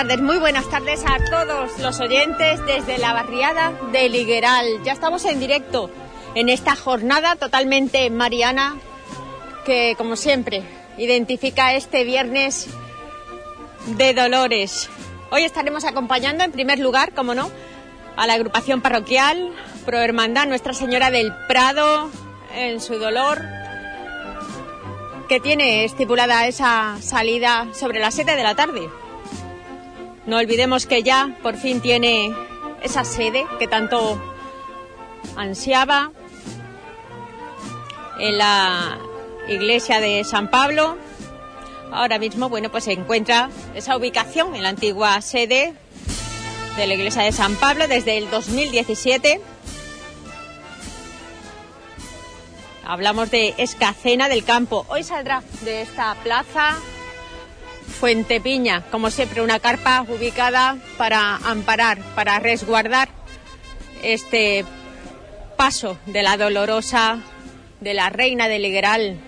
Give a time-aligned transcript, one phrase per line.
[0.00, 4.82] Muy buenas tardes, a todos los oyentes desde la barriada de Ligueral.
[4.82, 5.90] Ya estamos en directo
[6.34, 8.78] en esta jornada totalmente mariana
[9.66, 10.62] que, como siempre,
[10.96, 12.68] identifica este viernes
[13.98, 14.88] de Dolores.
[15.30, 17.50] Hoy estaremos acompañando, en primer lugar, como no,
[18.16, 19.52] a la agrupación parroquial
[19.84, 22.10] Pro Hermandad Nuestra Señora del Prado
[22.54, 23.42] en su dolor,
[25.28, 28.88] que tiene estipulada esa salida sobre las 7 de la tarde.
[30.30, 32.32] No olvidemos que ya por fin tiene
[32.84, 34.16] esa sede que tanto
[35.34, 36.12] ansiaba
[38.20, 38.96] en la
[39.48, 40.96] iglesia de San Pablo.
[41.90, 45.74] Ahora mismo, bueno, pues se encuentra esa ubicación en la antigua sede
[46.76, 49.40] de la iglesia de San Pablo desde el 2017.
[52.86, 54.86] Hablamos de Escacena del Campo.
[54.90, 56.76] Hoy saldrá de esta plaza
[58.00, 63.10] Fuente Piña, como siempre, una carpa ubicada para amparar, para resguardar
[64.02, 64.64] este
[65.58, 67.18] paso de la dolorosa
[67.82, 69.20] de la reina de Ligueral.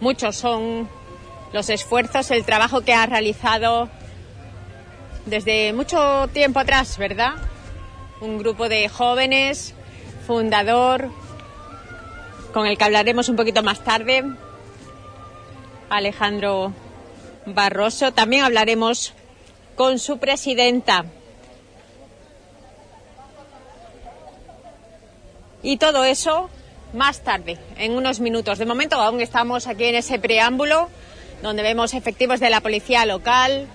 [0.00, 0.88] Muchos son
[1.52, 3.90] los esfuerzos, el trabajo que ha realizado
[5.26, 7.34] desde mucho tiempo atrás, ¿verdad?
[8.22, 9.74] Un grupo de jóvenes,
[10.26, 11.10] fundador,
[12.54, 14.22] con el que hablaremos un poquito más tarde,
[15.90, 16.72] Alejandro
[17.46, 18.12] Barroso.
[18.12, 19.12] También hablaremos
[19.74, 21.04] con su presidenta.
[25.64, 26.48] Y todo eso
[26.92, 28.58] más tarde, en unos minutos.
[28.58, 30.88] De momento aún estamos aquí en ese preámbulo
[31.42, 33.66] donde vemos efectivos de la policía local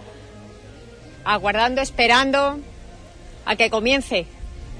[1.25, 2.59] aguardando, esperando
[3.45, 4.25] a que comience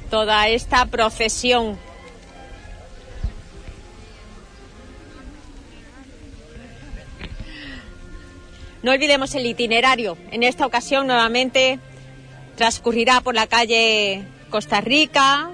[0.10, 1.89] toda esta procesión.
[8.82, 10.18] No olvidemos el itinerario.
[10.32, 11.80] En esta ocasión nuevamente
[12.56, 15.50] transcurrirá por la calle Costa Rica,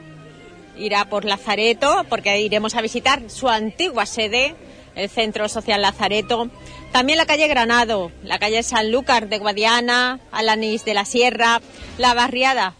[0.77, 4.55] irá por Lazareto, porque iremos a visitar su antigua sede,
[4.95, 6.49] el Centro Social Lazareto.
[6.91, 11.61] También la calle Granado, la calle Sanlúcar de Guadiana, Alanís de la Sierra,
[11.97, 12.75] la barriada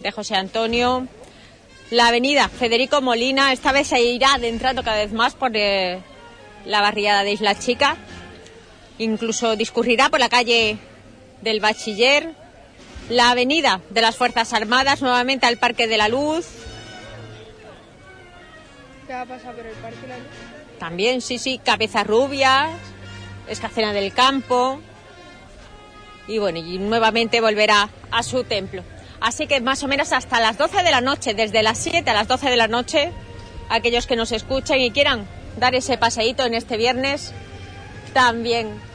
[0.00, 1.06] de José Antonio,
[1.90, 6.00] la avenida Federico Molina, esta vez se irá adentrando cada vez más por eh,
[6.64, 7.96] la barriada de Isla Chica.
[9.00, 10.76] Incluso discurrirá por la calle
[11.40, 12.34] del Bachiller,
[13.08, 16.46] la avenida de las Fuerzas Armadas, nuevamente al Parque de la Luz.
[19.06, 20.26] ¿Qué va a pasar por el Parque de la Luz?
[20.78, 22.68] También, sí, sí, Cabezas Rubias,
[23.48, 24.82] Escacena del Campo.
[26.28, 28.82] Y bueno, y nuevamente volverá a su templo.
[29.18, 32.12] Así que más o menos hasta las 12 de la noche, desde las 7 a
[32.12, 33.12] las 12 de la noche,
[33.70, 35.26] aquellos que nos escuchen y quieran
[35.56, 37.32] dar ese paseíto en este viernes,
[38.12, 38.89] también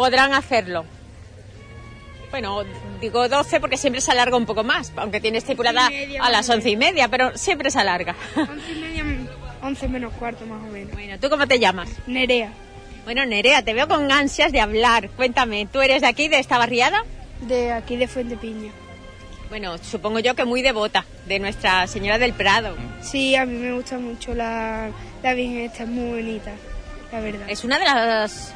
[0.00, 0.86] podrán hacerlo.
[2.30, 2.62] Bueno,
[3.02, 6.30] digo 12 porque siempre se alarga un poco más, aunque tiene estipulada Once media, a
[6.30, 8.14] las o 11 y media, pero siempre se alarga.
[8.34, 9.04] 11 y media,
[9.60, 10.94] 11 menos cuarto más o menos.
[10.94, 11.90] Bueno, ¿tú cómo te llamas?
[12.06, 12.50] Nerea,
[13.04, 15.10] Bueno, Nerea, te veo con ansias de hablar.
[15.10, 17.04] Cuéntame, ¿tú eres de aquí, de esta barriada?
[17.42, 18.70] de aquí de Fuente Piña.
[19.50, 22.74] Bueno, supongo yo que muy devota de Nuestra Señora del Prado.
[23.02, 24.88] Sí, a mí me gusta mucho la,
[25.22, 26.52] la Virgen esta, es muy bonita,
[27.12, 27.50] la verdad.
[27.50, 28.54] Es una de las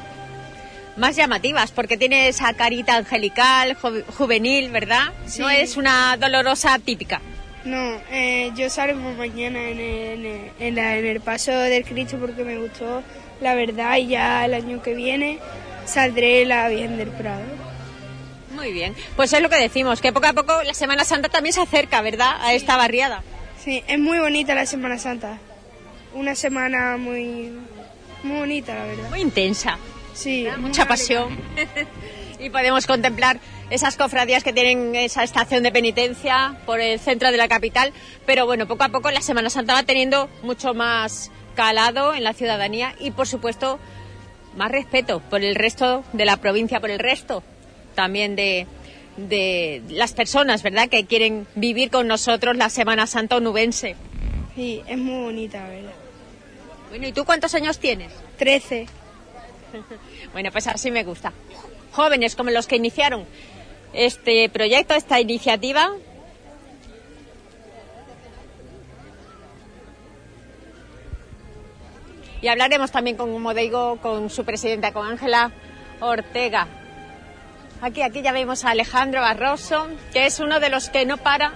[0.97, 5.13] más llamativas porque tiene esa carita angelical, ju- juvenil, ¿verdad?
[5.25, 5.41] Sí.
[5.41, 7.21] No es una dolorosa típica.
[7.65, 11.83] No, eh, yo salgo mañana en el, en, el, en la- en el paso del
[11.83, 13.01] Cristo porque me gustó
[13.41, 15.39] la verdad y ya el año que viene
[15.85, 17.43] saldré la Virgen del Prado.
[18.53, 18.95] Muy bien.
[19.15, 22.01] Pues es lo que decimos, que poco a poco la Semana Santa también se acerca,
[22.01, 22.37] ¿verdad?
[22.41, 23.21] A esta barriada.
[23.61, 25.39] Sí, es muy bonita la Semana Santa.
[26.13, 27.51] Una semana muy,
[28.23, 29.09] muy bonita, la verdad.
[29.09, 29.77] Muy intensa.
[30.15, 31.37] Sí, mucha pasión.
[32.39, 33.39] y podemos contemplar
[33.69, 37.93] esas cofradías que tienen esa estación de penitencia por el centro de la capital.
[38.25, 42.33] Pero bueno, poco a poco la Semana Santa va teniendo mucho más calado en la
[42.33, 43.79] ciudadanía y, por supuesto,
[44.55, 47.43] más respeto por el resto de la provincia, por el resto
[47.93, 48.67] también de,
[49.17, 53.95] de las personas, ¿verdad?, que quieren vivir con nosotros la Semana Santa onubense.
[54.55, 55.93] Sí, es muy bonita, verdad.
[56.89, 58.11] Bueno, ¿y tú cuántos años tienes?
[58.37, 58.87] Trece.
[60.33, 61.33] Bueno, pues así me gusta.
[61.91, 63.25] Jóvenes como los que iniciaron
[63.93, 65.91] este proyecto, esta iniciativa.
[72.41, 75.51] Y hablaremos también, con, como digo, con su presidenta, con Ángela
[75.99, 76.67] Ortega.
[77.81, 81.53] Aquí, aquí ya vemos a Alejandro Barroso, que es uno de los que no para.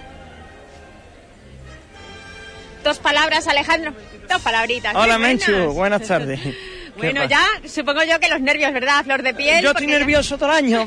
[2.83, 3.94] Dos palabras, Alejandro.
[4.28, 4.95] Dos palabritas.
[4.95, 5.47] Hola Muy buenas.
[5.47, 6.40] Menchu, buenas tardes.
[6.99, 9.03] Bueno, ya supongo yo que los nervios, ¿verdad?
[9.03, 9.63] Flor de piel.
[9.63, 10.85] Yo estoy nervioso todo el año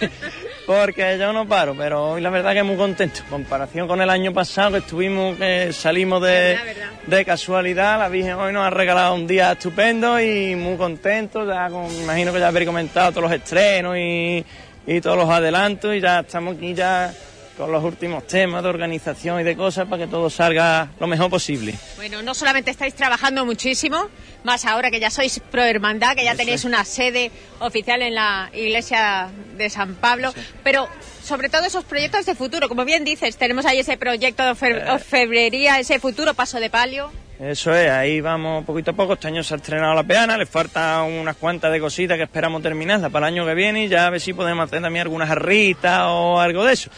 [0.66, 3.20] porque, yo no paro, pero hoy la verdad que muy contento.
[3.24, 6.58] En comparación con el año pasado que estuvimos, que salimos de,
[7.06, 11.46] de casualidad, la Virgen hoy nos ha regalado un día estupendo y muy contento.
[11.46, 14.44] Ya me imagino que ya habréis comentado todos los estrenos y,
[14.86, 17.12] y todos los adelantos y ya estamos aquí ya
[17.58, 21.28] con los últimos temas de organización y de cosas para que todo salga lo mejor
[21.28, 21.74] posible.
[21.96, 24.08] Bueno, no solamente estáis trabajando muchísimo,
[24.44, 28.48] más ahora que ya sois pro hermandad, que ya tenéis una sede oficial en la
[28.54, 30.88] iglesia de San Pablo, pero
[31.22, 34.98] sobre todo esos proyectos de futuro, como bien dices, tenemos ahí ese proyecto de eh.
[35.00, 37.10] febrería, ese futuro paso de palio.
[37.40, 39.14] Eso es, ahí vamos poquito a poco.
[39.14, 42.62] Este año se ha estrenado la peana, le falta unas cuantas de cositas que esperamos
[42.62, 45.28] terminarla para el año que viene y ya a ver si podemos hacer también algunas
[45.28, 46.90] jarritas o algo de eso.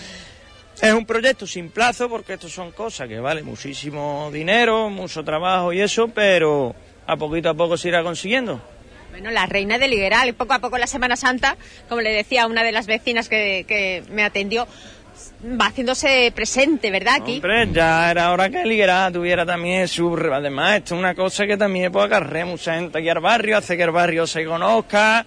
[0.82, 5.74] Es un proyecto sin plazo porque esto son cosas que valen muchísimo dinero, mucho trabajo
[5.74, 6.74] y eso, pero
[7.06, 8.62] a poquito a poco se irá consiguiendo.
[9.10, 11.56] Bueno, la reina de Ligueral, poco a poco la Semana Santa,
[11.88, 14.66] como le decía una de las vecinas que, me atendió,
[15.60, 17.16] va haciéndose presente, ¿verdad?
[17.20, 17.34] Aquí.
[17.34, 20.16] Hombre, ya era hora que Ligueral tuviera también su...
[20.32, 23.76] Además, esto es una cosa que también puede acarrear mucha gente aquí al barrio, hace
[23.76, 25.26] que el barrio se conozca,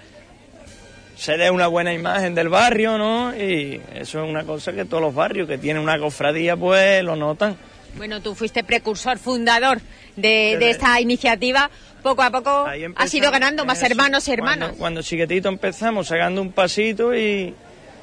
[1.15, 3.35] se dé una buena imagen del barrio, ¿no?
[3.35, 7.15] Y eso es una cosa que todos los barrios que tienen una cofradía, pues lo
[7.15, 7.57] notan.
[7.95, 9.79] Bueno, tú fuiste precursor, fundador
[10.15, 11.69] de, esta iniciativa.
[12.01, 12.65] Poco a poco
[12.95, 14.69] has ido ganando más hermanos y hermanas.
[14.69, 17.53] Cuando, cuando chiquitito empezamos sacando un pasito y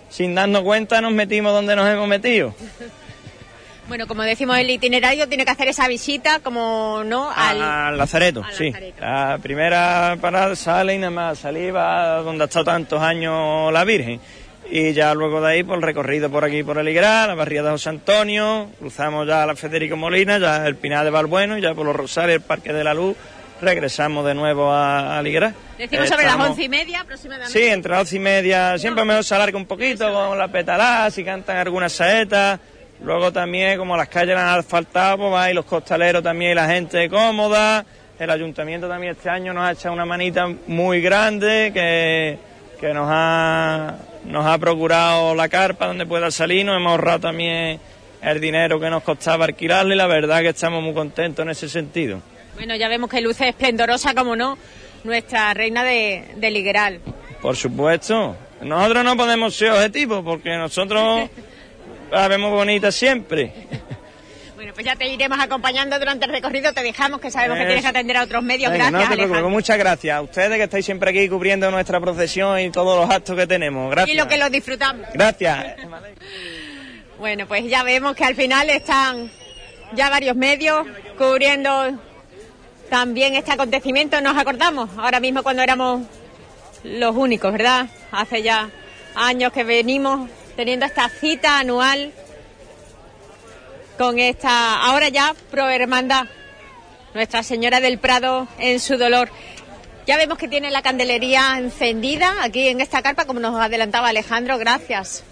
[0.09, 2.55] sin darnos cuenta nos metimos donde nos hemos metido.
[3.91, 8.73] Bueno, como decimos, el itinerario tiene que hacer esa visita, como no, al, Lazareto, sí.
[9.01, 13.83] La primera parada sale y nada más salir va donde ha estado tantos años la
[13.83, 14.21] Virgen.
[14.71, 17.71] Y ya luego de ahí, por el recorrido por aquí, por el Igral, la barriada
[17.71, 21.61] de José Antonio, cruzamos ya a la Federico Molina, ya el Pinar de Valbueno, y
[21.61, 23.17] ya por los Rosales, el Parque de la Luz,
[23.61, 27.59] regresamos de nuevo a, a Decimos sobre las once y media aproximadamente.
[27.59, 31.11] Sí, entre las once y media, siempre mejor se alarga un poquito con la petalá,
[31.11, 32.61] si cantan algunas saetas
[33.03, 36.55] Luego también, como las calles las han asfaltado, pues va y los costaleros también y
[36.55, 37.85] la gente cómoda.
[38.19, 42.39] El ayuntamiento también este año nos ha echado una manita muy grande que,
[42.79, 46.67] que nos, ha, nos ha procurado la carpa donde pueda salir.
[46.67, 47.81] Nos hemos ahorrado también
[48.23, 51.71] el dinero que nos costaba alquilarle y la verdad que estamos muy contentos en ese
[51.71, 52.21] sentido.
[52.57, 54.59] Bueno, ya vemos que luce esplendorosa, como no,
[55.05, 57.01] nuestra reina de, de Ligueral.
[57.41, 58.37] Por supuesto.
[58.61, 61.31] Nosotros no podemos ser objetivos porque nosotros
[62.11, 63.53] la vemos bonita siempre.
[64.61, 67.83] Bueno, pues ya te iremos acompañando durante el recorrido, te dejamos que sabemos que tienes
[67.83, 68.71] que atender a otros medios.
[68.71, 73.11] gracias, muchas gracias a ustedes que estáis siempre aquí cubriendo nuestra procesión y todos los
[73.15, 73.91] actos que tenemos.
[73.91, 74.15] Gracias.
[74.15, 75.07] Y lo que los disfrutamos.
[75.15, 75.77] Gracias.
[77.19, 79.31] bueno, pues ya vemos que al final están
[79.95, 80.87] ya varios medios
[81.17, 81.99] cubriendo
[82.91, 84.21] también este acontecimiento.
[84.21, 86.03] Nos acordamos ahora mismo cuando éramos
[86.85, 87.87] los únicos, ¿verdad?
[88.13, 88.69] Hace ya
[89.15, 90.29] años que venimos
[90.61, 92.13] teniendo esta cita anual
[93.97, 96.27] con esta, ahora ya, pro hermandad,
[97.15, 99.31] Nuestra Señora del Prado en su dolor.
[100.07, 104.59] Ya vemos que tiene la candelería encendida aquí en esta carpa, como nos adelantaba Alejandro,
[104.59, 105.25] gracias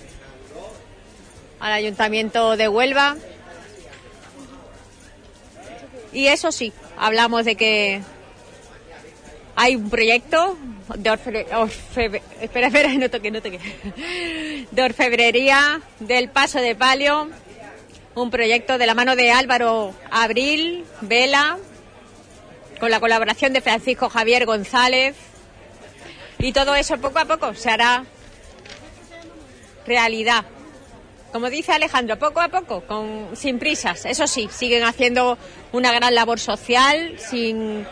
[1.60, 3.18] al Ayuntamiento de Huelva.
[6.14, 8.00] Y eso sí, hablamos de que
[9.56, 10.56] hay un proyecto
[10.96, 13.60] de espera, no toque, no toque.
[14.70, 17.28] De orfebrería del Paso de Palio,
[18.14, 21.58] un proyecto de la mano de Álvaro Abril, Vela,
[22.80, 25.16] con la colaboración de Francisco Javier González.
[26.38, 28.04] Y todo eso poco a poco se hará
[29.86, 30.44] realidad.
[31.32, 34.06] Como dice Alejandro, poco a poco, con, sin prisas.
[34.06, 35.36] Eso sí, siguen haciendo
[35.72, 37.86] una gran labor social, sin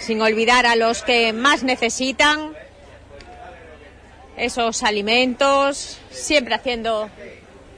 [0.00, 2.56] sin olvidar a los que más necesitan
[4.36, 7.10] esos alimentos, siempre haciendo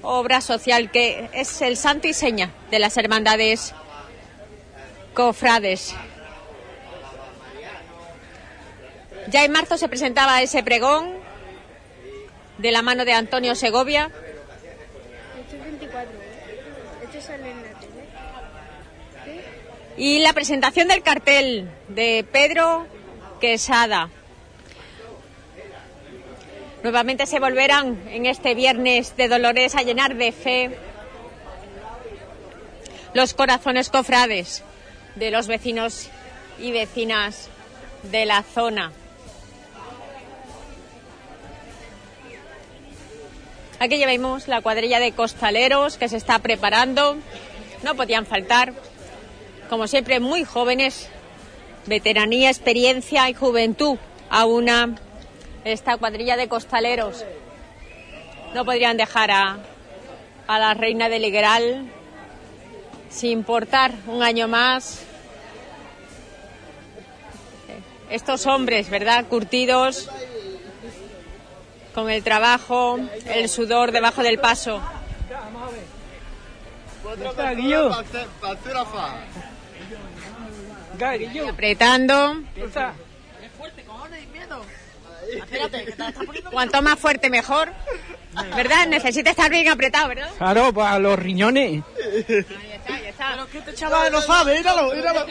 [0.02, 3.74] obra social que es el santo y seña de las hermandades
[5.14, 5.94] cofrades.
[9.28, 11.12] Ya en marzo se presentaba ese pregón
[12.58, 14.10] de la mano de Antonio Segovia.
[20.04, 22.88] Y la presentación del cartel de Pedro
[23.40, 24.10] Quesada.
[26.82, 30.76] Nuevamente se volverán en este viernes de Dolores a llenar de fe
[33.14, 34.64] los corazones cofrades
[35.14, 36.08] de los vecinos
[36.58, 37.48] y vecinas
[38.10, 38.90] de la zona.
[43.78, 47.18] Aquí llevamos la cuadrilla de costaleros que se está preparando.
[47.84, 48.72] No podían faltar
[49.72, 51.08] como siempre, muy jóvenes,
[51.86, 53.96] veteranía, experiencia y juventud
[54.28, 54.96] a una
[55.64, 57.24] esta cuadrilla de costaleros.
[58.52, 59.60] No podrían dejar a,
[60.46, 61.90] a la reina de Ligueral
[63.08, 65.04] sin importar un año más
[68.10, 69.24] estos hombres, ¿verdad?
[69.26, 70.10] Curtidos
[71.94, 74.82] con el trabajo, el sudor debajo del paso.
[81.48, 82.42] Apretando.
[86.50, 87.72] Cuanto más fuerte mejor.
[88.56, 88.86] ¿Verdad?
[88.86, 90.30] Necesita estar bien apretado, ¿verdad?
[90.38, 91.82] Claro, para los riñones.
[92.26, 95.26] Pero que este chaval no sabe, míralo, míralo.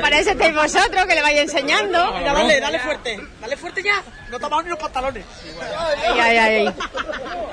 [0.00, 2.12] Parece que vosotros que le vais enseñando.
[2.14, 3.20] Mira, dale, dale fuerte.
[3.40, 4.02] Dale fuerte ya.
[4.30, 5.24] No tomamos ni los pantalones.
[6.04, 6.74] Ay, ay, ay.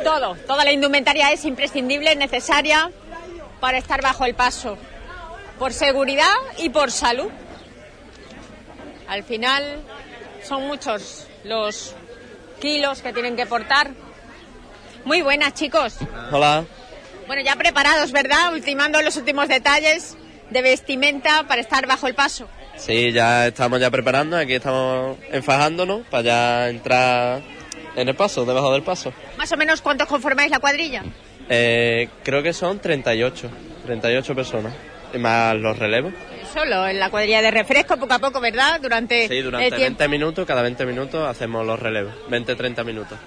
[0.03, 2.91] Todo, toda la indumentaria es imprescindible, necesaria
[3.59, 4.77] para estar bajo el paso.
[5.59, 7.29] Por seguridad y por salud.
[9.07, 9.81] Al final
[10.43, 11.95] son muchos los
[12.59, 13.91] kilos que tienen que portar.
[15.05, 15.97] Muy buenas, chicos.
[16.31, 16.65] Hola.
[17.27, 18.53] Bueno, ya preparados, ¿verdad?
[18.53, 20.17] Ultimando los últimos detalles
[20.49, 22.47] de vestimenta para estar bajo el paso.
[22.77, 27.41] Sí, ya estamos ya preparando, aquí estamos enfajándonos para ya entrar
[27.95, 29.13] en el paso, debajo del paso.
[29.37, 31.03] Más o menos, ¿cuántos conformáis la cuadrilla?
[31.49, 33.49] Eh, creo que son 38,
[33.85, 36.13] 38 personas, y más los relevos.
[36.53, 38.79] Solo en la cuadrilla de refresco, poco a poco, ¿verdad?
[38.81, 39.99] Durante, sí, durante el tiempo.
[39.99, 43.17] 20 minutos, cada 20 minutos hacemos los relevos, 20-30 minutos.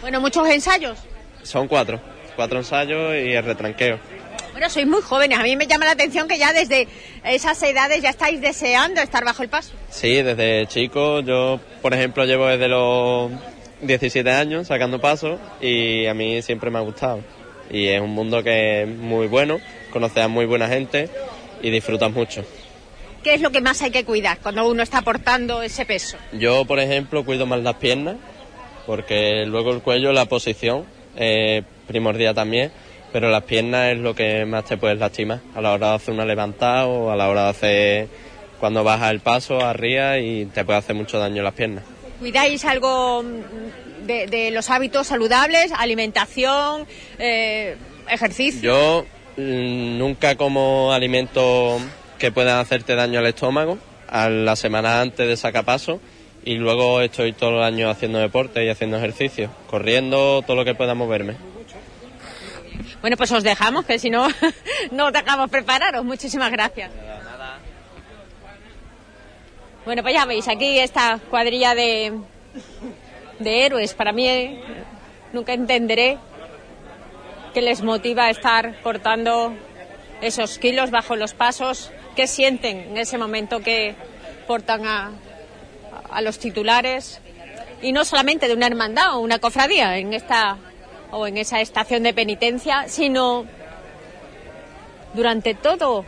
[0.00, 0.98] Bueno, muchos ensayos.
[1.42, 2.00] Son cuatro,
[2.36, 3.98] cuatro ensayos y el retranqueo.
[4.52, 5.38] Bueno, sois muy jóvenes.
[5.38, 6.88] A mí me llama la atención que ya desde
[7.24, 9.72] esas edades ya estáis deseando estar bajo el paso.
[9.88, 11.20] Sí, desde chico.
[11.20, 13.30] Yo, por ejemplo, llevo desde los
[13.82, 17.20] 17 años sacando pasos y a mí siempre me ha gustado.
[17.70, 19.60] Y es un mundo que es muy bueno,
[19.92, 21.08] conoces a muy buena gente
[21.62, 22.44] y disfrutas mucho.
[23.22, 26.16] ¿Qué es lo que más hay que cuidar cuando uno está portando ese peso?
[26.32, 28.16] Yo, por ejemplo, cuido más las piernas
[28.88, 32.72] porque luego el cuello, la posición, es primordial también,
[33.12, 36.14] pero las piernas es lo que más te puedes lastimar a la hora de hacer
[36.14, 38.08] una levantada o a la hora de hacer
[38.58, 41.84] cuando bajas el paso arriba y te puede hacer mucho daño las piernas.
[42.18, 43.22] ¿Cuidáis algo
[44.06, 46.86] de, de los hábitos saludables, alimentación,
[47.18, 47.76] eh,
[48.10, 48.62] ejercicio?
[48.62, 51.80] Yo mm, nunca como alimentos
[52.18, 53.78] que puedan hacerte daño al estómago
[54.08, 56.00] a la semana antes de sacar paso
[56.44, 60.74] y luego estoy todo el año haciendo deporte y haciendo ejercicio, corriendo, todo lo que
[60.74, 61.36] pueda moverme.
[63.00, 64.26] Bueno, pues os dejamos, que si no,
[64.90, 66.04] no os dejamos prepararos.
[66.04, 66.90] Muchísimas gracias.
[69.84, 72.12] Bueno, pues ya veis, aquí esta cuadrilla de,
[73.38, 73.94] de héroes.
[73.94, 74.60] Para mí eh,
[75.32, 76.18] nunca entenderé
[77.52, 79.52] qué les motiva a estar cortando
[80.20, 83.94] esos kilos bajo los pasos, qué sienten en ese momento que
[84.46, 85.12] portan a,
[86.10, 87.20] a los titulares
[87.82, 90.56] y no solamente de una hermandad o una cofradía en esta
[91.10, 93.46] o en esa estación de penitencia, sino
[95.14, 96.04] durante todo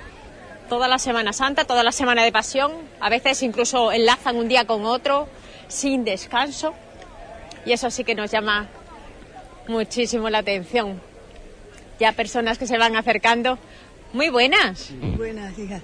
[0.71, 4.67] toda la Semana Santa, toda la Semana de Pasión, a veces incluso enlazan un día
[4.67, 5.29] con otro
[5.67, 6.75] sin descanso.
[7.67, 8.69] Y eso sí que nos llama
[9.67, 11.10] muchísimo la atención.
[12.01, 13.59] Ya personas que se van acercando.
[14.13, 14.91] Muy buenas.
[14.91, 15.81] Muy buenas, hija.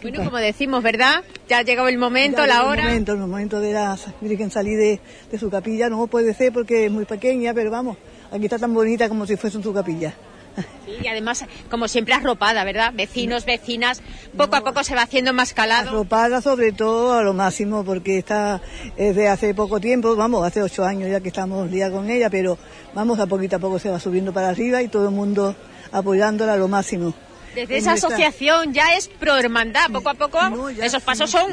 [0.00, 1.22] Bueno, como decimos, ¿verdad?
[1.48, 2.82] Ya ha llegado el momento, Ya la hora.
[2.82, 5.00] El momento, el momento de la Virgen salir de,
[5.30, 5.88] de su capilla.
[5.88, 7.96] No puede ser porque es muy pequeña, pero vamos,
[8.30, 10.14] aquí está tan bonita como si fuese en su capilla.
[10.84, 12.92] Sí, y además, como siempre, arropada, ¿verdad?
[12.92, 14.02] Vecinos, vecinas,
[14.36, 15.90] poco a poco se va haciendo más calado.
[15.90, 18.60] Arropada sobre todo a lo máximo porque está
[18.96, 22.28] es de hace poco tiempo, vamos, hace ocho años ya que estamos día con ella,
[22.30, 22.58] pero
[22.94, 25.54] vamos, a poquito a poco se va subiendo para arriba y todo el mundo
[25.92, 27.14] apoyándola a lo máximo.
[27.54, 31.30] Desde En esa nuestra- asociación ya es pro hermandad, poco a poco ya esos pasos
[31.30, 31.50] son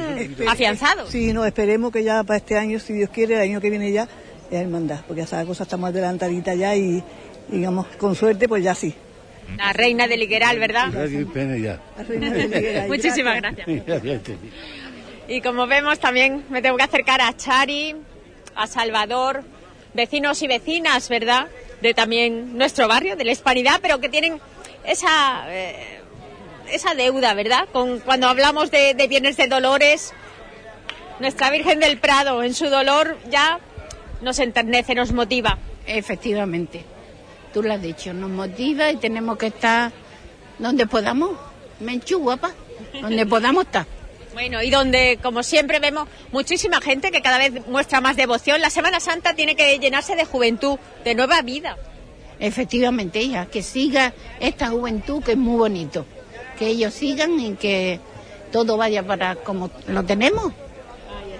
[0.48, 1.10] afianzados.
[1.10, 3.92] Sí, no, esperemos que ya para este año, si Dios quiere, el año que viene
[3.92, 4.04] ya,
[4.50, 7.04] es hermandad, porque esa cosa está más adelantadita ya y,
[7.52, 8.94] digamos, con suerte, pues ya sí.
[9.58, 10.92] La reina de Ligueral, ¿verdad?
[10.92, 11.80] Qué pena ya.
[11.98, 12.88] La reina de Ligueral.
[12.88, 13.68] Muchísimas gracias.
[15.28, 17.96] Y como vemos también me tengo que acercar a Chari,
[18.56, 19.44] a Salvador,
[19.94, 21.48] vecinos y vecinas, ¿verdad?
[21.82, 24.40] De también nuestro barrio, de la Hispanidad, pero que tienen
[24.86, 26.00] esa, eh,
[26.72, 27.68] esa deuda, ¿verdad?
[27.72, 30.14] Con, cuando hablamos de, de Viernes de Dolores,
[31.20, 33.60] nuestra Virgen del Prado en su dolor ya
[34.22, 35.58] nos enternece, nos motiva.
[35.86, 36.84] Efectivamente,
[37.54, 39.92] tú lo has dicho, nos motiva y tenemos que estar
[40.58, 41.32] donde podamos.
[41.80, 42.52] Menchú, guapa,
[43.02, 43.86] donde podamos estar.
[44.34, 48.62] Bueno, y donde, como siempre, vemos muchísima gente que cada vez muestra más devoción.
[48.62, 51.78] La Semana Santa tiene que llenarse de juventud, de nueva vida.
[52.40, 56.06] Efectivamente, hija, que siga esta juventud que es muy bonito.
[56.58, 58.00] Que ellos sigan y que,
[58.52, 60.54] todo vaya para como lo tenemos.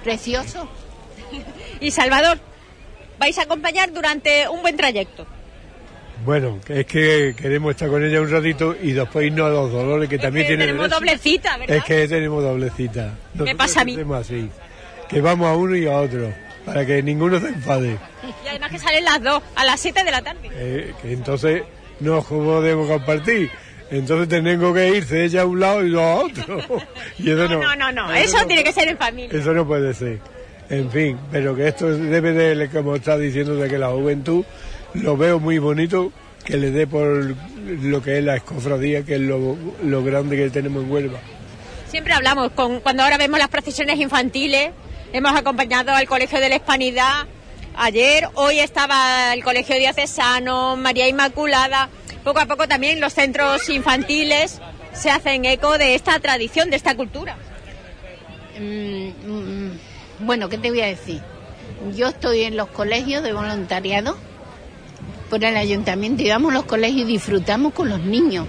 [0.04, 0.68] Precioso.
[1.82, 2.40] Y Salvador,
[3.20, 5.26] vais a acompañar durante un buen trayecto.
[6.26, 10.10] Bueno, es que queremos estar con ella un ratito y después irnos a los dolores
[10.10, 11.00] que también que tiene tenemos derecho.
[11.00, 11.78] doble cita, ¿verdad?
[11.78, 13.14] Es que tenemos doble cita.
[13.46, 13.98] ¿Qué pasa a mí?
[14.16, 14.50] así,
[15.08, 16.32] que vamos a uno y a otro,
[16.66, 17.98] para que ninguno se enfade.
[18.44, 20.50] Y además que salen las dos, a las 7 de la tarde.
[20.52, 21.64] Eh, que entonces
[22.00, 23.50] no podemos compartir.
[23.92, 26.60] Entonces tenemos que irse ella a un lado y yo a otro.
[27.18, 29.40] Y eso no, No, no, no, eso tiene que ser en familia.
[29.40, 30.20] Eso no puede ser.
[30.70, 34.46] En fin, pero que esto debe de, como está diciendo, de que la juventud
[34.94, 36.12] lo veo muy bonito,
[36.44, 40.50] que le dé por lo que es la escofradía, que es lo, lo grande que
[40.50, 41.20] tenemos en Huelva.
[41.88, 44.72] Siempre hablamos, con, cuando ahora vemos las procesiones infantiles,
[45.14, 47.28] hemos acompañado al Colegio de la Hispanidad
[47.76, 51.90] ayer, hoy estaba el Colegio Diocesano, María Inmaculada,
[52.24, 54.60] poco a poco también los centros infantiles
[54.94, 57.38] se hacen eco de esta tradición, de esta cultura.
[58.60, 59.80] Mm, mm,
[60.20, 61.22] bueno, ¿qué te voy a decir?
[61.96, 64.18] Yo estoy en los colegios de voluntariado
[65.30, 68.48] por el ayuntamiento y vamos a los colegios y disfrutamos con los niños.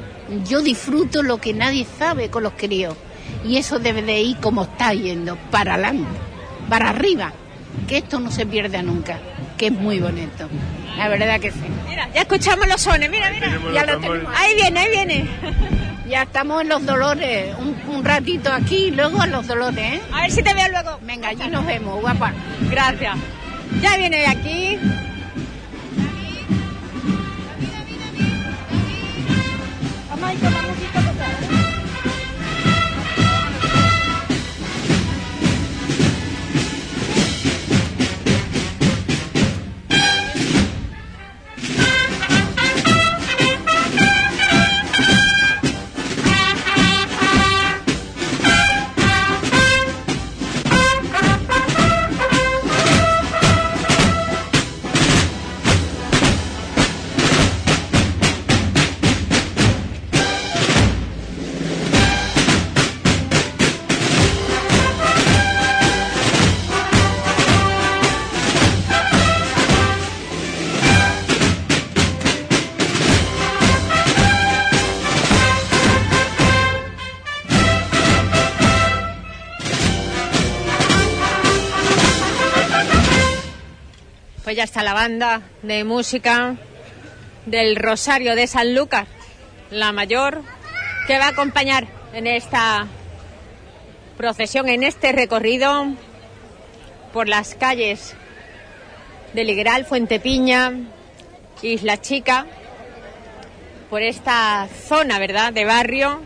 [0.48, 2.96] Yo disfruto lo que nadie sabe con los críos.
[3.44, 6.08] Y eso debe de ir como está yendo, para adelante,
[6.68, 7.32] para arriba.
[7.88, 9.18] Que esto no se pierda nunca,
[9.56, 10.48] que es muy bonito.
[10.96, 11.60] La verdad que sí.
[11.88, 13.58] Mira, ya escuchamos los sones, mira, mira.
[13.72, 14.32] Ya lo tenemos.
[14.36, 15.28] Ahí viene, ahí viene.
[16.08, 20.00] Ya estamos en los dolores, un, un ratito aquí y luego en los dolores, ¿eh?
[20.12, 20.98] A ver si te veo luego.
[21.02, 22.32] Venga, allí nos vemos, guapa.
[22.68, 23.16] Gracias.
[23.80, 24.78] Ya viene de aquí.
[30.20, 31.59] mas tem uma música.
[84.50, 86.56] Pues ya está la banda de música
[87.46, 89.06] del Rosario de San Lucas,
[89.70, 90.42] la mayor,
[91.06, 92.88] que va a acompañar en esta
[94.16, 95.94] procesión, en este recorrido
[97.12, 98.16] por las calles
[99.34, 100.72] de Ligueral, Fuente Piña,
[101.62, 102.46] Isla Chica,
[103.88, 106.22] por esta zona, ¿verdad?, de barrio.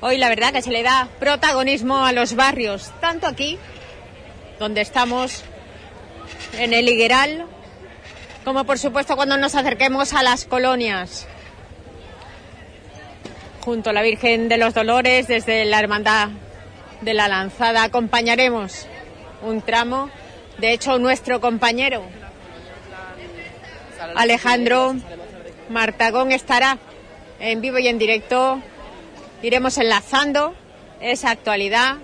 [0.00, 3.58] Hoy la verdad que se le da protagonismo a los barrios, tanto aquí,
[4.58, 5.44] donde estamos,
[6.58, 7.46] en el Higueral,
[8.44, 11.26] como por supuesto cuando nos acerquemos a las colonias.
[13.64, 16.30] Junto a la Virgen de los Dolores, desde la Hermandad
[17.02, 18.86] de la Lanzada, acompañaremos
[19.42, 20.10] un tramo.
[20.58, 22.02] De hecho, nuestro compañero
[24.16, 24.96] Alejandro
[25.68, 26.78] Martagón estará
[27.38, 28.60] en vivo y en directo.
[29.42, 30.54] Iremos enlazando
[31.00, 31.96] esa actualidad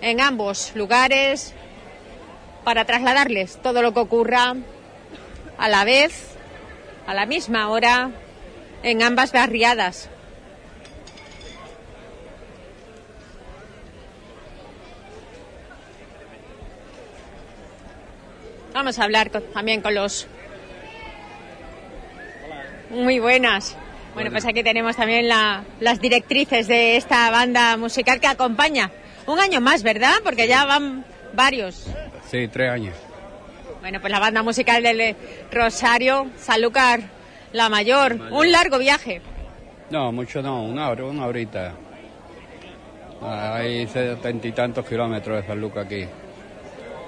[0.00, 1.54] en ambos lugares
[2.64, 4.54] para trasladarles todo lo que ocurra
[5.58, 6.28] a la vez,
[7.06, 8.10] a la misma hora,
[8.82, 10.08] en ambas barriadas.
[18.72, 20.26] Vamos a hablar con- también con los...
[22.90, 23.76] Muy buenas.
[24.14, 28.90] Bueno, pues aquí tenemos también la- las directrices de esta banda musical que acompaña
[29.26, 30.14] un año más, ¿verdad?
[30.22, 31.86] Porque ya van varios.
[32.30, 32.94] Sí, tres años.
[33.80, 35.14] Bueno, pues la banda musical del
[35.52, 37.00] Rosario, Sanlúcar
[37.52, 38.18] La Mayor.
[38.30, 39.20] Un largo viaje.
[39.90, 41.74] No, mucho no, una hora, una horita.
[43.22, 46.06] Hay setenta y tantos kilómetros de San Lucas aquí.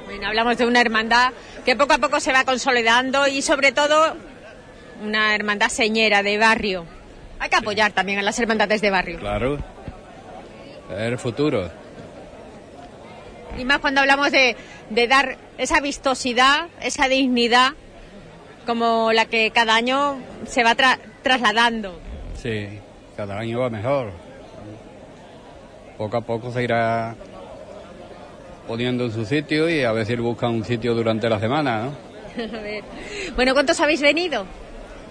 [0.06, 1.32] Bueno, hablamos de una hermandad
[1.64, 4.14] que poco a poco se va consolidando y sobre todo
[5.02, 6.84] una hermandad señera de barrio.
[7.38, 9.18] Hay que apoyar también a las hermandades de barrio.
[9.18, 9.58] Claro.
[10.90, 11.70] Es el futuro.
[13.58, 14.56] Y más cuando hablamos de,
[14.90, 17.72] de dar esa vistosidad, esa dignidad,
[18.66, 21.98] como la que cada año se va tra- trasladando.
[22.40, 22.68] Sí,
[23.16, 24.10] cada año va mejor.
[25.96, 27.14] Poco a poco se irá
[28.66, 32.06] poniendo en su sitio y a ver si buscan un sitio durante la semana, ¿no?
[32.58, 32.84] A ver.
[33.34, 34.44] Bueno, ¿cuántos habéis venido?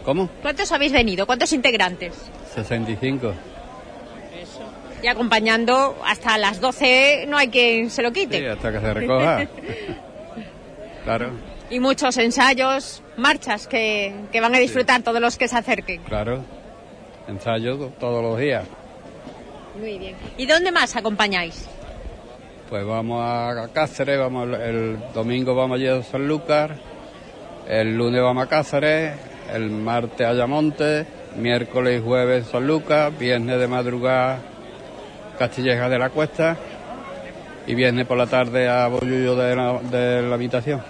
[0.04, 0.30] ¿Cómo?
[0.44, 1.26] ¿Cuántos habéis venido?
[1.26, 2.14] ¿Cuántos integrantes?
[2.54, 3.34] 65.
[5.06, 8.40] Y acompañando hasta las 12 no hay quien se lo quite.
[8.40, 9.46] Sí, hasta que se recoja.
[11.04, 11.30] claro,
[11.70, 16.02] Y muchos ensayos, marchas que, que van a disfrutar todos los que se acerquen.
[16.02, 16.44] claro.
[17.28, 18.64] Ensayo to- todos los días.
[19.80, 20.16] Muy bien.
[20.38, 21.68] ¿Y dónde más acompañáis?
[22.68, 26.72] Pues vamos a Cáceres, vamos el, domingo vamos allí a San Lucas,
[27.70, 29.14] el lunes vamos a Cáceres,
[29.54, 34.40] el martes a Ayamonte, miércoles y jueves San Lucas, viernes de madrugada
[35.38, 36.58] Castilleja de la Cuesta
[37.68, 40.82] y viernes por la tarde a Bollullo de la, de la habitación.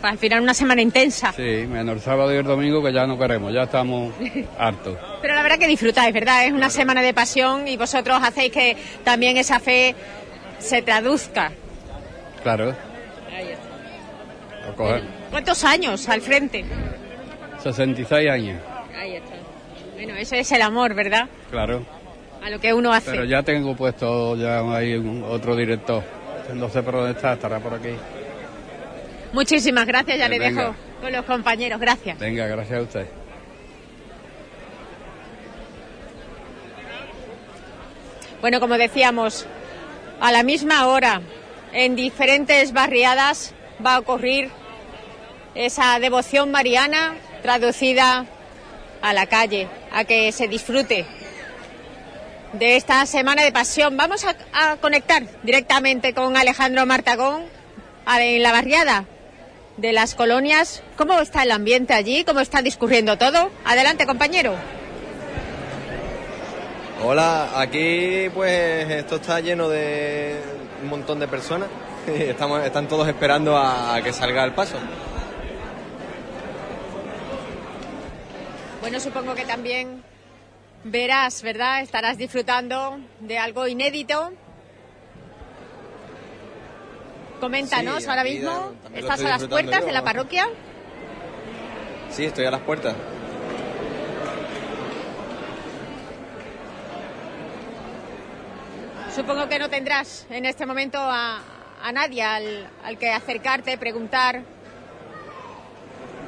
[0.00, 1.32] Pues al final una semana intensa.
[1.32, 4.12] Sí, menos el sábado y el domingo que ya no queremos, ya estamos
[4.58, 4.98] hartos.
[5.22, 6.44] Pero la verdad que disfrutáis, ¿verdad?
[6.46, 9.94] Es una semana de pasión y vosotros hacéis que también esa fe
[10.58, 11.52] se traduzca.
[12.42, 12.74] Claro,
[14.68, 16.64] a coger ¿Cuántos años al frente?
[17.62, 18.60] 66 años,
[18.96, 19.34] Ahí está.
[19.94, 21.28] Bueno, ese es el amor, ¿verdad?
[21.50, 21.84] claro.
[22.44, 23.10] A lo que uno hace.
[23.10, 26.02] Pero ya tengo puesto ya ahí un- otro director.
[26.52, 27.90] No sé por dónde está, estará por aquí.
[29.32, 30.60] Muchísimas gracias, ya Que le venga.
[30.62, 31.80] dejo con los compañeros.
[31.80, 32.18] Gracias.
[32.18, 33.06] Venga, gracias a usted.
[38.40, 39.46] Bueno, como decíamos,
[40.20, 41.22] a la misma hora,
[41.72, 43.54] en diferentes barriadas,
[43.84, 44.50] va a ocurrir
[45.54, 48.26] esa devoción mariana traducida
[49.02, 51.06] a la calle, a que se disfrute
[52.58, 53.96] de esta semana de pasión.
[53.96, 57.44] Vamos a, a conectar directamente con Alejandro Martagón
[58.06, 59.04] en la barriada
[59.76, 60.82] de las colonias.
[60.96, 62.24] ¿Cómo está el ambiente allí?
[62.24, 63.50] ¿Cómo está discurriendo todo?
[63.64, 64.54] Adelante, compañero.
[67.02, 70.40] Hola, aquí pues esto está lleno de
[70.82, 71.68] un montón de personas.
[72.06, 74.76] Estamos, están todos esperando a, a que salga el paso.
[78.80, 80.03] Bueno, supongo que también
[80.84, 81.80] verás, ¿verdad?
[81.80, 84.32] Estarás disfrutando de algo inédito.
[87.40, 88.72] Coméntanos Sí, ahora mismo.
[88.94, 90.46] ¿Estás a las puertas yo, de la parroquia?
[92.10, 92.94] Sí, estoy a las puertas.
[99.14, 101.40] Supongo que no tendrás en este momento a,
[101.82, 104.42] a nadie al, al que acercarte, preguntar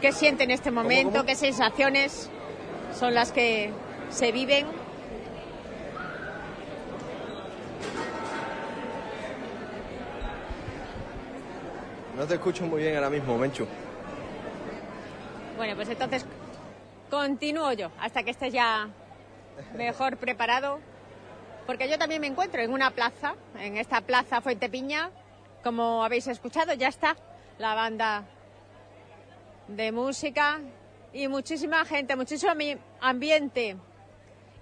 [0.00, 1.24] qué siente en este momento, cómo?
[1.24, 2.30] qué sensaciones
[2.96, 3.72] son las que
[4.10, 4.66] se viven.
[12.16, 13.66] No te escucho muy bien ahora mismo, Menchu.
[15.56, 16.24] Bueno, pues entonces
[17.10, 18.88] continúo yo hasta que estés ya
[19.74, 20.80] mejor preparado.
[21.66, 25.10] Porque yo también me encuentro en una plaza, en esta plaza Fuente Piña.
[25.64, 27.16] Como habéis escuchado, ya está
[27.58, 28.24] la banda
[29.66, 30.60] de música
[31.12, 32.52] y muchísima gente, muchísimo
[33.00, 33.76] ambiente.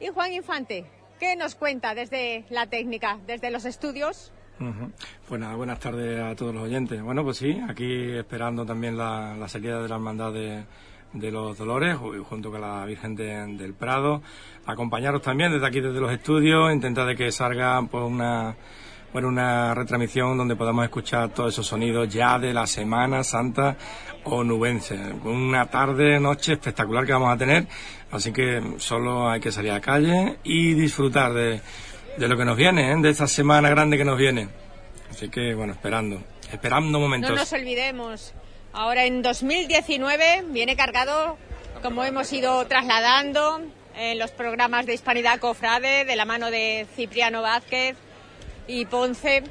[0.04, 0.84] Y Juan Infante,
[1.18, 4.32] ¿qué nos cuenta desde la técnica, desde los estudios?
[4.60, 4.92] Ujú.
[5.26, 7.02] Pues nada, buenas tardes a todos los oyentes.
[7.02, 11.96] Bueno, pues sí, aquí esperando también la, la salida de la Hermandad de, los Dolores,
[11.96, 14.20] ju- junto con la Virgen de- del Prado.
[14.66, 18.54] Acompañaros también desde aquí, desde los estudios, intentar de que salga pues una,
[19.14, 23.76] bueno, una retransmisión donde podamos escuchar todos esos sonidos ya de la Semana Santa
[24.24, 24.98] onubense.
[25.22, 27.64] Una tarde, noche espectacular que vamos a tener,
[28.10, 31.60] así que solo hay que salir a la calle y disfrutar de,
[32.16, 32.96] de lo que nos viene, ¿eh?
[32.98, 34.48] de esta semana grande que nos viene.
[35.08, 37.30] Así que, bueno, esperando, esperando momentos.
[37.30, 38.34] No nos olvidemos,
[38.72, 41.38] ahora en 2019 viene cargado,
[41.82, 43.60] como hemos ido trasladando
[43.96, 47.96] en los programas de Hispanidad Cofrade, de la mano de Cipriano Vázquez
[48.66, 49.42] y Ponce,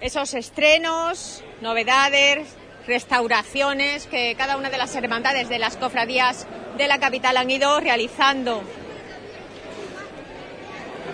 [0.00, 2.56] esos estrenos, novedades,
[2.86, 7.80] restauraciones que cada una de las hermandades de las cofradías de la capital han ido
[7.80, 8.62] realizando.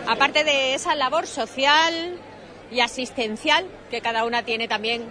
[0.07, 2.19] Aparte de esa labor social
[2.71, 5.05] y asistencial que cada una tiene también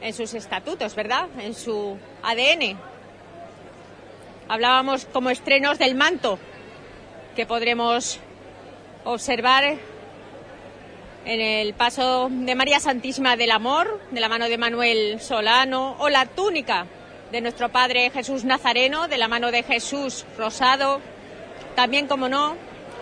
[0.00, 1.28] en sus estatutos, ¿verdad?
[1.38, 2.78] En su ADN.
[4.48, 6.38] Hablábamos como estrenos del manto
[7.34, 8.20] que podremos
[9.04, 9.78] observar
[11.24, 16.08] en el paso de María Santísima del Amor, de la mano de Manuel Solano, o
[16.08, 16.86] la túnica
[17.32, 21.00] de nuestro Padre Jesús Nazareno, de la mano de Jesús Rosado.
[21.74, 22.56] También, como no,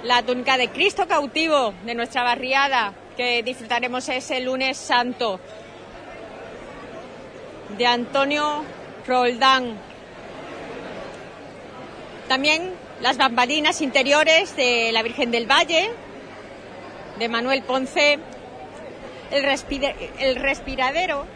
[0.04, 5.40] la túnica de Cristo cautivo de nuestra barriada, que disfrutaremos ese lunes santo,
[7.76, 8.64] de Antonio
[9.06, 9.78] Roldán.
[12.28, 15.90] También las bambalinas interiores de la Virgen del Valle,
[17.18, 18.18] de Manuel Ponce,
[19.30, 21.26] el, respiradero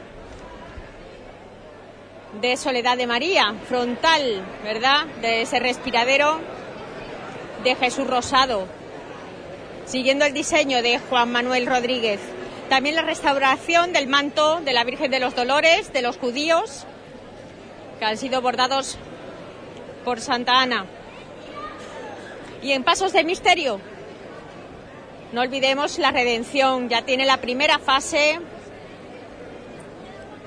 [2.40, 5.06] de Soledad de María, frontal, ¿verdad?
[5.22, 6.40] De ese respiradero
[7.64, 8.66] de Jesús Rosado.
[9.86, 12.20] siguiendo el diseño de Juan Manuel Rodríguez.
[12.68, 16.84] También la restauración del manto de la Virgen de los Dolores, de los judíos,
[18.00, 18.98] que han sido bordados
[20.04, 20.86] por Santa Ana.
[22.62, 23.80] Y en Pasos de Misterio,
[25.32, 28.38] no olvidemos la redención, ya tiene la primera fase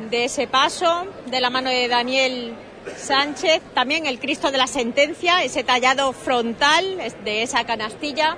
[0.09, 2.53] de ese paso de la mano de Daniel
[2.95, 8.37] Sánchez, también el Cristo de la Sentencia, ese tallado frontal de esa canastilla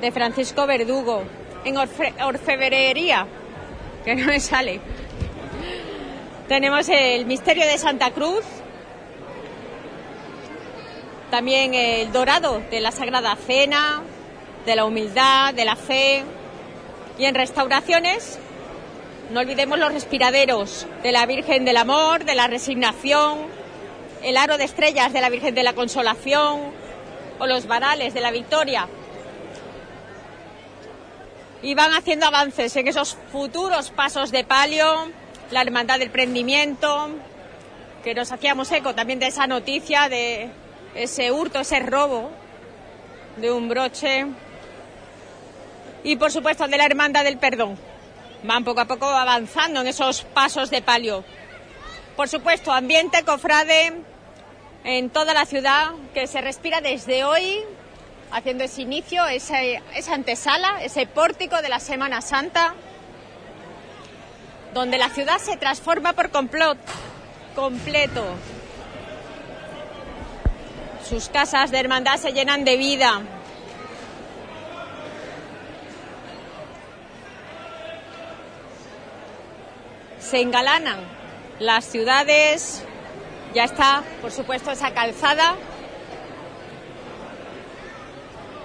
[0.00, 1.22] de Francisco Verdugo,
[1.64, 3.26] en orfebrería,
[4.04, 4.80] que no me sale.
[6.48, 8.44] Tenemos el Misterio de Santa Cruz,
[11.30, 14.02] también el Dorado de la Sagrada Cena,
[14.66, 16.24] de la humildad, de la fe,
[17.18, 18.38] y en restauraciones
[19.30, 23.38] no olvidemos los respiraderos de la Virgen del Amor, de la Resignación,
[24.22, 26.60] el aro de estrellas de la Virgen de la Consolación
[27.38, 28.88] o los varales de la Victoria.
[31.62, 35.10] Y van haciendo avances en esos futuros pasos de palio,
[35.50, 37.10] la Hermandad del Prendimiento,
[38.04, 40.50] que nos hacíamos eco también de esa noticia de
[40.94, 42.30] ese hurto, ese robo
[43.36, 44.26] de un broche.
[46.04, 47.78] Y por supuesto de la Hermandad del Perdón
[48.42, 51.24] van poco a poco avanzando en esos pasos de palio.
[52.16, 53.92] Por supuesto, ambiente cofrade
[54.84, 57.60] en toda la ciudad que se respira desde hoy,
[58.32, 62.74] haciendo ese inicio, esa antesala, ese pórtico de la Semana Santa,
[64.74, 66.78] donde la ciudad se transforma por complot,
[67.54, 68.24] completo.
[71.08, 73.20] Sus casas de hermandad se llenan de vida,
[80.22, 81.00] se engalanan
[81.58, 82.84] las ciudades,
[83.54, 85.56] ya está, por supuesto, esa calzada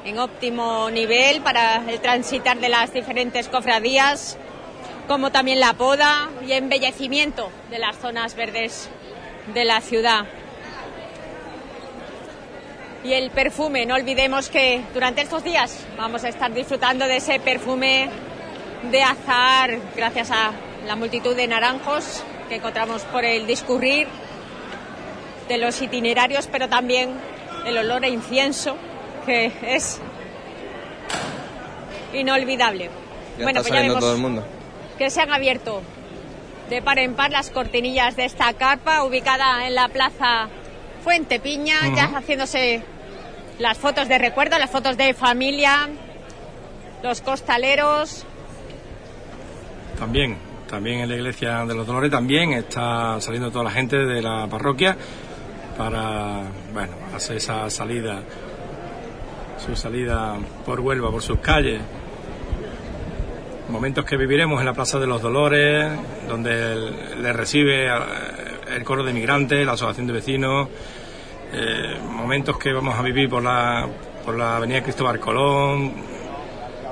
[0.05, 4.37] en óptimo nivel para el transitar de las diferentes cofradías,
[5.07, 8.89] como también la poda y embellecimiento de las zonas verdes
[9.53, 10.25] de la ciudad.
[13.03, 17.39] Y el perfume, no olvidemos que durante estos días vamos a estar disfrutando de ese
[17.39, 18.09] perfume
[18.89, 20.51] de azar gracias a
[20.87, 24.07] la multitud de naranjos que encontramos por el discurrir
[25.49, 27.13] de los itinerarios, pero también
[27.65, 28.77] el olor a incienso,
[29.25, 29.99] que es
[32.13, 32.89] inolvidable.
[33.41, 34.45] bueno, pues ya vemos todo el mundo.
[34.97, 35.81] que se han abierto
[36.69, 40.47] de par en par las cortinillas de esta carpa ubicada en la plaza
[41.03, 42.81] Fuente Piña, ya haciéndose
[43.59, 45.89] las fotos de recuerdo, las fotos de familia,
[47.03, 48.25] los costaleros.
[49.99, 54.21] También también en la iglesia de los Dolores también está saliendo toda la gente de
[54.21, 54.95] la parroquia
[55.77, 58.21] para bueno hacer esa salida
[59.65, 61.81] su salida por Huelva por sus calles.
[63.69, 65.91] Momentos que viviremos en la Plaza de los Dolores
[66.27, 66.75] donde
[67.17, 70.69] le recibe el coro de migrantes la asociación de vecinos
[71.53, 73.87] eh, momentos que vamos a vivir por la
[74.25, 75.93] por la avenida Cristóbal Colón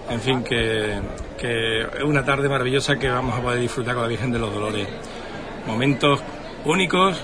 [0.10, 1.00] en fin que
[1.46, 4.88] es una tarde maravillosa que vamos a poder disfrutar con la Virgen de los Dolores.
[5.68, 6.22] Momentos
[6.66, 7.20] únicos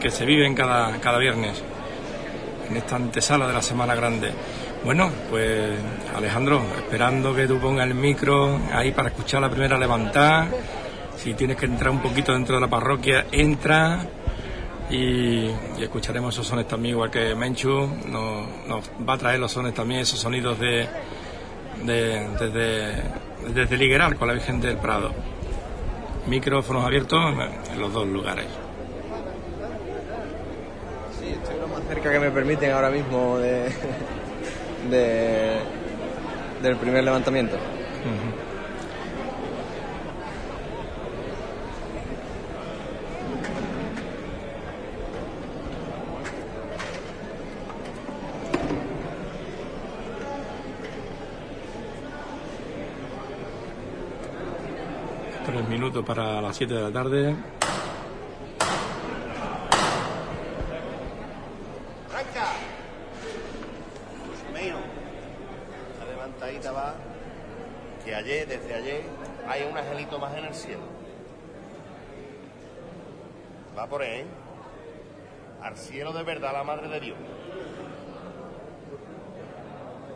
[0.00, 1.62] que se viven cada, cada viernes
[2.68, 4.30] en esta antesala de la Semana Grande.
[4.84, 5.70] Bueno, pues
[6.14, 10.48] Alejandro, esperando que tú pongas el micro ahí para escuchar la primera levantada.
[11.16, 14.00] Si tienes que entrar un poquito dentro de la parroquia, entra
[14.90, 15.46] y,
[15.78, 20.00] escucharemos esos sones también, igual que Menchu nos, nos va a traer los sones también,
[20.00, 20.88] esos sonidos de,
[21.84, 23.02] de, desde
[23.48, 25.12] desde Ligueral con la Virgen del Prado.
[26.26, 27.20] Micrófonos abiertos
[27.72, 28.46] en los dos lugares.
[31.18, 33.70] Sí, estoy lo más cerca que me permiten ahora mismo de,
[34.90, 35.56] de
[36.62, 37.56] del primer levantamiento.
[55.72, 57.34] Minutos para las 7 de la tarde.
[65.98, 66.94] La levantadita va
[68.04, 69.02] que ayer, desde ayer,
[69.48, 70.82] hay un angelito más en el cielo.
[73.76, 74.26] Va por él,
[75.62, 77.16] al cielo de verdad la Madre de Dios.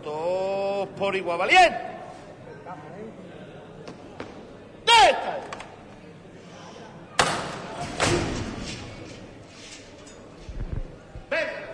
[0.05, 1.97] Todos por igual valiente.
[11.31, 11.66] ¡Ven!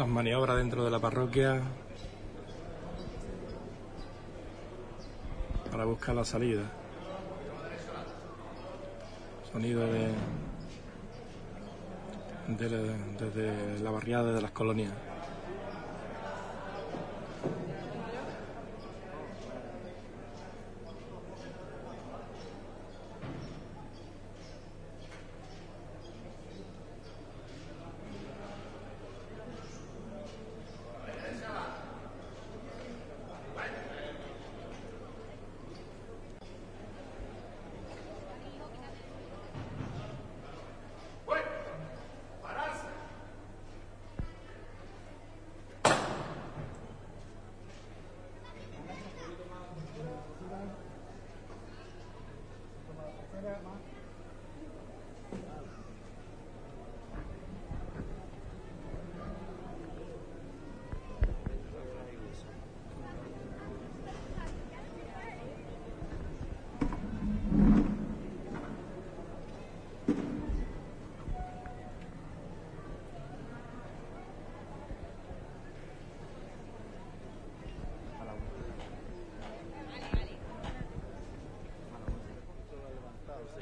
[0.00, 1.60] Estas maniobras dentro de la parroquia
[5.70, 6.62] para buscar la salida.
[9.52, 10.08] Sonido de,
[12.48, 15.09] desde la barriada de las colonias.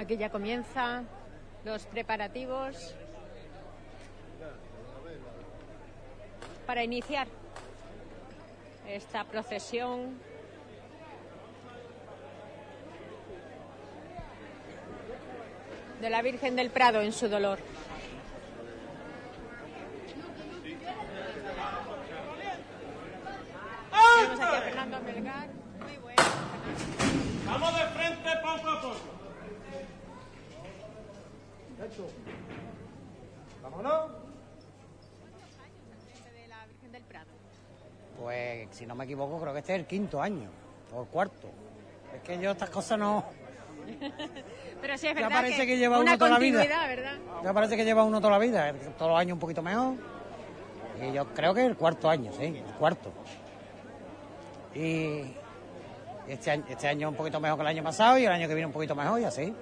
[0.09, 1.07] Aquí ya comienzan
[1.67, 2.95] los preparativos
[6.67, 7.29] para iniciar
[8.89, 10.19] esta procesión.
[16.01, 17.59] de la Virgen del Prado en su dolor.
[24.17, 25.49] Tenemos aquí a Fernando Melgar.
[25.83, 26.23] Muy bueno.
[27.45, 29.19] Vamos de frente poco a poco.
[33.63, 34.11] Vámonos.
[36.35, 37.31] de la Virgen del Prado.
[38.21, 40.49] Pues si no me equivoco, creo que este es el quinto año
[40.95, 41.47] o el cuarto.
[42.17, 43.23] Es que yo estas cosas no.
[44.81, 46.87] Pero sí es Ya verdad parece que lleva una uno toda la vida.
[46.87, 47.13] ¿verdad?
[47.45, 49.97] Ya parece que lleva uno toda la vida, todos los años un poquito mejor.
[51.03, 53.13] Y yo creo que el cuarto año, sí, el cuarto.
[54.75, 55.35] Y
[56.29, 58.55] este año, este año un poquito mejor que el año pasado y el año que
[58.55, 59.53] viene un poquito mejor y así.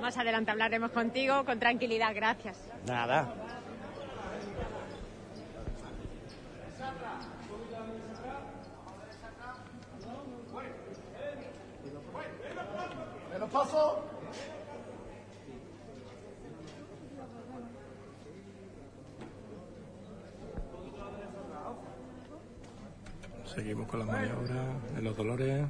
[0.00, 2.58] Más adelante hablaremos contigo con tranquilidad, gracias.
[2.86, 3.26] Nada.
[23.46, 25.66] Seguimos con las maniobras de los dolores.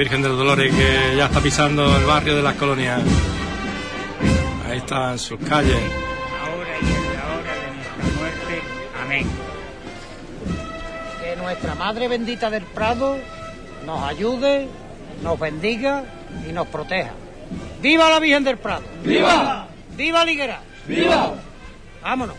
[0.00, 3.02] Virgen de los Dolores que ya está pisando el barrio de las colonias.
[4.66, 5.76] Ahí están sus calles.
[6.42, 8.62] ahora y en la hora de nuestra muerte.
[9.02, 9.26] Amén.
[11.20, 13.18] Que nuestra Madre bendita del Prado
[13.84, 14.68] nos ayude,
[15.22, 16.04] nos bendiga
[16.48, 17.12] y nos proteja.
[17.82, 18.84] ¡Viva la Virgen del Prado!
[19.04, 19.68] ¡Viva!
[19.98, 20.62] ¡Viva Liguera!
[20.86, 21.34] ¡Viva!
[22.02, 22.36] ¡Vámonos!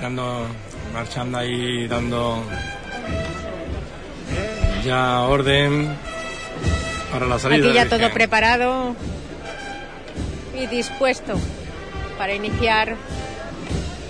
[0.00, 0.46] Dando,
[0.94, 2.42] marchando ahí, dando
[4.86, 5.88] ya orden
[7.12, 7.66] para la salida.
[7.66, 8.94] Aquí ya todo preparado
[10.54, 11.34] y dispuesto
[12.16, 12.96] para iniciar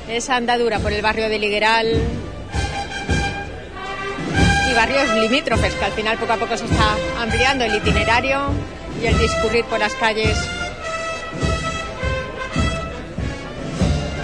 [0.09, 2.01] esa andadura por el barrio de Ligueral
[4.71, 8.51] y barrios limítrofes, que al final poco a poco se está ampliando el itinerario
[9.03, 10.39] y el discurrir por las calles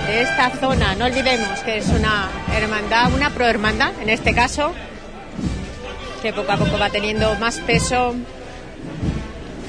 [0.07, 0.95] de esta zona.
[0.95, 4.73] No olvidemos que es una hermandad, una prohermandad en este caso,
[6.23, 8.15] que poco a poco va teniendo más peso.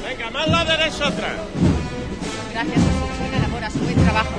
[0.06, 1.34] Venga, más la de atrás.
[2.52, 4.36] Gracias por su buena labor, a su buen trabajo.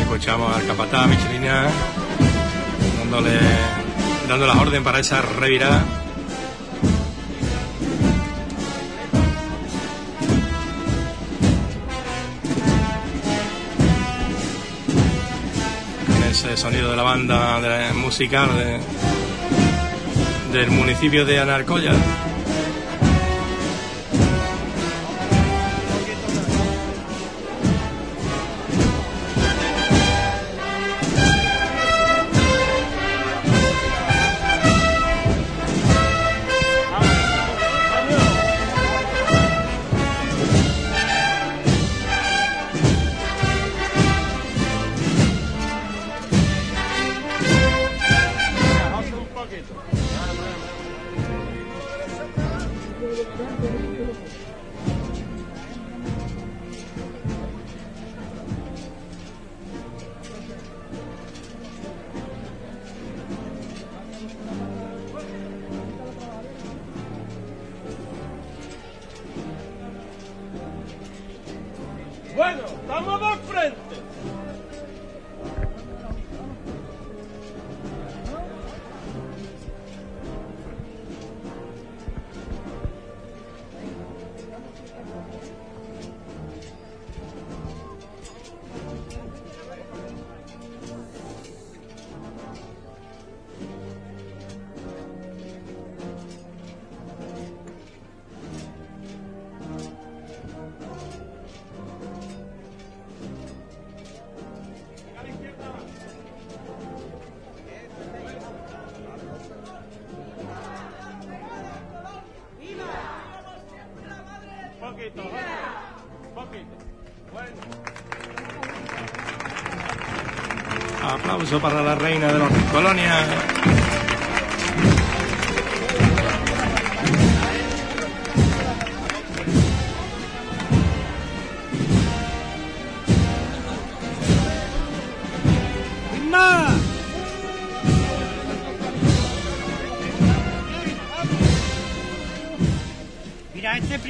[0.00, 1.66] Escuchamos pues, al capataz Michelina
[2.98, 3.38] dándole,
[4.26, 5.84] dando las órdenes para esa revirada.
[16.30, 17.60] Ese sonido de la banda
[17.94, 18.80] musical de,
[20.56, 21.92] del municipio de Anarcoya.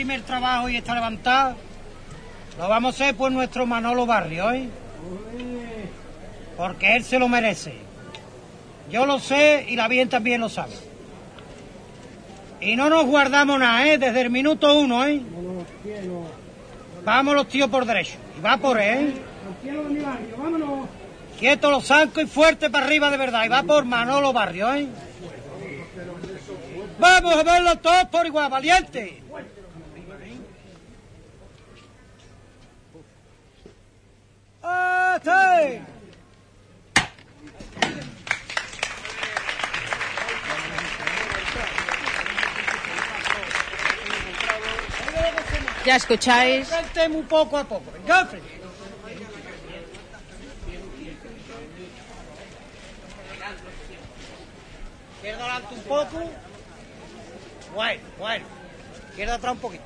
[0.06, 1.56] Primer trabajo y esta levantada
[2.56, 4.68] lo vamos a hacer por nuestro Manolo Barrio, ¿eh?
[6.56, 7.74] Porque él se lo merece.
[8.88, 10.74] Yo lo sé y la bien también lo sabe.
[12.60, 13.98] Y no nos guardamos nada, ¿eh?
[13.98, 15.20] Desde el minuto uno, ¿eh?
[17.04, 18.14] Vamos los tíos por derecho.
[18.38, 19.14] Y va por él, ¿eh?
[21.36, 23.44] Quieto los zancos y fuerte para arriba de verdad.
[23.44, 24.86] Y va por Manolo Barrio, ¿eh?
[26.98, 29.26] Vamos a verlo todos por igual, valiente.
[45.86, 46.68] Ya escucháis.
[47.08, 47.92] Muy poco a poco.
[55.14, 56.30] Izquierda adelante un poco.
[57.72, 58.46] Bueno, bueno.
[59.10, 59.84] Izquierda atrás un poquito.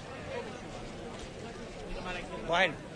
[2.48, 2.89] Bueno.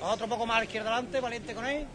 [0.00, 1.86] Otro poco más a la izquierda adelante, valiente con él.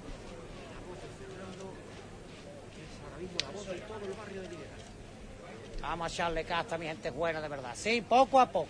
[5.82, 7.72] Vamos a echarle casta a mi gente buena de verdad.
[7.76, 8.70] Sí, poco a poco.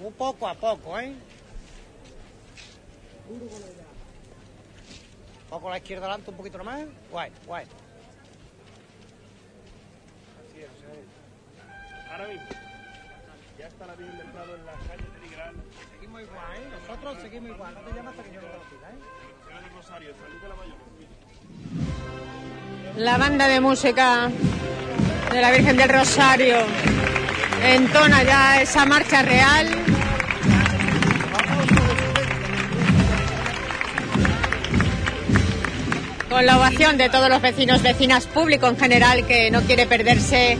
[0.00, 1.14] Muy poco a poco, ¿eh?
[5.48, 6.84] Poco a la izquierda adelante, un poquito más.
[7.10, 7.66] Guay, guay.
[12.10, 12.48] Ahora mismo.
[13.58, 15.13] Ya está la Virgen en la calle.
[16.20, 16.24] ¿Eh?
[22.96, 24.30] La banda de música
[25.32, 26.58] de la Virgen del Rosario
[27.64, 29.68] entona ya esa marcha real.
[36.28, 40.58] Con la ovación de todos los vecinos, vecinas, público en general que no quiere perderse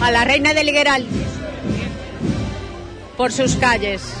[0.00, 1.06] a la reina del Ligueral
[3.16, 4.14] por sus calles.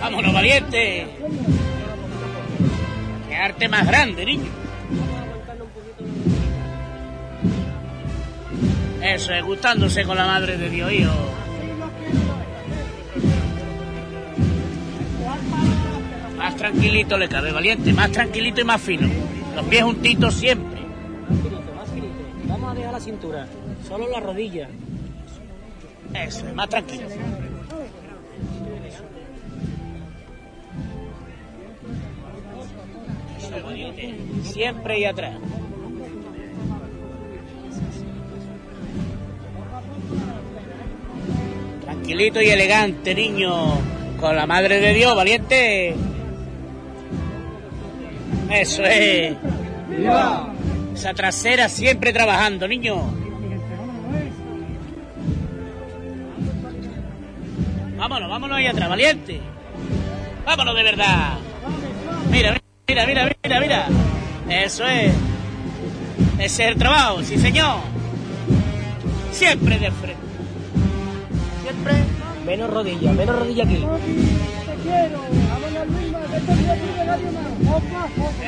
[0.00, 1.06] Vámonos, valiente.
[3.28, 4.50] Qué arte más grande, niño.
[9.02, 11.12] Eso es, gustándose con la madre de Dios, hijo.
[16.36, 19.08] Más tranquilito le cabe, valiente, más tranquilito y más fino.
[19.54, 20.79] Los pies juntitos siempre.
[22.44, 23.46] Vamos a dejar la cintura,
[23.86, 24.68] solo la rodilla.
[26.14, 27.06] Eso es, más tranquilo.
[28.86, 29.04] Eso.
[34.42, 35.36] Siempre y atrás.
[42.10, 43.52] tranquilito y elegante, niño.
[44.18, 45.94] Con la madre de Dios, valiente.
[48.50, 49.36] Eso es.
[51.00, 52.96] Trasera siempre trabajando, niño.
[57.96, 59.40] Vámonos, vámonos ahí atrás, valiente.
[60.44, 61.38] Vámonos de verdad.
[62.30, 63.86] Mira, mira, mira, mira, mira.
[64.48, 65.12] Eso es.
[66.38, 67.80] Ese es el trabajo, sí señor.
[69.32, 70.22] Siempre de frente.
[71.62, 71.92] Siempre.
[72.46, 73.84] Menos rodilla, menos rodilla aquí.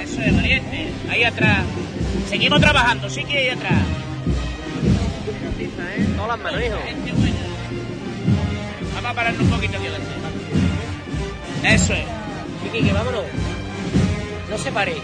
[0.03, 0.93] Eso es, valiente.
[1.11, 1.65] Ahí atrás.
[2.29, 3.83] Seguimos trabajando, sí que ahí atrás.
[6.17, 6.77] No las manos, hijo.
[8.95, 10.13] Vamos a pararnos un poquito aquí adelante.
[11.65, 12.05] Eso es.
[12.65, 13.25] Vicky, que vámonos.
[14.51, 14.95] No se pare.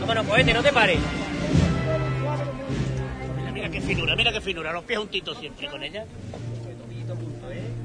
[0.00, 0.98] Vámonos, cohete, no te pares.
[3.36, 4.72] Mira, mira qué finura, mira qué finura.
[4.72, 6.04] Los pies juntitos siempre con ella.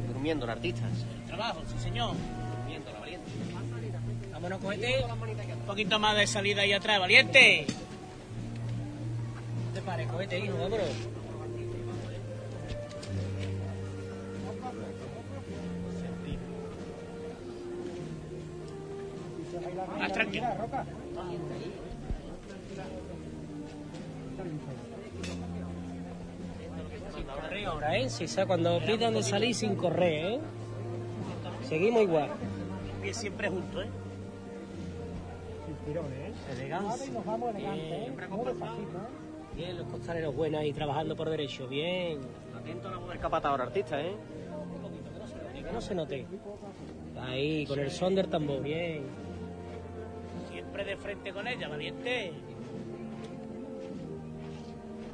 [0.07, 0.83] Durmiendo, el artista.
[1.27, 2.15] Trabajo, sí señor.
[4.43, 5.05] Vámonos, cohete.
[5.53, 7.65] Un poquito más de salida ahí atrás, valiente.
[9.67, 10.89] No te pares, cohete, hijo, vámonos.
[19.97, 20.47] Más tranquilo.
[27.15, 28.09] Sin correr ahora, ¿eh?
[28.09, 30.39] Si sea cuando pidan de salir sin correr, ¿eh?
[31.69, 32.29] Seguimos igual.
[33.13, 34.02] Siempre juntos, ¿eh?
[36.51, 37.21] Elegancia.
[37.55, 38.15] Bien.
[39.55, 41.67] Bien, los costaleros buenos ahí trabajando por derecho.
[41.67, 42.19] Bien.
[42.55, 44.15] Atento a la voz del capataz artista, ¿eh?
[45.53, 46.25] Que no se note.
[47.19, 48.61] Ahí, con el son del tambor.
[48.61, 49.03] Bien.
[50.51, 52.33] Siempre de frente con ella, valiente.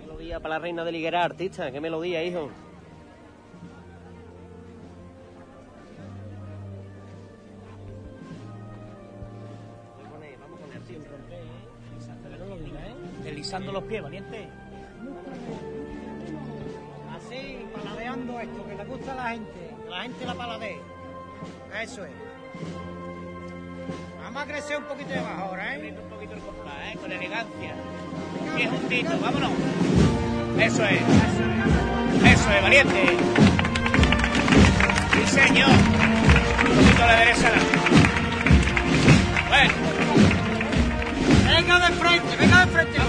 [0.02, 1.72] Melodía para la reina de Liguera, artista.
[1.72, 2.50] ¿Qué melodía, hijo?
[13.40, 14.50] Deslizando los pies, valiente.
[17.16, 19.76] Así, paladeando esto, que le gusta a la gente.
[19.82, 20.82] Que la gente la paladee.
[21.82, 22.12] Eso es.
[24.22, 25.96] Vamos a crecer un poquito de más ahora, ¿eh?
[26.04, 26.98] Un poquito el compás, ¿eh?
[27.00, 27.76] Con elegancia.
[28.58, 29.52] Pies juntitos, vámonos.
[30.60, 31.02] Eso es.
[32.26, 33.06] Eso es, valiente.
[35.14, 35.70] Sí, señor.
[35.70, 37.52] Un poquito a la derecha.
[39.48, 39.90] Bueno.
[41.46, 43.09] Venga de frente, venga de frente.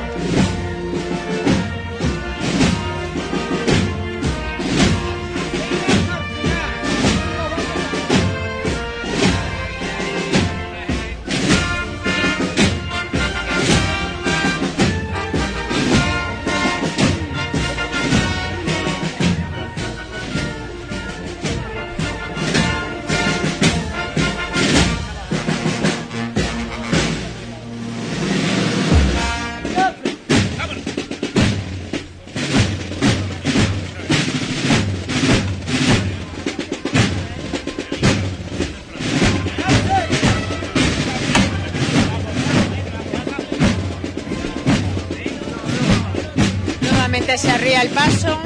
[47.37, 48.37] Se arría el paso.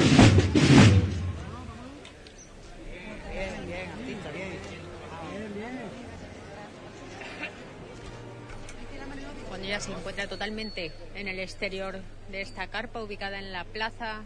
[9.49, 11.99] Cuando ya se encuentra totalmente en el exterior
[12.31, 14.21] de esta carpa ubicada en la plaza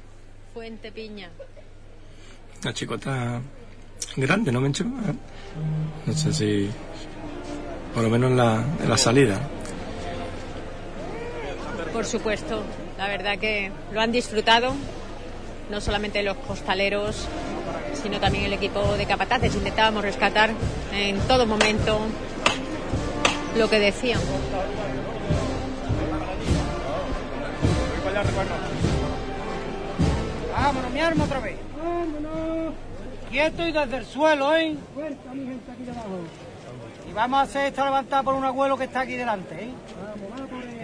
[0.54, 1.30] Fuente Piña.
[2.64, 3.42] La chicota
[4.16, 4.84] grande, ¿no, Mencho?
[4.84, 5.14] Eh,
[6.06, 6.70] No sé si...
[7.94, 9.40] Por lo menos en la, en la salida.
[11.92, 12.64] Por supuesto,
[13.00, 14.74] la verdad que lo han disfrutado,
[15.70, 17.30] no solamente los costaleros,
[17.94, 19.56] sino también el equipo de capataces.
[19.56, 20.52] Intentábamos rescatar
[20.92, 21.98] en todo momento
[23.56, 24.20] lo que decían.
[30.54, 31.56] Vámonos, mi arma otra vez.
[31.82, 32.74] Vámonos.
[33.32, 34.76] Quieto y desde el suelo, ¿eh?
[37.10, 39.70] Y vamos a hacer esta levantada por un abuelo que está aquí delante, ¿eh?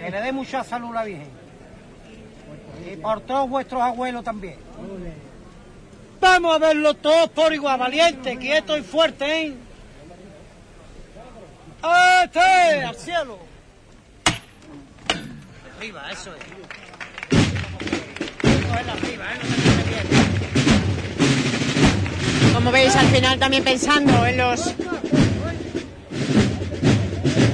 [0.02, 1.35] Que le dé mucha salud a la Virgen.
[2.84, 4.56] Y por todos vuestros abuelos también.
[6.20, 9.54] Vamos a verlo todos por igual, valiente, quieto y fuerte, ¿eh?
[12.24, 12.84] ¡Este!
[12.84, 13.38] ¡Al cielo!
[15.76, 16.40] Arriba, eso es.
[18.88, 19.38] Arriba, ¿eh?
[22.54, 24.74] Como veis, al final también pensando en los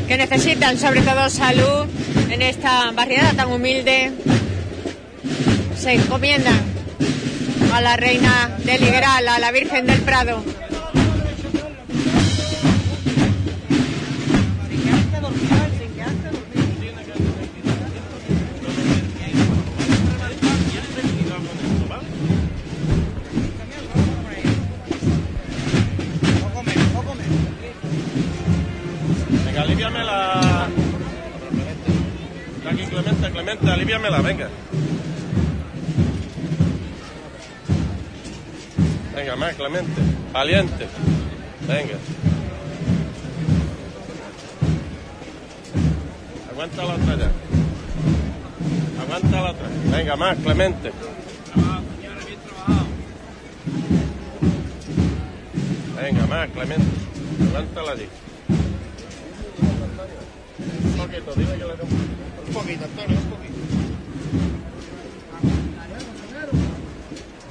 [0.06, 1.86] que necesitan sobre todo salud
[2.30, 4.12] en esta barriada tan humilde,
[5.82, 6.62] se encomiendan
[7.74, 10.44] a la reina del Liberal, a la Virgen del Prado.
[29.44, 30.68] Venga, aliviamela.
[32.56, 34.48] Está aquí Clemente, Clemente, aliviamela, venga.
[39.14, 40.00] Venga, más, Clemente.
[40.32, 40.86] Valiente.
[41.68, 41.98] Venga.
[46.50, 47.30] Aguanta la otra ya.
[49.02, 49.68] Aguanta la otra.
[49.90, 50.92] Venga, más, Clemente.
[56.00, 56.86] Venga, más, Clemente.
[57.48, 58.08] Aguántala allí.
[60.84, 63.52] Un poquito, dile que le dé un un poquito, Antonio, un poquito.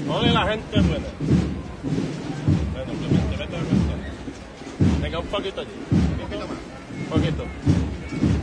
[0.09, 1.50] Ole la gente buena.
[1.83, 3.97] Bueno, Clemente, vete a aguantar.
[5.01, 5.69] Venga, un poquito allí.
[5.91, 6.57] Un poquito más.
[6.99, 7.45] Un poquito.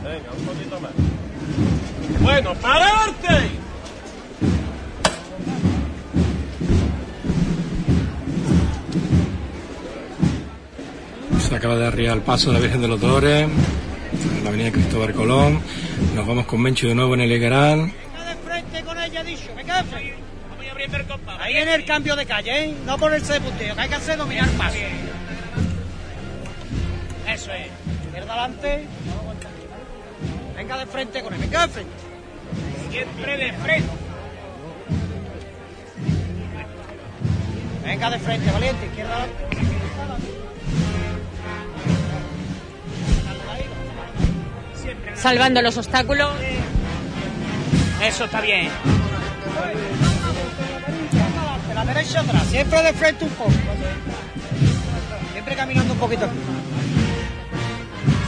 [0.03, 0.91] Venga, un poquito más.
[2.21, 3.51] Bueno, para adelante.
[11.39, 14.71] Se acaba de arriar el paso de la Virgen de los Dolores, en la avenida
[14.71, 15.61] Cristóbal Colón.
[16.13, 17.85] Nos vamos con Mencho de nuevo en el Higueral.
[17.85, 19.63] de frente con ella, dicho, me
[21.39, 22.75] Ahí en el cambio de calle, ¿eh?
[22.85, 24.77] No ponerse de punteo, que hay que hacer dominar paso.
[27.27, 27.67] Eso es.
[28.05, 28.85] Izquierda adelante.
[30.55, 31.91] Venga de frente con él, venga de frente.
[32.89, 33.89] Siempre de frente.
[37.83, 39.57] Venga de frente, valiente, izquierda adelante.
[45.15, 46.31] Salvando los obstáculos.
[48.01, 48.69] Eso está bien.
[51.79, 53.51] De la derecha atrás, siempre de frente un poco.
[55.31, 56.27] Siempre caminando un poquito.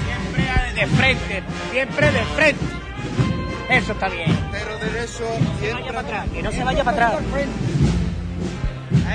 [0.06, 2.66] Siempre de frente, siempre de frente.
[3.70, 4.40] Eso está bien.
[4.52, 5.28] Pero derecho,
[5.60, 6.28] siempre para atrás.
[6.34, 7.24] Que no se vaya para atrás.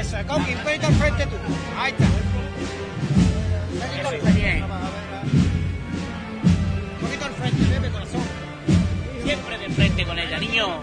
[0.01, 1.37] Eso, Coqui, un poquito al frente tú.
[1.79, 2.05] Ahí está.
[3.73, 4.41] Un poquito al Eso está frente.
[4.41, 4.65] bien.
[6.93, 8.21] Un poquito al frente, Pepe, corazón.
[9.25, 10.83] Siempre de frente con ella, niño.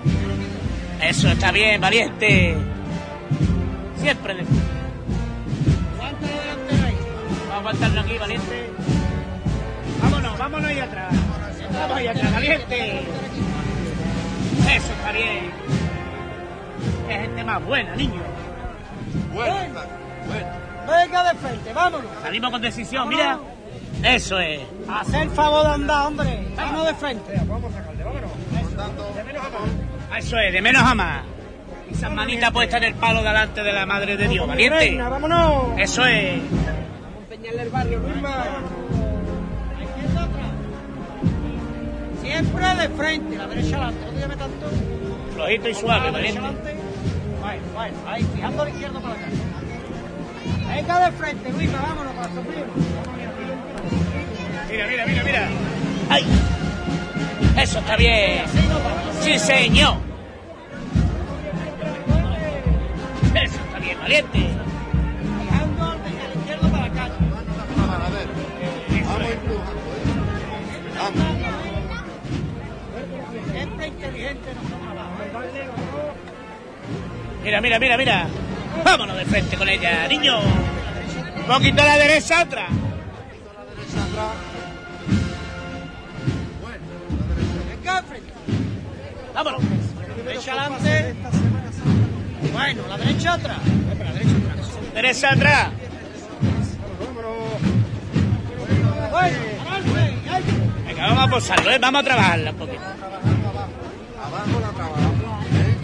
[1.02, 2.73] Eso está bien, valiente.
[4.04, 4.62] Siempre de frente.
[5.96, 6.98] Aguanta delante ahí.
[7.48, 8.70] Vamos a aguantarlo aquí, valiente.
[10.02, 11.14] Vámonos, vámonos ahí atrás.
[11.72, 13.00] Vamos ahí atrás, valiente.
[14.60, 15.52] Eso está bien.
[17.08, 18.22] Es gente más buena, niño.
[19.32, 19.86] Venga.
[20.86, 22.12] Venga de frente, vámonos.
[22.22, 23.40] Salimos con decisión, mira.
[24.04, 24.60] Eso es.
[24.90, 26.46] Hacer favor de andar, hombre.
[26.58, 27.34] Vámonos de frente.
[30.18, 31.24] Eso es, de menos a más.
[31.94, 34.78] Esas manitas puestas en el palo delante de la madre de Dios, valiente.
[34.78, 35.80] Reina, vámonos.
[35.80, 36.42] Eso es.
[37.30, 38.46] Empeñarle el barrio, Luisma.
[42.22, 44.06] Siempre de frente, la derecha adelante.
[44.06, 44.66] No te llames tanto.
[45.36, 46.42] Flojito y suave, valiente.
[46.42, 49.26] Bueno, bueno, ahí, fijando a la izquierda para acá.
[50.76, 52.66] Venga de frente, Luisma, vámonos para sufrir.
[54.72, 55.48] Mira, mira, mira, mira.
[56.10, 56.26] ¡Ay!
[57.62, 58.46] Eso está bien.
[59.22, 60.13] Sí, señor.
[64.04, 64.50] Valiente.
[70.98, 71.24] Vamos.
[77.44, 78.28] Mira, mira, mira, mira.
[78.84, 80.40] Vámonos de frente con ella, niño.
[81.38, 82.46] Un poquito a la derecha, de
[88.04, 88.34] frente.
[89.34, 89.62] Vámonos.
[90.48, 91.16] Adelante.
[92.54, 93.58] Bueno, la derecha atrás.
[93.90, 94.94] Espera, la derecha atrás.
[94.94, 95.72] Derecha atrás.
[100.86, 101.80] Venga, vamos a posarlo, ¿eh?
[101.80, 102.82] Vamos a trabajarla un poquito.
[104.24, 105.46] Abajo la trabajamos.
[105.46, 105.76] ¿eh?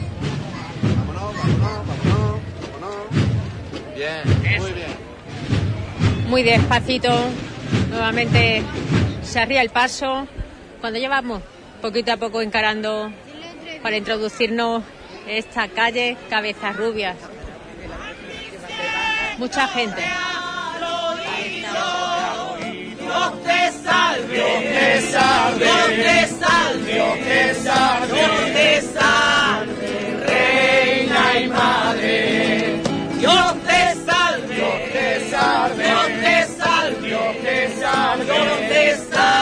[0.95, 2.39] Vámonos, vámonos, vámonos,
[2.71, 3.95] vámonos.
[3.95, 6.29] Bien, muy bien.
[6.29, 7.09] Muy despacito.
[7.89, 8.61] Nuevamente
[9.23, 10.27] se arría el paso.
[10.81, 11.41] Cuando llevamos
[11.81, 13.11] poquito a poco encarando
[13.81, 14.83] para introducirnos
[15.29, 17.15] esta calle Cabeza Rubias.
[19.37, 20.01] Mucha gente.
[22.99, 30.25] Dios te salve, Dios te salve, Dios te salve, Dios te salve, Dios te salve,
[30.27, 32.81] Reina y Madre.
[33.19, 39.38] Dios te salve, Dios te salve, Dios te salve, Dios te salve, Dios te salve.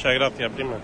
[0.00, 0.76] Muchas gracias, prima.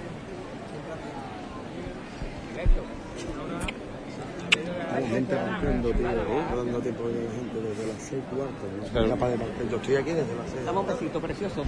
[4.94, 6.44] Hay gente rompiendo, tío, ¿eh?
[6.54, 8.68] dando tiempo la gente desde las seis cuartos.
[8.78, 8.88] ¿no?
[8.92, 9.08] Claro.
[9.08, 9.68] Capaz de marcar.
[9.70, 10.66] Yo estoy aquí desde las seis.
[10.66, 11.64] Dame un besito precioso.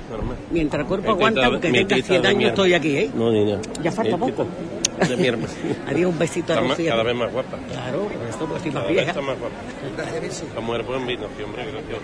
[0.50, 3.10] Mientras el cuerpo Mi aguanta, porque mi tenga tita 100 de años estoy aquí, ¿eh?
[3.14, 3.58] No, niña.
[3.82, 5.06] Ya falta Mi tita poco.
[5.08, 5.48] De mierda.
[5.88, 6.90] Haría un besito a Rocío.
[6.90, 7.56] cada vez más guapa.
[7.72, 9.10] Claro, por esto estoy más Cada vez vieja.
[9.10, 9.56] está más guapa.
[10.54, 11.98] La mujer buen vino, sí, hombre, gracias.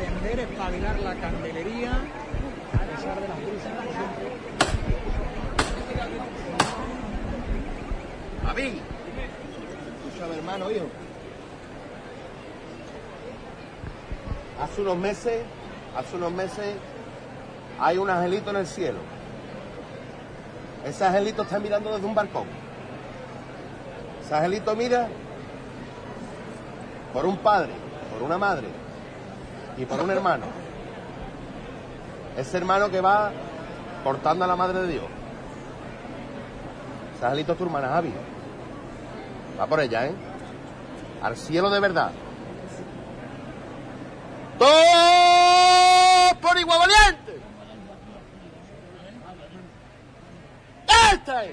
[0.00, 3.72] Encender, espabilar la candelería, a pesar de las prisas.
[8.44, 8.80] Javi,
[10.06, 10.86] escúchame hermano, hijo.
[14.62, 15.42] Hace unos meses,
[15.96, 16.74] hace unos meses,
[17.78, 18.98] hay un angelito en el cielo.
[20.84, 22.46] Ese angelito está mirando desde un balcón.
[24.24, 25.08] Ese angelito mira
[27.12, 27.72] por un padre,
[28.12, 28.68] por una madre
[29.76, 30.44] y por un hermano.
[32.36, 33.30] Ese hermano que va
[34.04, 35.04] cortando a la madre de Dios.
[37.20, 38.12] Es tu hermana Javi.
[39.58, 40.12] Va por ella, ¿eh?
[41.20, 42.12] Al cielo de verdad.
[44.56, 47.40] ¡Todo por igual valiente!
[51.12, 51.44] ¡Esta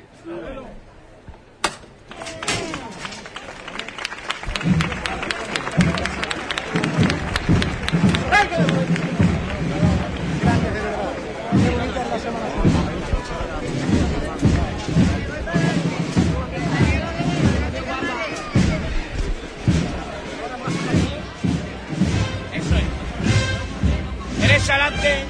[24.70, 25.26] adelante.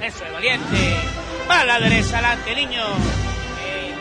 [0.00, 0.96] Eso es, valiente.
[1.78, 2.82] Derecha adelante, niño.
[3.64, 3.94] Eh.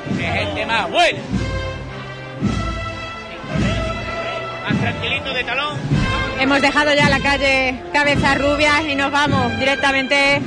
[4.63, 6.00] Más tranquilito de talón.
[6.41, 10.41] Hemos dejado ya la calle Cabeza Rubia y nos vamos directamente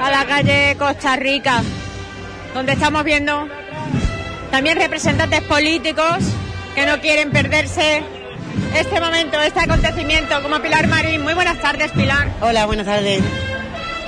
[0.00, 1.62] a la calle Costa Rica,
[2.52, 3.46] donde estamos viendo
[4.50, 6.16] también representantes políticos
[6.74, 8.02] que no quieren perderse
[8.74, 11.22] este momento, este acontecimiento, como Pilar Marín.
[11.22, 12.28] Muy buenas tardes, Pilar.
[12.40, 13.22] Hola, buenas tardes.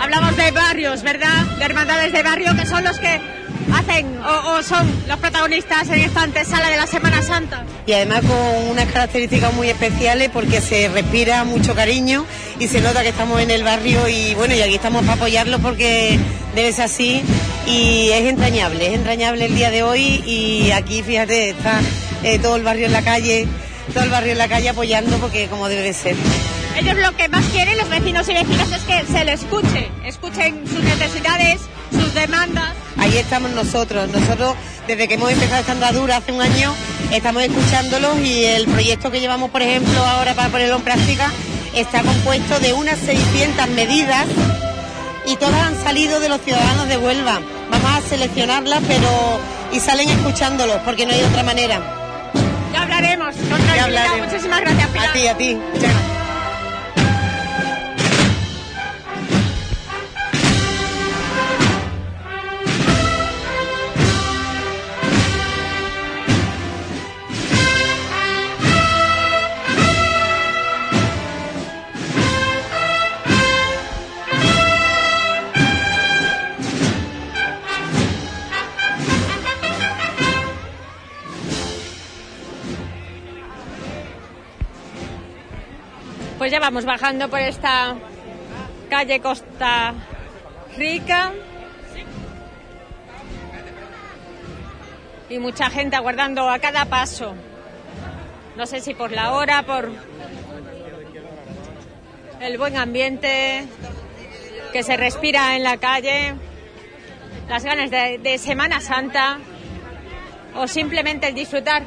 [0.00, 1.44] Hablamos de barrios, ¿verdad?
[1.58, 3.20] De hermandades de barrio que son los que
[3.74, 7.64] hacen o, o son los protagonistas en esta antesala de la Semana Santa.
[7.86, 12.24] Y además con unas características muy especiales porque se respira mucho cariño
[12.58, 15.58] y se nota que estamos en el barrio y bueno, y aquí estamos para apoyarlo
[15.58, 16.18] porque
[16.54, 17.22] debe ser así
[17.66, 21.80] y es entrañable, es entrañable el día de hoy y aquí fíjate, está
[22.22, 23.46] eh, todo el barrio en la calle,
[23.92, 26.16] todo el barrio en la calle apoyando porque como debe de ser.
[26.76, 30.66] Ellos lo que más quieren, los vecinos y vecinas, es que se les escuche, escuchen
[30.66, 31.60] sus necesidades,
[31.94, 32.74] sus demandas.
[32.98, 34.08] Ahí estamos nosotros.
[34.10, 34.54] Nosotros,
[34.86, 36.74] desde que hemos empezado esta andadura hace un año,
[37.12, 41.30] estamos escuchándolos y el proyecto que llevamos, por ejemplo, ahora para ponerlo en práctica,
[41.74, 44.26] está compuesto de unas 600 medidas
[45.26, 47.40] y todas han salido de los ciudadanos de Huelva.
[47.70, 49.08] Vamos a seleccionarlas, pero
[49.72, 51.80] y salen escuchándolos, porque no hay otra manera.
[52.72, 54.28] Ya hablaremos con Ya hablaremos.
[54.28, 55.08] Muchísimas gracias, Pilar.
[55.08, 55.54] A ti, a ti.
[55.54, 56.13] Muchas gracias.
[86.54, 87.96] Ya vamos bajando por esta
[88.88, 89.92] calle Costa
[90.76, 91.32] Rica.
[95.28, 97.34] Y mucha gente aguardando a cada paso.
[98.54, 99.90] No sé si por la hora, por
[102.40, 103.64] el buen ambiente
[104.72, 106.34] que se respira en la calle,
[107.48, 109.40] las ganas de, de Semana Santa
[110.54, 111.82] o simplemente el disfrutar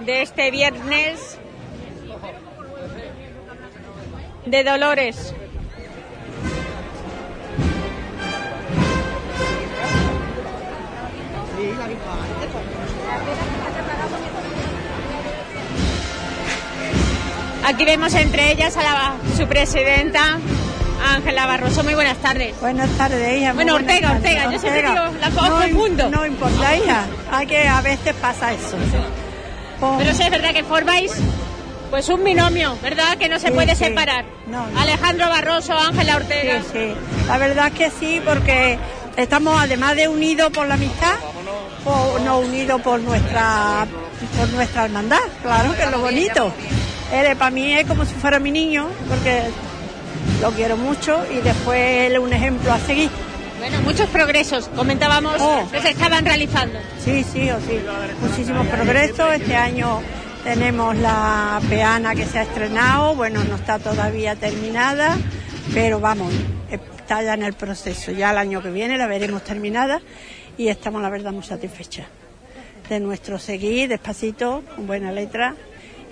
[0.00, 1.38] de este viernes
[4.46, 5.34] de Dolores.
[17.64, 20.38] Aquí vemos entre ellas a la, su presidenta,
[21.14, 21.84] Ángela Barroso.
[21.84, 22.58] Muy buenas tardes.
[22.60, 23.54] Buenas tardes, hija.
[23.54, 24.24] muy Bueno, Ortega, tardes.
[24.24, 25.08] Ortega, yo siempre Ortega.
[25.08, 26.10] digo, la no, confundo.
[26.10, 27.04] No importa, hija.
[27.30, 28.76] Hay que a veces pasa eso.
[29.98, 31.12] Pero sí es verdad que formáis
[31.92, 33.18] Pues un binomio, ¿verdad?
[33.18, 33.84] Que no se Sí, puede sí.
[33.84, 34.24] separar.
[34.46, 34.80] No, no.
[34.80, 36.60] Alejandro Barroso, Ángela Ortega.
[36.62, 36.94] Sí, sí.
[37.28, 38.78] La verdad es que sí, porque
[39.16, 41.16] estamos además de unidos por la amistad,
[41.84, 43.86] por- no unidos por nuestra
[44.38, 46.50] por nuestra hermandad, claro, que es lo bonito.
[47.12, 49.42] Él para mí es como si fuera mi niño, porque
[50.40, 53.10] lo quiero mucho y después él es un ejemplo a seguir.
[53.58, 55.68] Bueno, muchos progresos, comentábamos Oh.
[55.70, 56.78] que se estaban realizando.
[57.04, 57.80] Sí, sí, o sí.
[58.20, 59.30] Muchísimos progresos.
[59.34, 60.00] Este año
[60.44, 63.14] tenemos la peana que se ha estrenado.
[63.14, 65.16] Bueno, no está todavía terminada,
[65.72, 66.32] pero vamos,
[66.70, 68.12] está ya en el proceso.
[68.12, 70.00] Ya el año que viene la veremos terminada
[70.56, 72.06] y estamos, la verdad, muy satisfechas
[72.88, 75.54] de nuestro seguir despacito, con buena letra.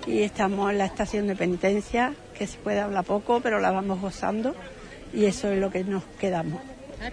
[0.07, 4.01] Y estamos en la estación de penitencia, que se puede hablar poco, pero la vamos
[4.01, 4.55] gozando.
[5.13, 6.61] Y eso es lo que nos quedamos.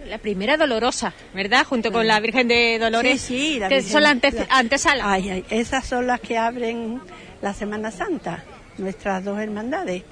[0.08, 1.64] La primera dolorosa, ¿verdad?
[1.64, 3.20] Junto con la Virgen de Dolores.
[3.20, 5.12] Sí, sí, la que Virgen- son la ante- la-.
[5.12, 7.00] Ay, ay, esas son las que abren
[7.40, 8.44] la Semana Santa,
[8.76, 10.02] nuestras dos hermandades.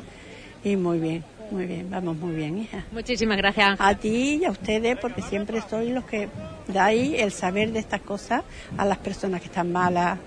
[0.65, 2.85] Y muy bien, muy bien, vamos muy bien, hija.
[2.91, 3.77] Muchísimas gracias.
[3.79, 6.29] A ti y a ustedes, porque siempre sois los que
[6.69, 8.43] dais el saber de estas cosas
[8.77, 10.19] a las personas que están malas,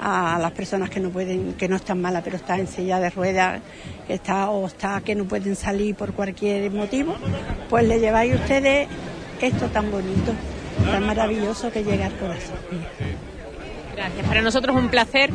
[0.00, 3.10] a las personas que no pueden, que no están malas, pero están en silla de
[3.10, 3.60] ruedas,
[4.06, 7.14] que está o está que no pueden salir por cualquier motivo,
[7.68, 8.88] pues le lleváis ustedes
[9.42, 10.32] esto tan bonito,
[10.90, 12.56] tan maravilloso que llega al corazón.
[13.94, 14.26] Gracias.
[14.26, 15.30] Para nosotros un placer,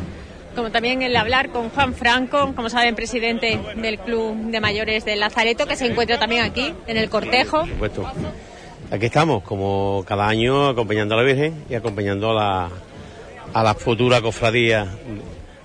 [0.56, 5.20] como también el hablar con Juan Franco, como saben, presidente del Club de Mayores del
[5.20, 7.60] Lazareto, que se encuentra también aquí, en el cortejo.
[7.60, 8.10] Por supuesto.
[8.90, 12.70] Aquí estamos, como cada año, acompañando a la Virgen y acompañando a la,
[13.56, 14.86] a la futura cofradía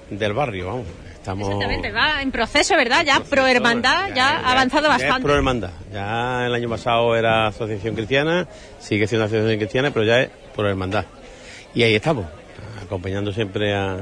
[0.10, 0.86] del barrio, vamos.
[1.14, 1.50] Estamos...
[1.50, 3.04] Exactamente, va en proceso, ¿verdad?
[3.06, 5.24] Ya pro hermandad, ya ha avanzado Ya bastante.
[5.24, 5.72] pro hermandad.
[5.92, 8.48] Ya el año pasado era asociación cristiana,
[8.80, 11.04] sigue siendo asociación cristiana, pero ya es pro hermandad.
[11.76, 12.28] Y ahí estamos,
[12.82, 13.98] acompañando siempre a,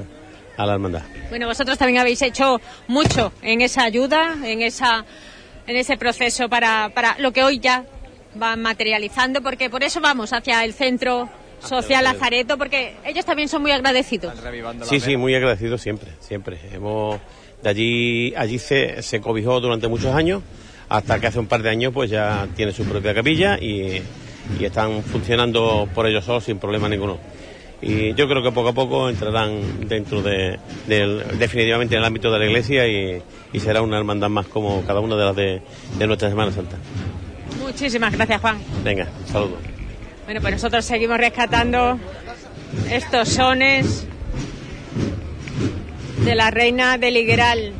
[0.55, 1.01] a la hermandad.
[1.29, 5.03] Bueno, vosotros también habéis hecho mucho en esa ayuda, en esa
[5.65, 7.85] en ese proceso para, para lo que hoy ya
[8.39, 11.27] va materializando, porque por eso vamos hacia el centro
[11.61, 14.33] social Lazareto, porque ellos también son muy agradecidos.
[14.85, 16.57] Sí, sí, muy agradecido siempre, siempre.
[16.73, 17.19] Hemos,
[17.61, 20.41] de allí, allí se, se cobijó durante muchos años,
[20.87, 24.01] hasta que hace un par de años pues ya tiene su propia capilla y,
[24.59, 27.17] y están funcionando por ellos solos sin problema ninguno.
[27.81, 32.29] Y yo creo que poco a poco entrarán dentro de, del- definitivamente en el ámbito
[32.29, 33.21] de la iglesia y,
[33.53, 35.61] y será una hermandad más como cada una de las de,
[35.97, 36.75] de nuestra Semana Santa.
[37.61, 38.57] Muchísimas gracias, Juan.
[38.83, 39.57] Venga, un saludo.
[40.29, 41.99] Bueno, pues nosotros seguimos rescatando
[42.91, 44.05] estos sones
[46.23, 47.73] de la reina del Higueral.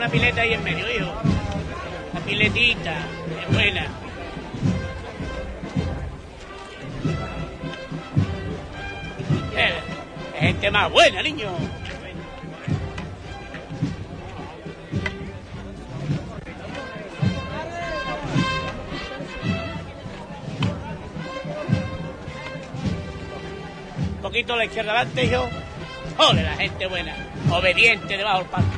[0.00, 1.12] Una pileta ahí en medio, hijo.
[2.12, 2.96] Una piletita,
[3.42, 3.86] es buena.
[9.54, 9.74] Eh,
[10.36, 11.50] es gente más buena, niño.
[24.14, 25.46] Un poquito a la izquierda adelante, hijo.
[26.16, 27.14] Ole, la gente buena.
[27.50, 28.69] Obediente debajo del palco.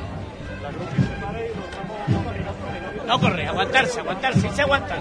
[3.13, 4.97] No corre, aguantarse, aguantarse, se aguantan.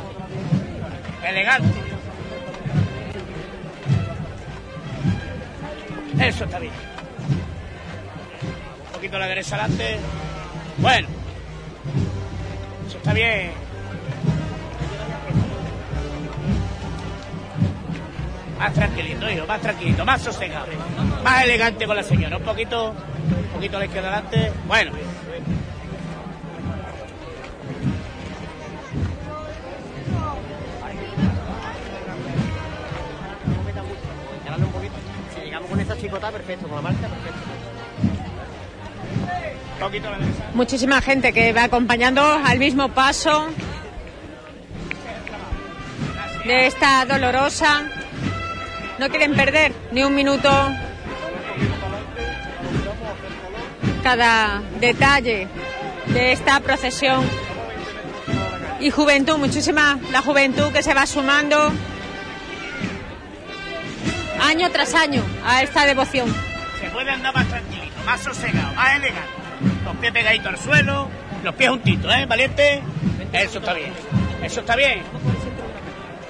[1.26, 1.80] Elegante.
[6.20, 6.74] Eso está bien.
[8.84, 9.96] Un poquito la derecha adelante.
[10.76, 11.08] Bueno.
[12.86, 13.52] Eso está bien.
[18.58, 20.66] Más tranquilito, hijo, más tranquilito, más sosegado.
[21.24, 22.36] Más elegante con la señora.
[22.36, 24.52] Un poquito, un poquito a la izquierda adelante.
[24.66, 24.92] Bueno.
[36.32, 36.66] Perfecto.
[36.66, 37.38] Con la marca, perfecto.
[39.74, 40.50] Un poquito a la derecha.
[40.54, 43.48] Muchísima gente que va acompañando al mismo paso
[46.44, 47.82] de esta dolorosa
[48.98, 50.50] no quieren perder ni un minuto
[54.02, 55.48] cada detalle
[56.08, 57.24] de esta procesión.
[58.80, 61.72] Y juventud, muchísima la juventud que se va sumando
[64.52, 66.28] año tras año a esta devoción.
[66.78, 69.30] Se puede andar más tranquilito, más sosegado, más elegante.
[69.82, 71.08] Los pies pegaditos al suelo,
[71.42, 72.82] los pies juntitos, ¿eh, valiente?
[73.32, 73.94] Eso está bien,
[74.42, 75.02] eso está bien.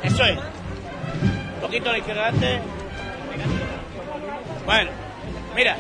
[0.05, 0.39] Eso es.
[0.39, 2.61] Un poquito a la izquierda adelante.
[4.67, 4.91] Bueno,
[5.57, 5.77] mira.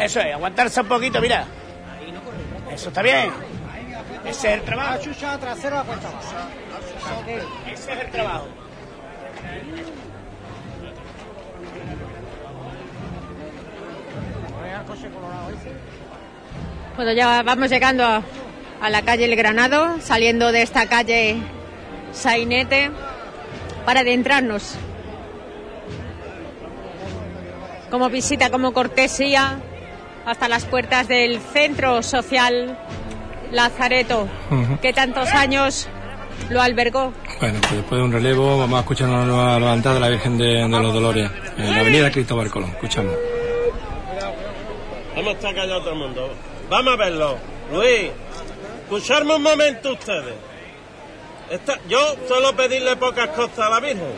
[0.00, 1.44] Eso es, aguantarse un poquito, mira.
[2.72, 3.30] Eso está bien.
[4.24, 4.98] Ese es el trabajo.
[5.02, 6.08] Chucha trasero a cuesta
[16.96, 18.22] Bueno, ya vamos llegando a,
[18.80, 21.36] a la calle El Granado, saliendo de esta calle
[22.12, 22.90] Sainete
[23.84, 24.76] para adentrarnos
[27.90, 29.58] como visita, como cortesía,
[30.26, 32.76] hasta las puertas del Centro Social
[33.52, 34.28] Lazareto,
[34.82, 35.88] que tantos años
[36.50, 37.12] lo albergó.
[37.40, 40.36] Bueno, pues después de un relevo vamos a escuchar una nueva levantada de la Virgen
[40.36, 42.70] de, de los Dolores en la avenida Cristóbal Colón.
[42.70, 43.14] Escuchamos.
[45.16, 46.30] ¿Cómo está callado todo el mundo?
[46.68, 47.38] Vamos a verlo.
[47.72, 48.10] Luis,
[48.82, 50.34] escucharme un momento ustedes.
[51.88, 54.12] Yo suelo pedirle pocas cosas a la Virgen.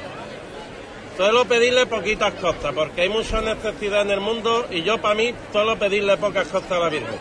[1.17, 5.33] Suelo pedirle poquitas cosas, porque hay mucha necesidad en el mundo y yo para mí
[5.53, 7.19] suelo pedirle pocas cosas a la Virgen.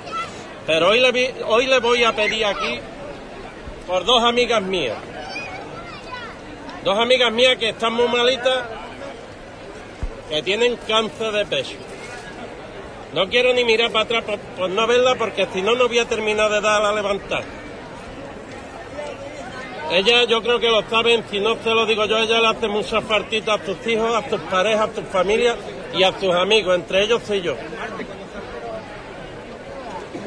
[0.65, 2.79] Pero hoy le, hoy le voy a pedir aquí
[3.85, 4.97] por dos amigas mías.
[6.83, 8.63] Dos amigas mías que están muy malitas,
[10.31, 11.86] que tienen cáncer de pecho.
[13.13, 15.99] No quiero ni mirar para atrás por, por no verla porque si no, no voy
[15.99, 17.43] a terminar de dar a levantar.
[19.89, 22.67] Ella yo creo que lo saben, si no se lo digo yo, ella le hace
[22.67, 25.55] muchas partitas a tus hijos, a tus parejas, a tus familias
[25.93, 27.55] y a tus amigos, entre ellos soy yo.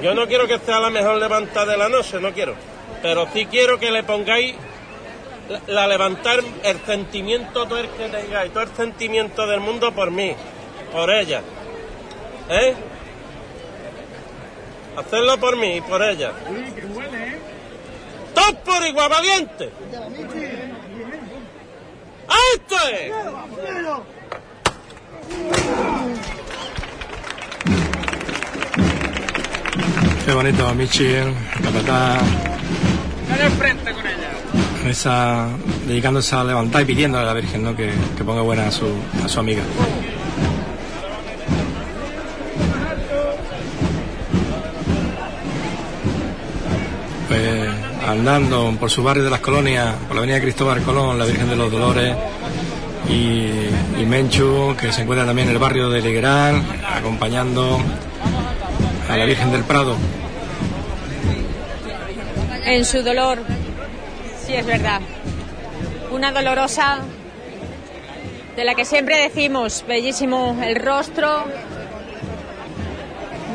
[0.03, 2.55] Yo no quiero que sea la mejor levantada de la noche, no quiero.
[3.03, 4.55] Pero sí quiero que le pongáis
[5.51, 10.11] la, la levantar el sentimiento todo el que tengáis, todo el sentimiento del mundo por
[10.11, 10.33] mí,
[10.91, 11.43] por ella.
[12.51, 12.75] ¿Eh?
[14.97, 16.33] Hacerlo por mí y por ella.
[18.35, 19.71] ¡Todos por igual, valiente!
[22.55, 23.13] ¡Esto es!
[30.27, 31.15] Qué bonito, Michi,
[31.63, 32.23] capataz,
[33.29, 34.31] Dale frente con ella.
[34.89, 35.49] esa,
[35.87, 37.75] dedicándose a levantar y pidiéndole a la Virgen ¿no?
[37.77, 38.87] que, que ponga buena a su,
[39.25, 39.63] a su amiga.
[48.11, 51.57] Andando por su barrio de las colonias, por la avenida Cristóbal Colón, la Virgen de
[51.57, 52.15] los Dolores
[53.09, 53.49] y,
[54.01, 57.81] y Menchu, que se encuentra también en el barrio de Liguerán, acompañando
[59.09, 59.97] a la Virgen del Prado.
[62.65, 63.39] en su dolor.
[64.47, 65.01] Sí, es verdad.
[66.11, 67.01] Una dolorosa
[68.57, 71.45] de la que siempre decimos, bellísimo el rostro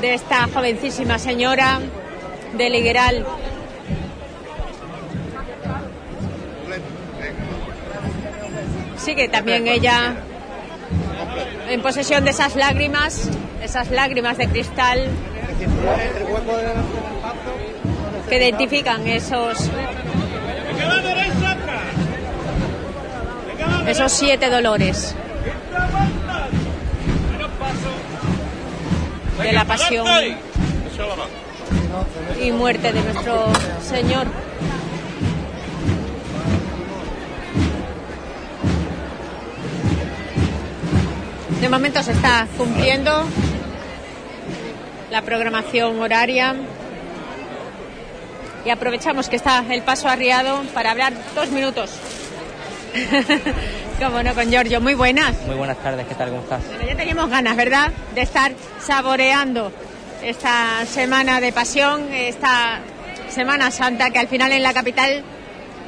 [0.01, 1.79] de esta jovencísima señora
[2.57, 3.25] de Ligueral.
[9.05, 10.15] Sigue también ella
[11.69, 13.29] en posesión de esas lágrimas,
[13.61, 15.07] esas lágrimas de cristal
[18.27, 19.69] que identifican esos
[23.85, 25.13] esos siete dolores
[29.39, 30.07] de la pasión
[32.41, 33.53] y muerte de nuestro
[33.87, 34.44] Señor.
[41.65, 43.25] De momento se está cumpliendo
[45.09, 46.53] la programación horaria
[48.63, 51.89] y aprovechamos que está el paso arriado para hablar dos minutos.
[53.99, 54.79] Como no, con Giorgio.
[54.79, 55.41] Muy buenas.
[55.47, 56.29] Muy buenas tardes, ¿qué tal?
[56.29, 56.63] ¿Cómo estás?
[56.67, 59.71] Bueno, ya teníamos ganas, ¿verdad?, de estar saboreando
[60.21, 62.81] esta semana de pasión, esta
[63.29, 65.23] Semana Santa que al final en la capital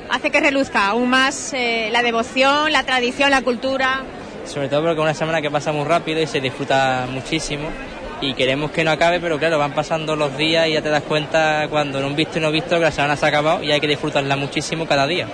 [0.10, 4.06] hace que reluzca aún más eh, la devoción, la tradición, la cultura.
[4.48, 7.70] Sobre todo porque es una semana que pasa muy rápido y se disfruta muchísimo
[8.22, 11.04] y queremos que no acabe, pero claro, van pasando los días y ya te das
[11.04, 13.72] cuenta cuando no un visto y no visto que la semana se ha acabado y
[13.72, 15.28] hay que disfrutarla muchísimo cada día.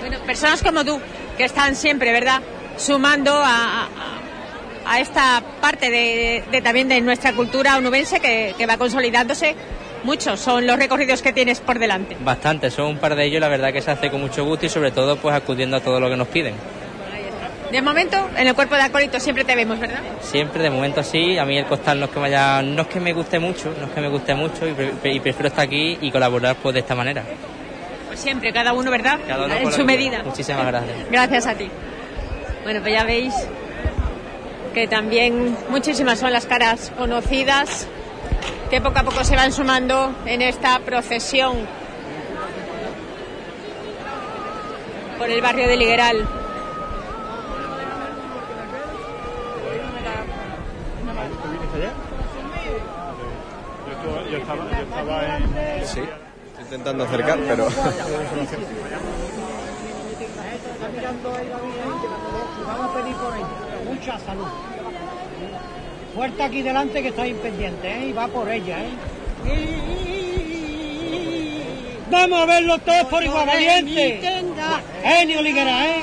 [0.00, 1.00] Bueno, personas como tú,
[1.36, 2.40] que están siempre, ¿verdad?,
[2.76, 3.88] sumando a, a-
[4.86, 9.54] a esta parte de, de también de nuestra cultura onubense que, que va consolidándose.
[10.04, 12.16] Muchos son los recorridos que tienes por delante.
[12.20, 14.68] Bastante, son un par de ellos, la verdad que se hace con mucho gusto y
[14.70, 16.54] sobre todo pues acudiendo a todo lo que nos piden.
[17.70, 20.00] De momento, en el cuerpo de acólitos siempre te vemos, ¿verdad?
[20.22, 21.38] Siempre, de momento sí.
[21.38, 23.72] A mí el costal no es que me haya- no es que me guste mucho,
[23.78, 26.74] no es que me guste mucho y, pre- y prefiero estar aquí y colaborar pues
[26.74, 27.22] de esta manera.
[28.08, 29.18] Pues siempre, cada uno, ¿verdad?
[29.26, 30.22] Cada uno en su medida.
[30.24, 30.96] Muchísimas gracias.
[31.10, 31.70] Gracias a ti.
[32.64, 33.32] Bueno, pues ya veis
[34.74, 37.86] que también muchísimas son las caras conocidas
[38.68, 41.54] que poco a poco se van sumando en esta procesión
[45.18, 46.28] por el barrio de Ligueral.
[54.50, 55.86] Estaba, yo estaba en...
[55.86, 57.68] Sí, estoy intentando acercar, pero...
[62.66, 63.46] Vamos a pedir por ella.
[63.88, 64.46] Mucha salud.
[66.14, 68.06] Fuerte aquí delante que estoy pendiente, ¿eh?
[68.06, 68.90] Y va por ella, ¿eh?
[72.10, 74.20] Vamos a verlo todos por igual, valiente.
[75.02, 76.02] Genio Liguera, ¿eh?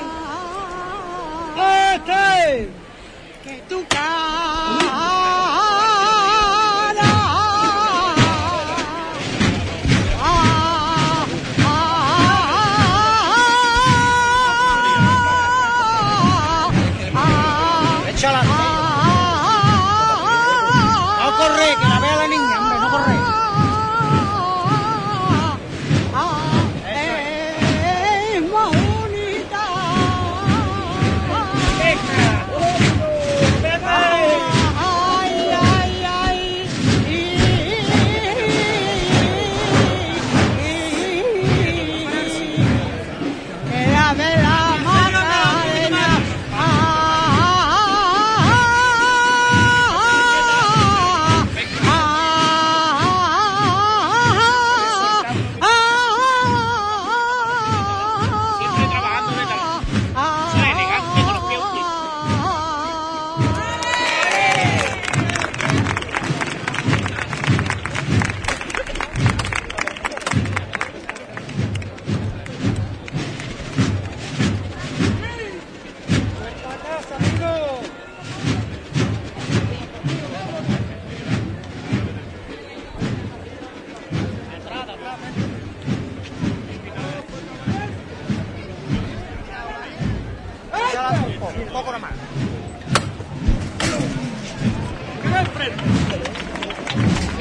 [1.94, 2.68] ¡Este!
[3.44, 5.17] Que tu Échala.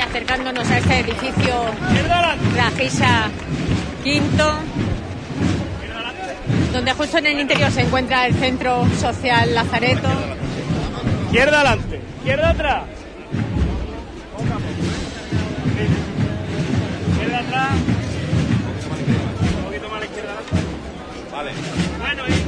[0.08, 1.54] Acercándonos a este edificio
[2.56, 3.30] Rajisa
[4.04, 4.54] Quinto,
[6.72, 10.08] donde justo en el interior se encuentra el Centro Social Lazareto.
[11.26, 12.84] Izquierda adelante, izquierda atrás.
[17.12, 17.70] Izquierda atrás.
[19.58, 20.36] Un poquito más a la izquierda.
[21.32, 21.52] Vale.
[22.00, 22.44] Bueno, ahí.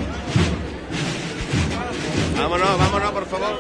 [2.38, 3.60] Vámonos, vámonos, por favor.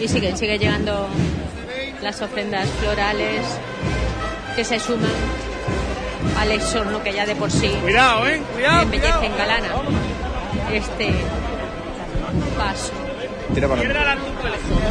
[0.00, 1.08] Y siguen, sigue llegando
[2.02, 3.42] las ofrendas florales
[4.54, 5.10] que se suman
[6.38, 8.42] al exorno que ya de por sí Cuidado, eh.
[8.52, 8.82] Cuidado.
[8.82, 9.34] embellece, cuidado.
[9.34, 9.68] engalana
[10.72, 11.10] este
[12.58, 12.92] paso.
[13.54, 14.24] Tira para adelante.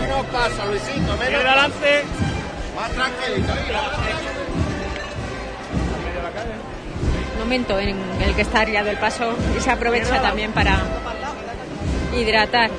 [0.02, 2.04] Menos paso, Luisito, menos Izquierda adelante.
[2.76, 3.54] Más tranquilito.
[7.40, 10.78] Momento en el que está arriado el paso y se aprovecha también para
[12.18, 12.72] hidratar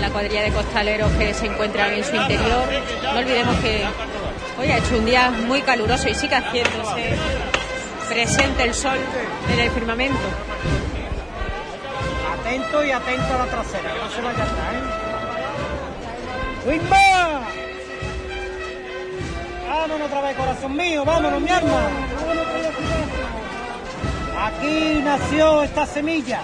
[0.00, 2.68] la cuadrilla de costaleros que se encuentran en su interior.
[3.02, 3.84] No olvidemos que
[4.58, 7.16] hoy ha hecho un día muy caluroso y sigue haciéndose
[8.08, 8.98] presente el sol
[9.52, 10.18] en el firmamento.
[12.40, 16.68] Atento y atento a la trasera, que no se vaya atrás, ¿eh?
[16.68, 17.40] ¡Wimba!
[19.68, 21.88] Vámonos otra vez, corazón mío, vámonos, mi alma.
[24.46, 26.40] Aquí nació esta semilla.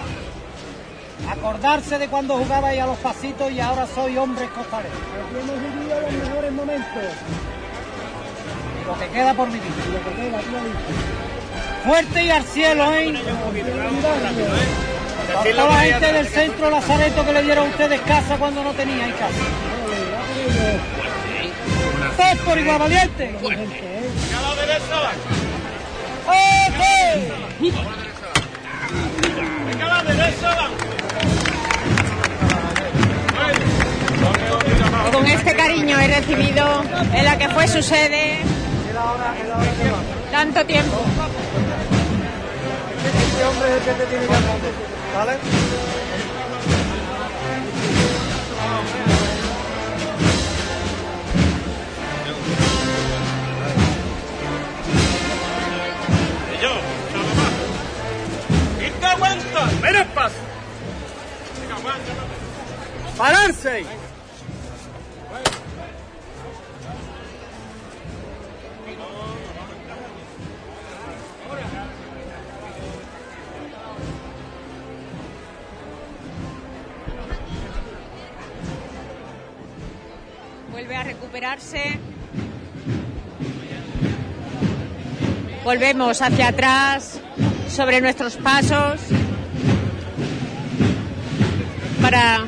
[1.29, 4.93] Acordarse de cuando jugaba ahí a los pasitos y ahora soy hombre costalero.
[4.93, 7.03] Aquí hemos vivido los mejores momentos.
[8.85, 9.63] Lo que queda por vivir.
[9.63, 10.39] Lo que queda,
[11.85, 13.13] Fuerte y al cielo, ¿eh?
[15.33, 18.71] Por toda la gente del centro Lazareto que le dieron a ustedes casa cuando no
[18.73, 19.29] tenían casa.
[22.17, 23.35] Todos por igual valiente.
[26.27, 26.35] ¡Ojo!
[29.65, 30.69] Venga, a la derecha,
[35.11, 38.43] con este cariño he recibido en la que fue su sede
[40.31, 41.03] tanto tiempo.
[43.05, 43.97] Este hombre es el
[80.95, 81.99] a recuperarse.
[85.63, 87.19] Volvemos hacia atrás
[87.67, 89.01] sobre nuestros pasos
[92.01, 92.45] para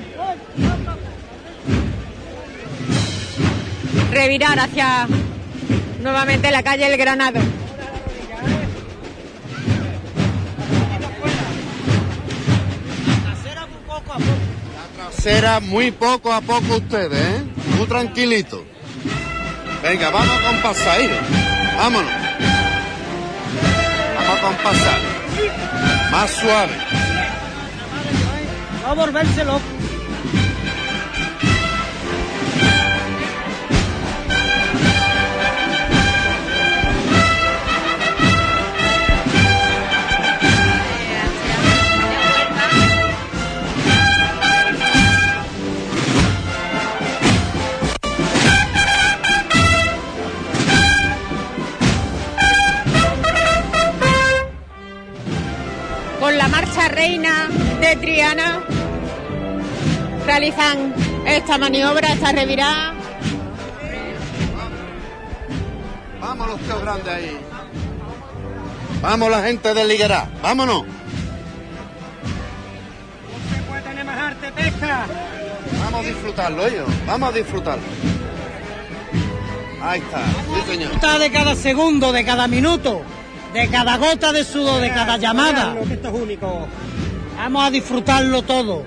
[4.11, 5.07] revirar hacia
[6.02, 7.40] nuevamente la calle El Granado.
[14.95, 17.56] Trasera muy poco a poco ustedes, ¿eh?
[17.76, 18.64] Muy tranquilito.
[19.84, 21.14] Venga, vamos a compasar, hijo.
[21.77, 22.11] Vámonos.
[24.15, 24.99] Vamos a compasar.
[26.11, 26.73] Más suave.
[28.84, 29.66] Va a volverse loco.
[56.98, 57.48] Reina
[57.80, 58.64] de Triana
[60.26, 60.95] realizan
[61.28, 62.95] esta maniobra, esta revirada.
[66.19, 67.38] Vamos los tíos grandes ahí.
[68.99, 70.28] Vamos la gente del Liguerá.
[70.41, 70.86] Vámonos.
[73.69, 75.06] puede tener más arte, pesca.
[75.80, 76.88] Vamos a disfrutarlo, ellos.
[77.06, 77.84] Vamos a disfrutarlo.
[79.84, 80.18] Ahí está.
[80.26, 80.91] Sí, señor.
[80.94, 83.03] Disfruta de cada segundo, de cada minuto,
[83.53, 85.76] de cada gota de sudor, de cada llamada.
[85.90, 86.68] Esto es único.
[87.38, 88.86] Vamos a disfrutarlo todo,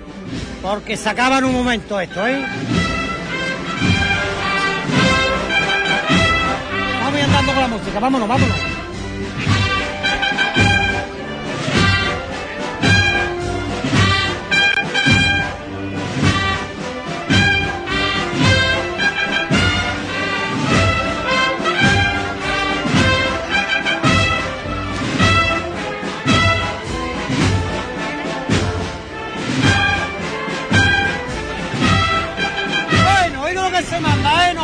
[0.63, 2.45] porque se acaba en un momento esto, ¿eh?
[7.01, 8.70] Vamos a ir andando con la música, vámonos, vámonos.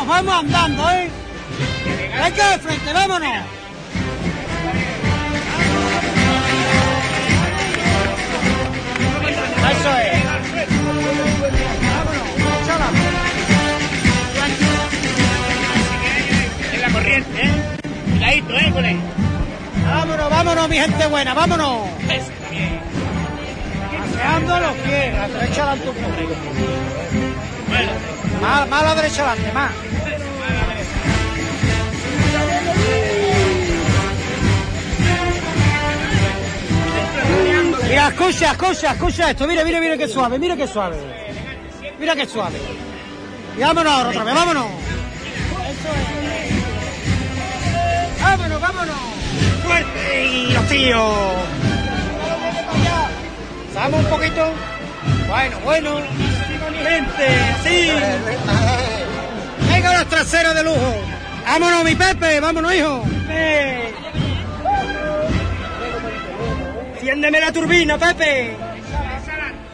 [0.06, 1.10] Nos vamos andando, ¿eh?
[2.12, 3.28] Venga de frente, vámonos.
[9.72, 10.24] Eso es.
[16.72, 17.50] En la corriente, ¿eh?
[18.08, 18.70] Cuidadito, ¿eh?
[18.72, 19.00] Con él.
[19.88, 21.80] Vámonos, vámonos, mi gente buena, vámonos.
[21.98, 22.80] También.
[24.12, 26.12] Paseando los pies, a la derecha adelante un poco.
[27.68, 27.92] Bueno.
[28.40, 29.72] Más, más a la derecha adelante, más.
[37.88, 39.46] Mira, escucha, escucha, escucha esto.
[39.46, 40.96] Mira, mira, mira qué suave, mira qué suave.
[41.98, 42.58] Mira qué suave.
[43.56, 44.66] Y vámonos ahora otra vez, vámonos.
[48.20, 48.96] Vámonos, vámonos.
[49.64, 51.14] Fuerte y los tíos.
[53.72, 54.52] ¿Sabemos un poquito?
[55.28, 55.96] Bueno, bueno.
[56.82, 57.28] Gente,
[57.64, 57.90] sí.
[59.70, 60.94] Venga los traseros de lujo.
[61.46, 63.04] Vámonos, mi Pepe, vámonos, hijo.
[67.06, 68.56] Enciéndeme la turbina, Pepe.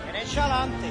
[0.04, 0.86] Derecha adelante.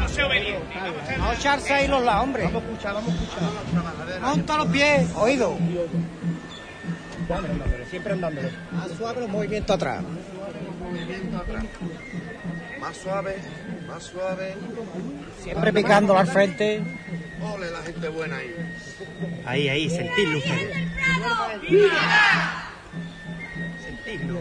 [0.00, 0.74] No se obediente.
[1.18, 2.44] No echarse ahí los lados, hombre.
[2.44, 4.20] Vamos a escuchar, vamos a escuchar.
[4.22, 5.58] Monta los pies, oído.
[7.90, 8.50] Siempre andándole.
[8.72, 10.02] Más suave los movimientos atrás.
[10.80, 11.64] Movimiento atrás.
[12.80, 13.36] Más suave,
[13.86, 14.54] más suave.
[15.42, 16.80] Siempre picándolo al frente.
[17.54, 18.54] Ole la gente buena ahí.
[19.44, 20.74] Ahí, ahí, sentirlo ustedes.
[23.84, 24.40] Sentirlo.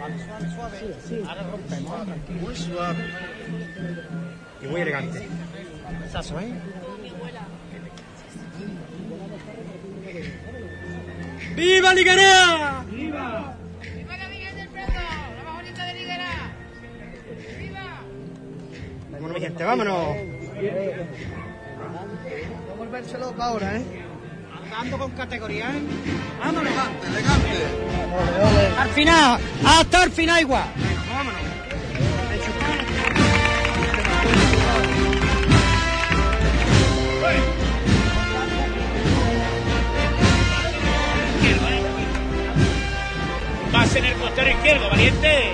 [0.00, 0.18] Suave,
[0.54, 1.24] suave, suave.
[1.28, 2.06] Ahora rompemos.
[2.40, 3.04] Muy suave.
[4.62, 5.28] Y muy elegante.
[6.10, 6.54] Sazo, ¿eh?
[11.54, 12.84] ¡Viva Liguerá!
[12.90, 13.56] ¡Viva!
[19.12, 20.16] Vámonos, mi gente, vámonos.
[22.68, 23.84] No volverse loco ahora, ¿eh?
[24.72, 25.82] Andando con categoría, ¿eh?
[26.38, 26.62] Vámonos.
[26.62, 27.48] Elegante, elegante.
[28.78, 30.64] Al final, hasta el final igual.
[31.12, 31.40] Vámonos.
[43.72, 45.52] Vas en el costero izquierdo, valiente.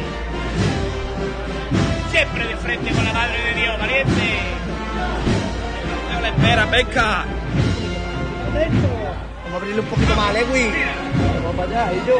[2.10, 4.38] Siempre de frente con la madre de Dios, valiente.
[6.12, 7.24] No le espera, pesca.
[8.56, 10.72] Vamos a abrirle un poquito más a Lewis.
[11.42, 12.16] Vamos para allá, y yo.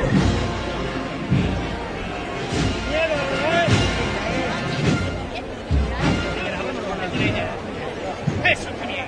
[8.45, 9.07] Eso está bien.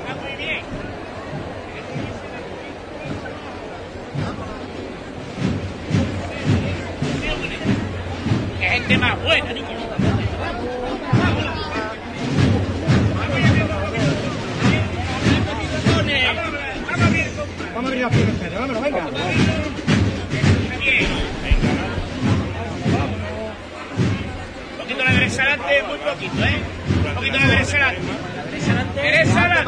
[0.00, 0.64] Está muy bien.
[8.60, 9.83] Qué gente más buena, niño.
[17.94, 19.06] Vamos a piernas, Pedro, vámonos, venga.
[19.06, 19.12] Un
[24.78, 26.62] poquito la derecha adelante, muy poquito, ¿eh?
[27.08, 28.00] Un poquito la derecha adelante.
[28.96, 29.64] Derecha adelante.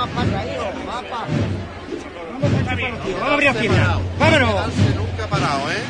[3.13, 3.99] Vamos a abrir las piernas.
[4.19, 4.77] Vámonos.
[4.97, 5.83] Nunca ha parado, ¿eh?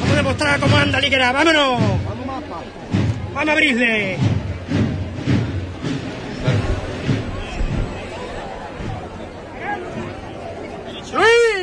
[0.00, 1.80] Vamos a demostrar cómo anda Liguera, vámonos.
[3.32, 4.18] Vamos a abrirle.
[11.04, 11.61] ¡Sí!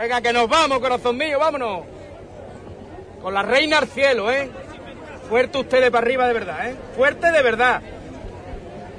[0.00, 1.82] Venga, que nos vamos, corazón mío, vámonos.
[3.20, 4.50] Con la reina al cielo, ¿eh?
[5.28, 6.76] Fuerte ustedes para arriba de verdad, ¿eh?
[6.96, 7.82] Fuerte de verdad.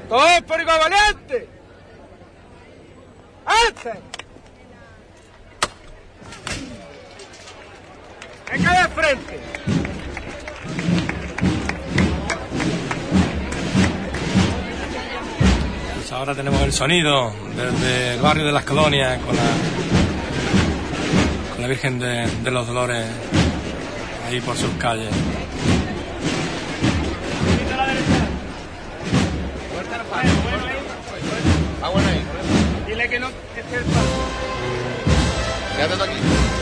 [0.07, 1.47] Todo es por igual valiente.
[3.67, 3.93] ¡Este!
[8.51, 9.39] ¡Venga de frente!
[15.95, 19.41] Pues ahora tenemos el sonido desde el barrio de las colonias con la,
[21.61, 23.05] la Virgen de, de los Dolores
[24.27, 25.09] ahí por sus calles.
[31.83, 32.23] Ah, bueno ahí.
[32.87, 34.07] Dile que no, que esté el paso.
[35.77, 36.60] Quédate aquí.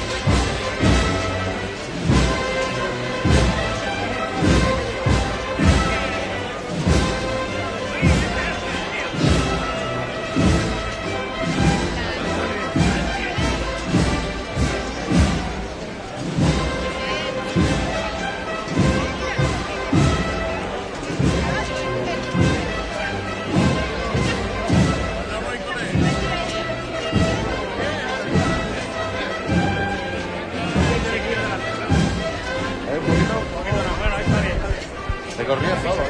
[35.50, 36.04] Se corría solo.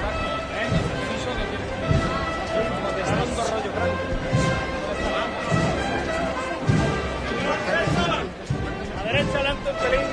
[8.99, 10.07] A derecha adelante un pelín.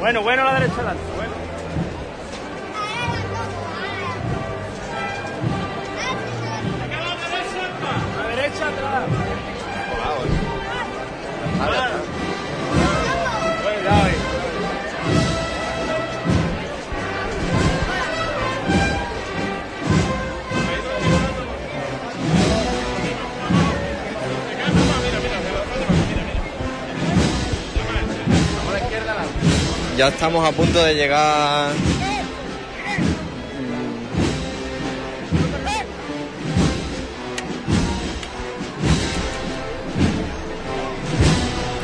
[0.00, 1.17] Bueno, bueno la derecha adelante.
[30.08, 31.70] Estamos a punto de llegar.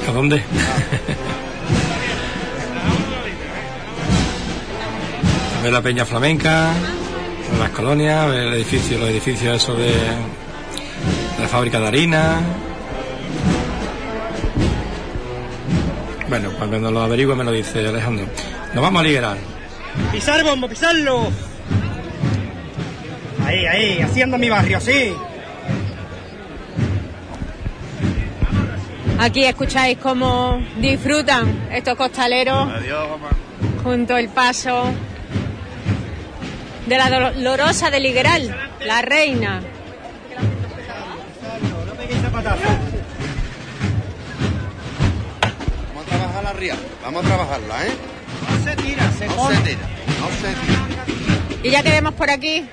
[0.09, 0.43] ¿A dónde?
[5.59, 6.73] A ver la peña flamenca,
[7.59, 12.41] las colonias, a ver el edificio, los edificios esos de, de la fábrica de harina.
[16.35, 18.27] Bueno, cuando lo averigüe me lo dice Alejandro.
[18.75, 19.37] Nos vamos a liberar.
[20.11, 21.31] Pisar bombo, pisarlo.
[23.47, 25.15] Ahí, ahí, haciendo mi barrio, sí.
[29.21, 32.69] Aquí escucháis cómo disfrutan estos costaleros
[33.85, 34.87] junto al paso
[36.85, 39.61] de la dolorosa de Ligueral, la reina.
[47.03, 47.91] Vamos a trabajarla, ¿eh?
[48.51, 49.57] No se tira, se No come.
[49.57, 49.79] se tira.
[50.21, 51.61] No se tira.
[51.63, 52.65] Y ya que vemos por aquí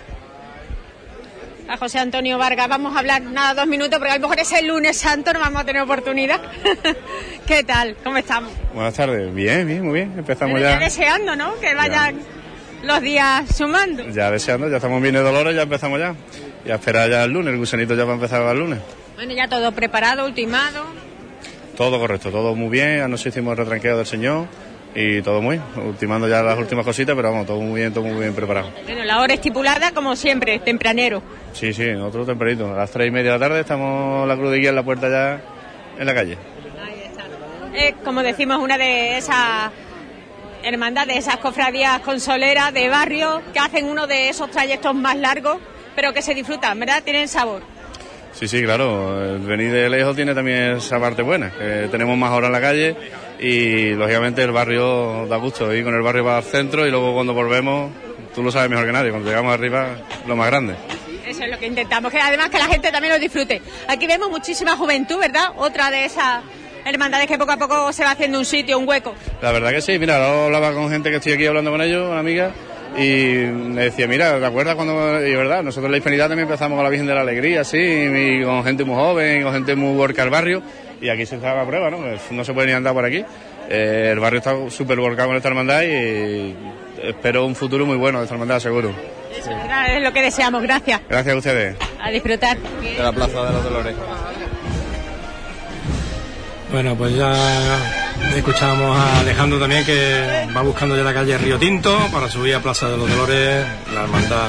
[1.68, 4.62] a José Antonio Vargas, vamos a hablar nada dos minutos, porque a lo mejor ese
[4.62, 6.42] lunes santo no vamos a tener oportunidad.
[7.48, 7.96] ¿Qué tal?
[8.04, 8.52] ¿Cómo estamos?
[8.74, 10.14] Buenas tardes, bien, bien, muy bien.
[10.18, 11.58] Empezamos Pero ya ya, deseando, ¿no?
[11.60, 12.20] Que vayan
[12.84, 14.08] los días sumando.
[14.10, 16.14] ya deseando, ya estamos bien de Dolores, ya empezamos ya.
[16.66, 18.80] Y a esperar ya el lunes, el gusanito ya va a empezar el lunes.
[19.16, 20.86] Bueno, ya todo preparado, ultimado.
[21.76, 23.02] Todo correcto, todo muy bien.
[23.02, 24.48] Anoche hicimos el retranqueo del Señor,
[24.94, 28.20] y todo muy, ultimando ya las últimas cositas, pero vamos, todo muy bien, todo muy
[28.20, 28.72] bien preparado.
[28.84, 31.24] Bueno, la hora estipulada, como siempre, tempranero.
[31.54, 34.52] Sí, sí, nosotros tempranito, a las tres y media de la tarde estamos la cruz
[34.52, 35.42] de guía en la puerta ya
[35.98, 36.38] en la calle.
[37.74, 39.72] Es, como decimos, una de esas
[40.64, 45.58] hermandades, esas cofradías consoleras de barrio que hacen uno de esos trayectos más largos,
[45.96, 47.02] pero que se disfrutan, ¿verdad?
[47.04, 47.64] Tienen sabor.
[48.34, 52.32] Sí, sí, claro, el venir de lejos tiene también esa parte buena, que tenemos más
[52.32, 52.96] horas en la calle
[53.40, 57.14] y lógicamente el barrio da gusto, ir con el barrio para el centro y luego
[57.14, 57.92] cuando volvemos,
[58.34, 59.90] tú lo sabes mejor que nadie, cuando llegamos arriba,
[60.28, 60.76] lo más grande.
[61.28, 63.62] Eso es lo que intentamos, que además que la gente también lo disfrute.
[63.88, 65.52] Aquí vemos muchísima juventud, ¿verdad?
[65.58, 66.42] Otra de esas
[66.86, 69.14] hermandades que poco a poco se va haciendo un sitio, un hueco.
[69.42, 72.10] La verdad que sí, mira, ahora hablaba con gente que estoy aquí hablando con ellos,
[72.10, 72.52] una amiga,
[72.98, 76.76] y me decía, mira, ¿te acuerdas cuando, y verdad, nosotros en la Hispanidad también empezamos
[76.76, 79.98] con la Virgen de la Alegría, sí, y con gente muy joven, con gente muy
[79.98, 80.62] work al barrio,
[81.00, 81.98] y aquí se estaba a prueba, ¿no?
[81.98, 83.24] Pues no se puede ni andar por aquí.
[83.70, 86.56] Eh, el barrio está súper volcado con esta hermandad y
[87.02, 88.94] espero un futuro muy bueno de esta hermandad, seguro.
[89.36, 90.62] Eso es lo que deseamos.
[90.62, 91.02] Gracias.
[91.10, 91.78] Gracias a ustedes.
[92.00, 92.58] A disfrutar.
[92.58, 93.96] De la Plaza de los Dolores.
[96.72, 101.98] Bueno, pues ya escuchamos a Alejandro también que va buscando ya la calle Río Tinto
[102.12, 104.48] para subir a Plaza de los Dolores, la hermandad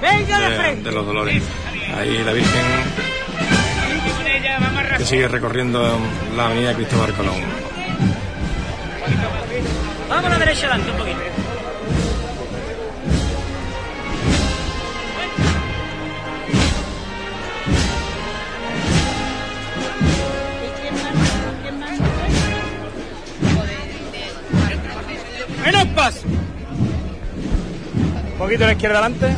[0.00, 1.42] de, de los Dolores.
[1.96, 3.10] Ahí la Virgen
[4.96, 5.98] que sigue recorriendo
[6.36, 7.34] la avenida Cristóbal Colón.
[10.08, 11.18] Vamos a la derecha adelante un poquito.
[25.70, 26.26] ¡Menos paso!
[28.32, 29.36] Un poquito a la izquierda adelante.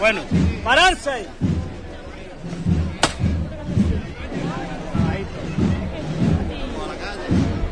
[0.00, 0.22] Bueno,
[0.64, 1.26] pararse ahí.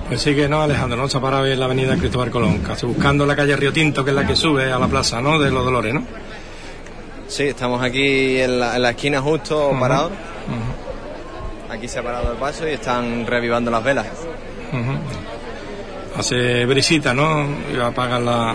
[0.06, 2.86] Pues sí que no, Alejandro, no se ha parado en la avenida Cristóbal Colón, casi
[2.86, 5.38] buscando la calle Río Tinto, que es la que sube a la plaza, ¿no?
[5.40, 6.04] De los Dolores, ¿no?
[7.26, 10.12] Sí, estamos aquí en la, en la esquina justo parados.
[11.68, 14.06] Aquí se ha parado el paso y están revivando las velas.
[16.18, 17.46] Hace brisita, ¿no?
[17.72, 18.54] Y apagan la-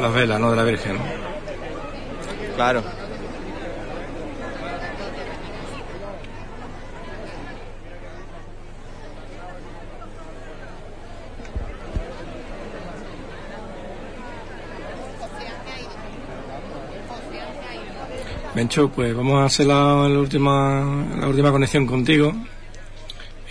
[0.00, 0.50] las velas, ¿no?
[0.50, 0.94] De la Virgen.
[0.96, 1.02] ¿no?
[2.56, 2.82] Claro.
[18.54, 22.34] Mencho, pues vamos a hacer la, la última la última conexión contigo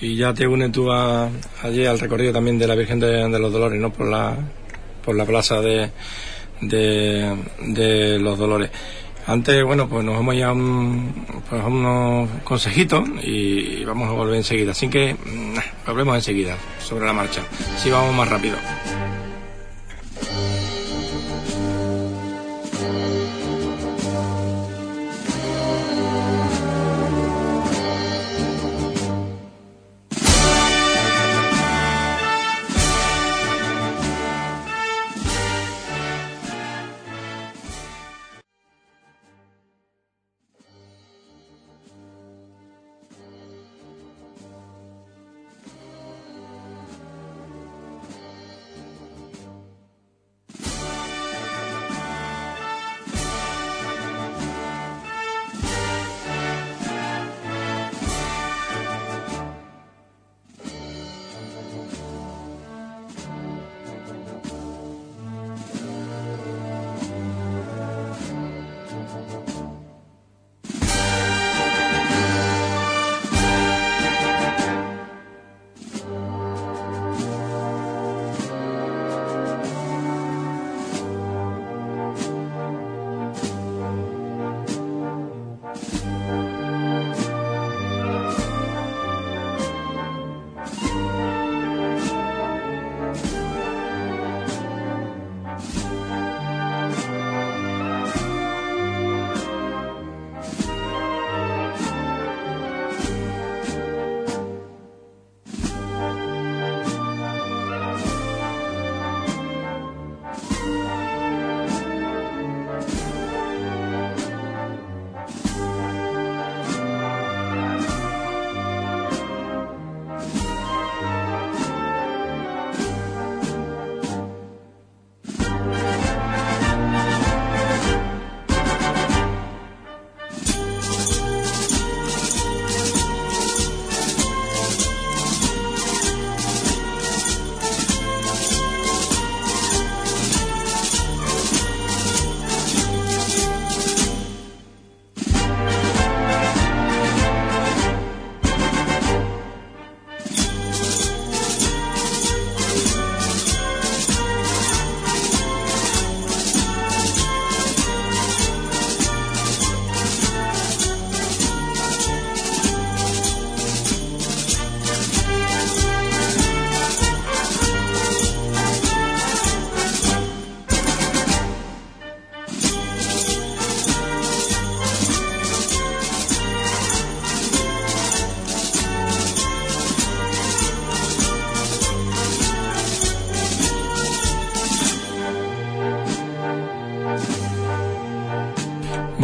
[0.01, 1.29] y ya te unes tú a,
[1.63, 3.91] allí al recorrido también de la Virgen de, los Dolores, ¿no?
[3.93, 4.35] Por la
[5.05, 5.89] por la plaza de,
[6.61, 8.69] de, los Dolores.
[9.27, 14.35] Antes, bueno, pues nos vamos ya a, un- pues unos consejitos y vamos a volver
[14.35, 14.71] enseguida.
[14.71, 15.55] Así que mm,
[15.87, 17.41] volvemos enseguida sobre la marcha.
[17.77, 18.57] Si vamos más rápido.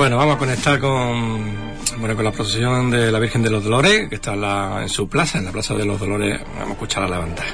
[0.07, 1.53] Bueno, vamos a conectar con
[1.99, 5.09] bueno con la procesión de la Virgen de los Dolores, que está en, la- su
[5.09, 6.39] plaza, en la Plaza de los Dolores.
[6.53, 7.45] Vamos a escuchar a levantar.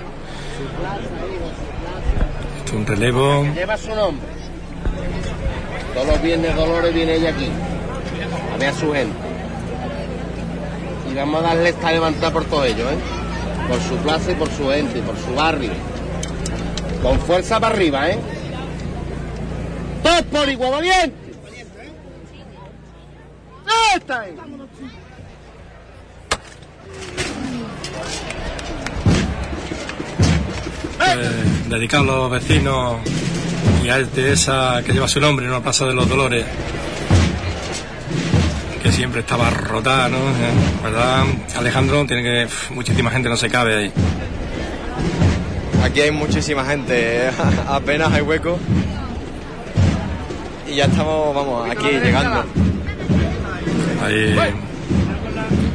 [2.59, 3.43] Esto es un relevo.
[3.55, 4.27] Lleva su nombre.
[5.95, 7.49] Todos los viernes Dolores viene ella aquí.
[8.53, 9.17] A ver a su gente.
[11.11, 12.97] Y vamos a darle esta levantada por todo ello, ¿eh?
[13.67, 15.71] Por su plaza y por su gente, por su barrio.
[17.01, 18.19] Con fuerza para arriba, ¿eh?
[20.03, 20.83] ¡Todos por igual!
[23.93, 24.35] ¡Ahí está ahí!
[31.05, 31.53] eh,
[31.97, 32.97] a los vecinos
[33.83, 36.45] y a este esa que lleva su nombre en una plaza de los Dolores
[38.81, 40.17] que siempre estaba rotada, ¿no?
[40.17, 41.23] Eh, ¿Verdad,
[41.55, 42.05] Alejandro?
[42.05, 43.91] Tiene que muchísima gente no se cabe ahí.
[45.83, 47.29] Aquí hay muchísima gente,
[47.67, 48.57] apenas hay hueco.
[50.67, 52.43] Y ya estamos, vamos, aquí llegando.
[54.03, 54.35] Ahí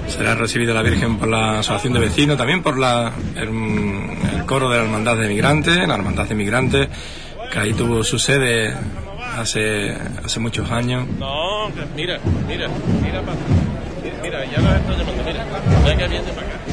[0.08, 3.12] será recibida la Virgen por la Asociación de Vecinos, también por la,
[4.48, 6.88] coro de la Hermandad de Migrantes, la Hermandad de Migrantes,
[7.52, 8.74] que ahí tuvo su sede
[9.36, 9.94] hace,
[10.24, 11.06] hace muchos años.
[11.18, 12.18] No, mira,
[12.48, 12.66] mira,
[13.02, 13.22] mira
[14.22, 15.44] Mira, ya nos está llamando, mira.
[15.86, 16.67] Ya que viene para acá.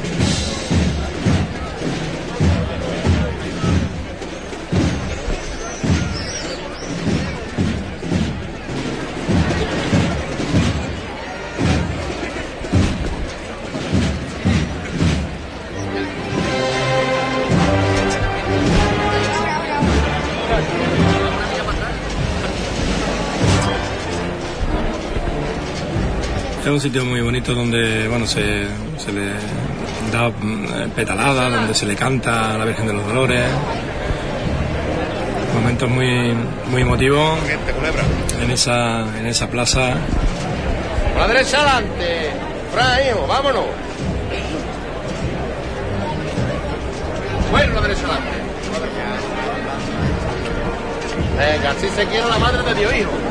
[26.75, 29.31] Un sitio muy bonito donde bueno se, se le
[30.11, 33.45] da mm, petalada, donde se le canta a la Virgen de los Dolores.
[35.53, 36.35] Momentos muy,
[36.69, 37.39] muy emotivos
[38.41, 39.93] en esa, en esa plaza.
[41.17, 42.31] La derecha adelante.
[42.73, 43.63] Fray, hijo, vámonos.
[47.51, 48.37] Bueno, la derecha adelante.
[51.37, 53.24] Venga, así se quiere la madre de Dios, hijo.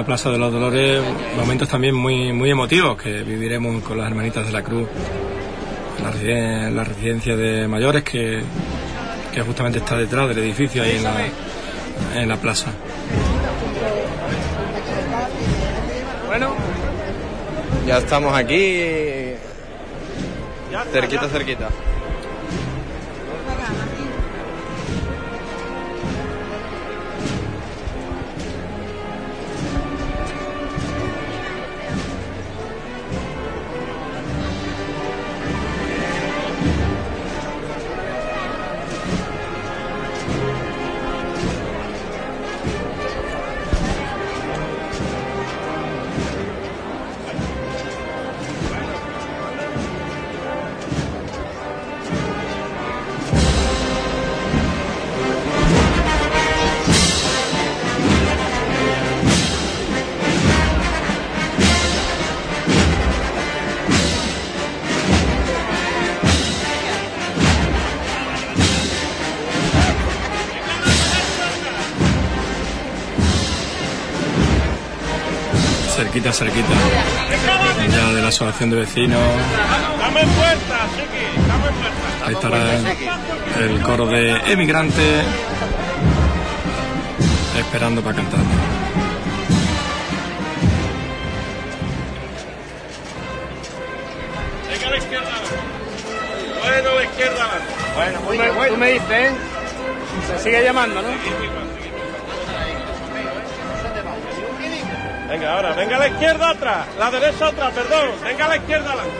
[0.00, 1.02] La Plaza de los Dolores,
[1.36, 4.88] momentos también muy, muy emotivos que viviremos con las hermanitas de la Cruz
[5.98, 8.40] en la, residen- en la residencia de mayores que,
[9.34, 11.12] que justamente está detrás del edificio ahí en la,
[12.22, 12.70] en la plaza.
[16.28, 16.54] Bueno,
[17.86, 19.34] ya estamos aquí.
[20.92, 21.68] Cerquita, cerquita.
[76.40, 76.68] Cerquita,
[77.92, 79.20] ya de la Asociación de Vecinos.
[79.98, 82.26] Dame puerta, Chiqui, dame puerta.
[82.26, 82.58] Ahí estará
[83.62, 85.22] el, el coro de emigrantes
[87.58, 88.40] esperando para cantar.
[94.70, 95.30] Venga a la izquierda.
[96.64, 97.46] Bueno, a la izquierda.
[97.96, 99.30] Bueno, tú tú me dices, ¿eh?
[100.26, 101.08] Se sigue llamando, ¿no?
[105.90, 106.86] Venga, a la izquierda atrás.
[107.00, 108.10] La derecha atrás, perdón.
[108.22, 109.12] Venga a la izquierda adelante.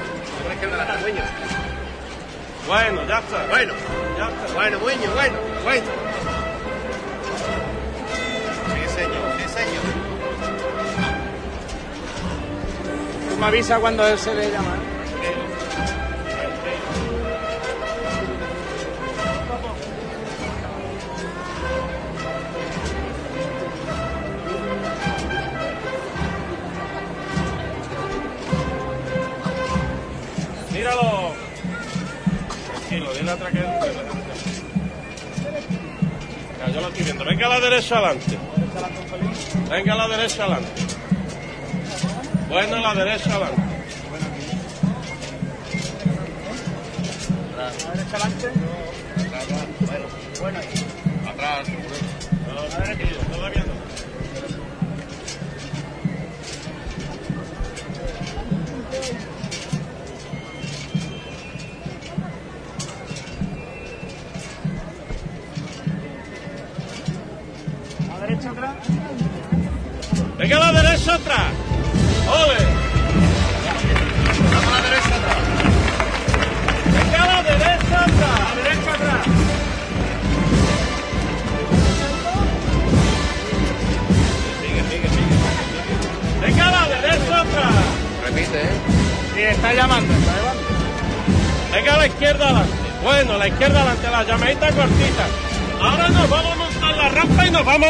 [2.68, 3.46] Bueno, ya está.
[3.48, 3.72] Bueno,
[4.16, 4.54] ya está.
[4.54, 5.86] bueno, bueno, bueno, bueno.
[8.68, 9.82] Sí, señor, sí, señor.
[13.30, 14.79] Tú me avisas cuando él se le llama.
[37.98, 38.38] Adelante.
[39.70, 40.82] Venga a la derecha adelante.
[42.48, 43.59] Bueno, a la derecha adelante.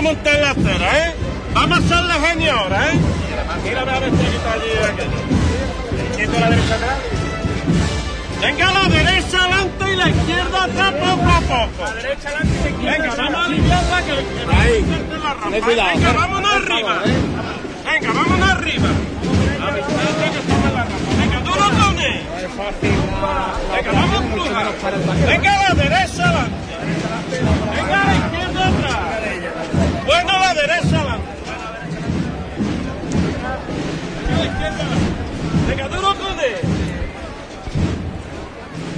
[0.01, 1.15] A montar la acera, ¿eh?
[1.53, 2.99] Vamos a hacerle genio ahora, ¿eh?
[3.65, 6.17] Mírame a ver si está allí aquello.
[6.17, 6.99] Quieto a la derecha atrás.
[8.41, 11.85] Venga a la derecha adelante y la izquierda atrás poco a poco.
[11.85, 14.85] A la derecha adelante y la izquierda Venga, vamos a limpiarla que que a Ahí.
[15.11, 15.51] la rampa.
[15.51, 16.15] Ten cuidado, Venga, eh.
[16.17, 16.95] vámonos arriba.
[16.95, 17.91] favor, eh.
[17.93, 18.89] Venga, vámonos arriba.
[19.69, 21.11] Avisate que estamos en la rampa.
[21.21, 21.39] Venga.
[22.41, 22.95] Es fácil.
[23.75, 25.27] Venga, vamos tú.
[25.27, 26.60] Venga a la derecha adelante.
[34.69, 34.97] Izquierda.
[35.69, 36.57] Venga, duro con él.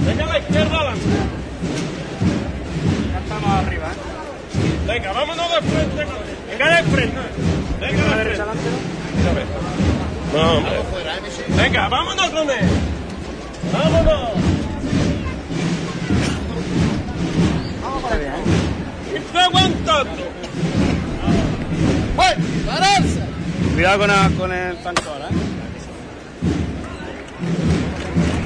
[0.05, 1.05] Venga a la izquierda adelante.
[3.11, 4.87] Ya estamos arriba, ¿eh?
[4.87, 6.37] Venga, vámonos de frente con él.
[6.49, 7.17] Venga de frente.
[7.79, 8.41] Venga de frente.
[8.41, 8.69] adelante.
[10.33, 10.73] No, hombre.
[11.63, 12.65] Venga, vámonos con él.
[13.71, 14.29] Vámonos.
[18.03, 19.13] Está bien, ¿eh?
[19.13, 20.11] Y estoy aguantando.
[22.15, 22.45] ¡Bueno!
[22.65, 23.19] ¡Pararse!
[23.73, 24.77] Cuidado con, la- con el ¿eh?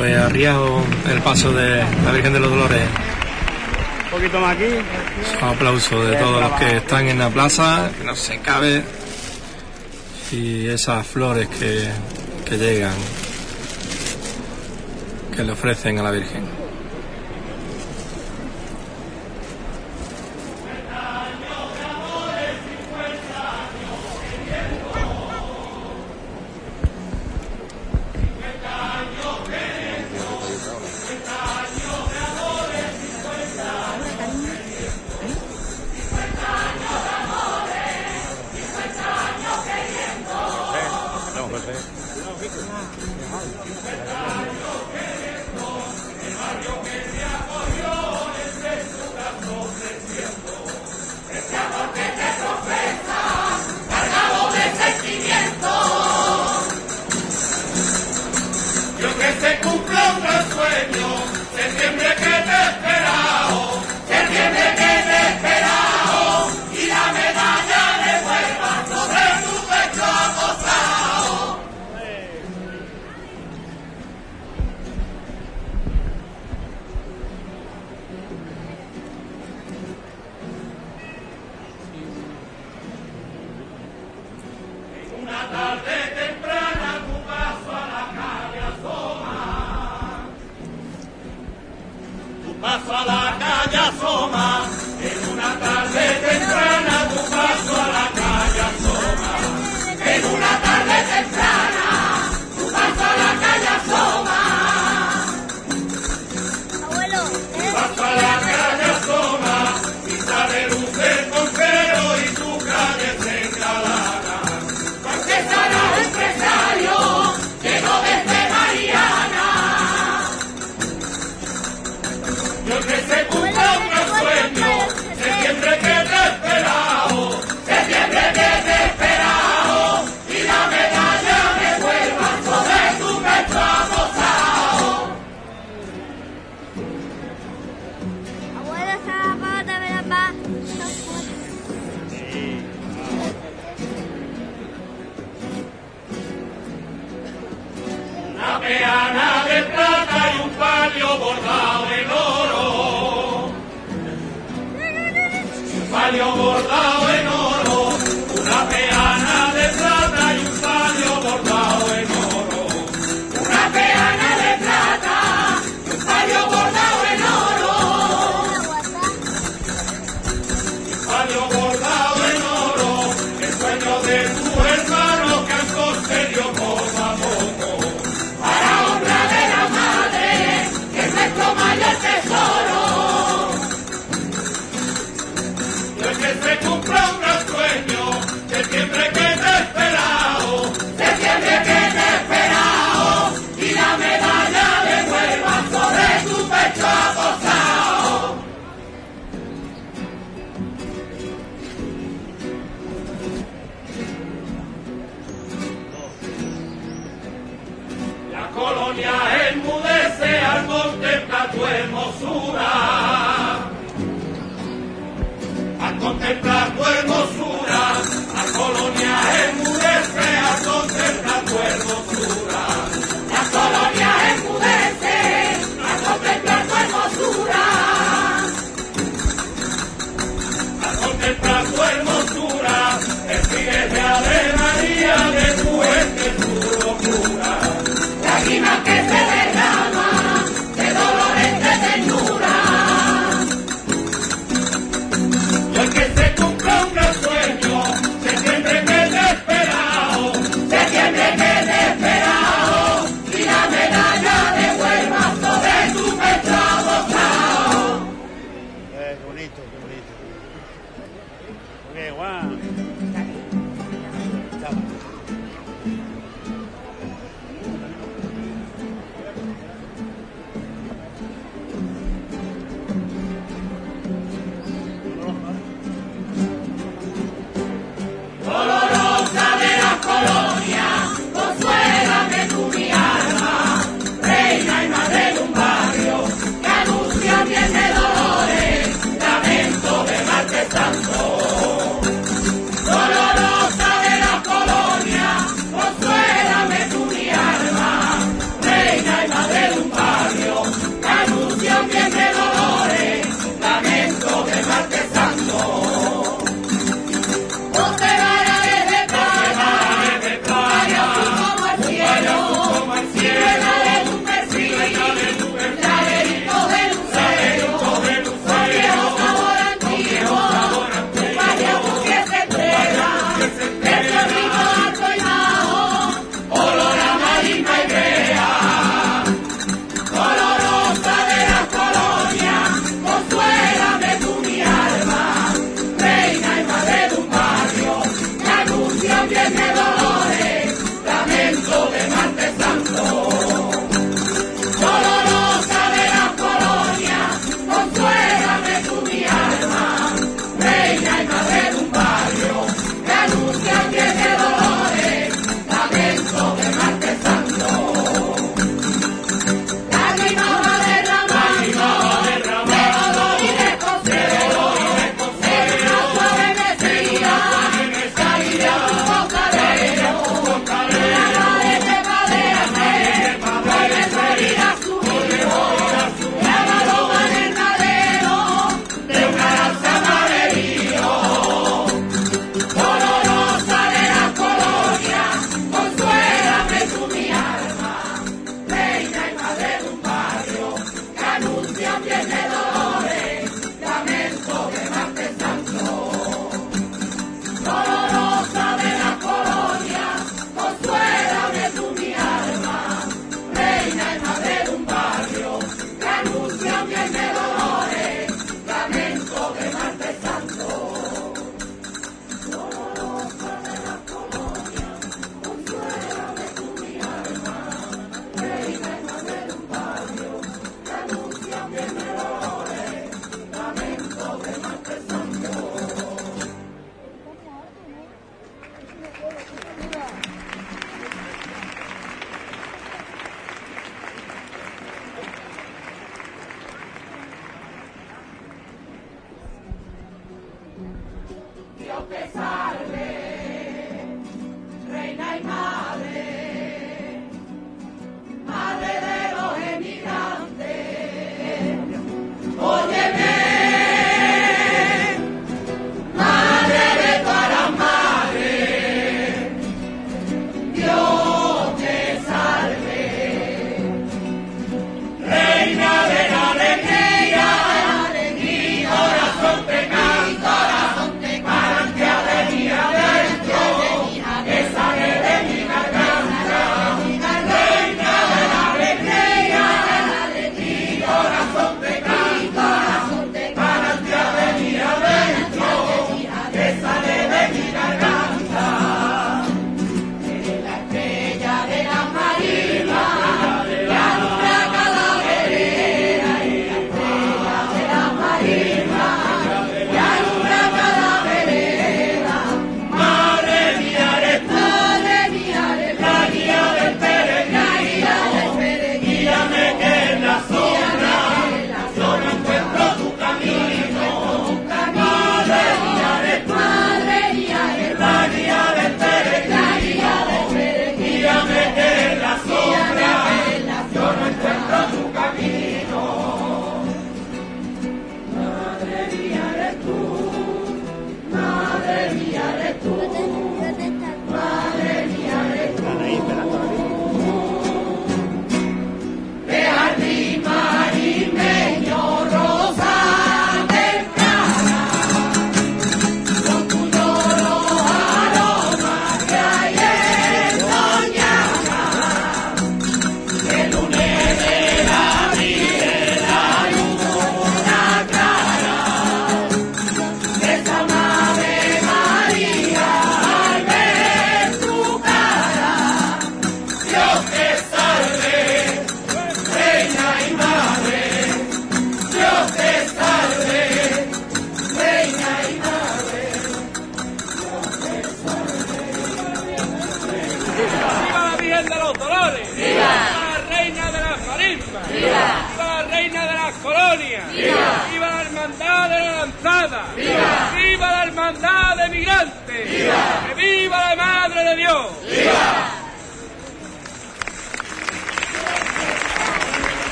[0.00, 2.80] Pues arriado el paso de la Virgen de los Dolores.
[4.04, 4.64] Un poquito más aquí.
[5.42, 8.82] Un aplauso de todos los que están en la plaza, que no se cabe.
[10.32, 11.86] Y esas flores que,
[12.46, 12.94] que llegan,
[15.36, 16.59] que le ofrecen a la Virgen.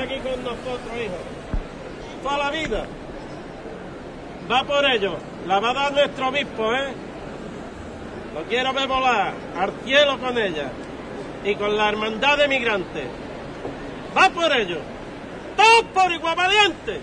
[0.00, 2.22] Aquí con nosotros, hijo?
[2.22, 2.86] Toda la vida.
[4.50, 5.16] Va por ello.
[5.46, 6.92] La va a dar nuestro obispo, ¿eh?
[8.34, 10.70] Lo quiero ver volar al cielo con ella
[11.44, 13.04] y con la hermandad de migrantes.
[14.16, 14.78] Va por ello.
[15.56, 17.00] Todos por igual valiente.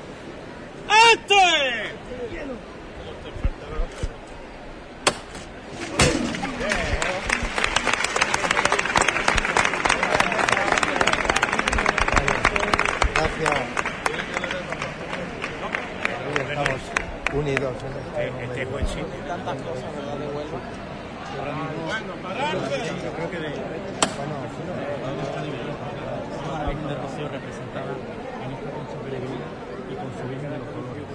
[1.13, 1.97] ¡Esto es!
[13.15, 13.51] Gracias.
[16.27, 16.81] Hoy estamos
[17.33, 19.05] unidos en este, Este es buen sitio.
[19.27, 20.17] Tantas cosas, ¿verdad?
[20.17, 20.59] De Huelva.
[21.37, 22.77] Bueno, pararse.
[23.03, 24.35] Yo creo que de, Bueno,
[26.57, 27.93] la Virgen de Rocío representada
[28.43, 29.45] en esta concha peregrina
[29.91, 31.05] y con su Virgen de los Dolores.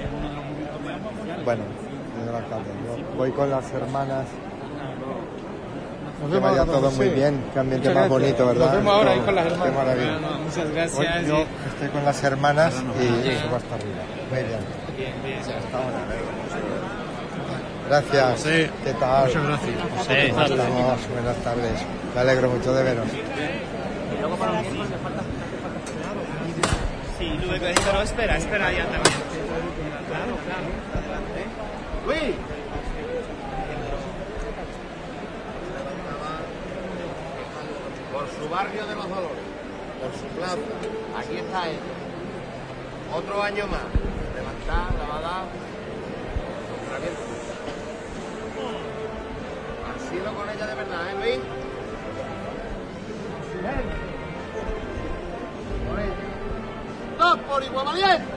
[0.00, 1.44] Es uno de los momentos más especiales.
[1.44, 1.64] Bueno,
[2.16, 4.26] señor alcalde, yo voy con las hermanas.
[6.22, 6.96] Nos Que vaya todo sí.
[6.98, 8.38] muy bien, qué ambiente Muchas más gracias.
[8.38, 8.66] bonito, ¿verdad?
[8.66, 9.74] Nos vemos ahora ahí con las Qué hermanas.
[9.76, 10.12] maravilla.
[10.12, 12.76] No, no, muchas gracias Hoy yo y- estoy con las hermanas y
[13.42, 14.02] subo hasta arriba.
[14.30, 14.60] Muy bien.
[14.96, 15.38] Bien, bien.
[15.40, 15.98] Hasta ahora.
[17.88, 18.30] Gracias.
[18.32, 19.26] José, ¿Qué tal?
[19.26, 19.74] muchas gracias.
[19.98, 20.68] José, ¿Cómo buenas tardes.
[20.68, 21.08] estamos?
[21.12, 21.86] Buenas tardes.
[22.14, 23.06] Me alegro mucho de veros.
[27.18, 29.02] Sí, luego pero espera, espera ya también.
[30.08, 30.66] Claro, claro.
[32.06, 32.34] Luis.
[38.12, 39.48] Por su barrio de los Dolores,
[39.98, 40.56] por su plaza,
[41.18, 41.78] aquí está él.
[43.14, 43.80] Otro año más.
[44.34, 45.44] Levantar, lavada.
[49.88, 51.40] Al cielo con ella de verdad, ¿eh, Luis?
[55.88, 56.12] Por ella.
[57.18, 58.31] Dos por igual valiente.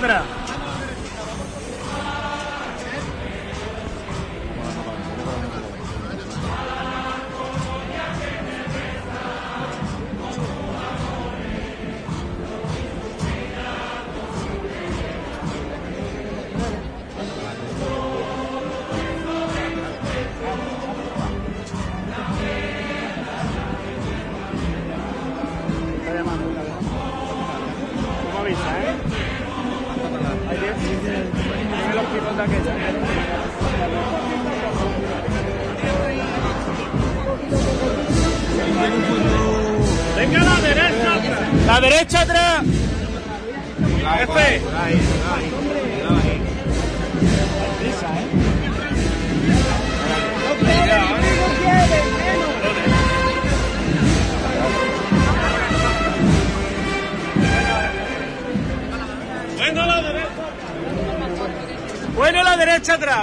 [0.00, 0.29] Más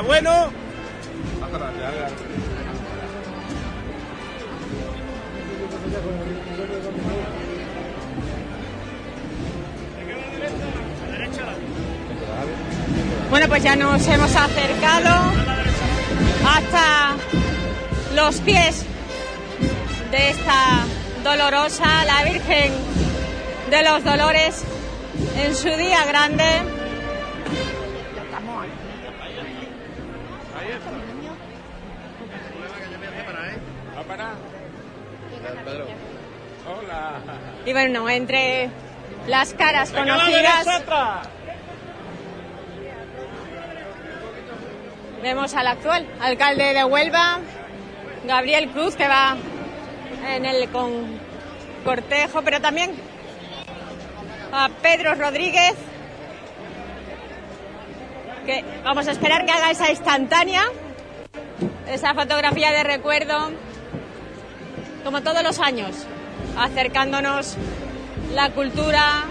[0.05, 0.49] Bueno.
[13.29, 15.31] Bueno, pues ya nos hemos acercado
[16.45, 17.15] hasta
[18.15, 18.85] los pies
[20.11, 20.85] de esta
[21.23, 22.71] dolorosa, la Virgen
[23.69, 24.63] de los Dolores,
[25.37, 26.86] en su día grande.
[37.65, 38.69] Y bueno, entre
[39.27, 40.65] las caras conocidas
[45.21, 47.39] vemos al actual alcalde de Huelva,
[48.25, 49.35] Gabriel Cruz, que va
[50.29, 51.19] en el con
[51.83, 52.91] cortejo, pero también
[54.51, 55.75] a Pedro Rodríguez,
[58.47, 60.63] que vamos a esperar que haga esa instantánea,
[61.91, 63.51] esa fotografía de recuerdo,
[65.03, 65.89] como todos los años,
[66.57, 67.57] acercándonos
[68.33, 69.25] la cultura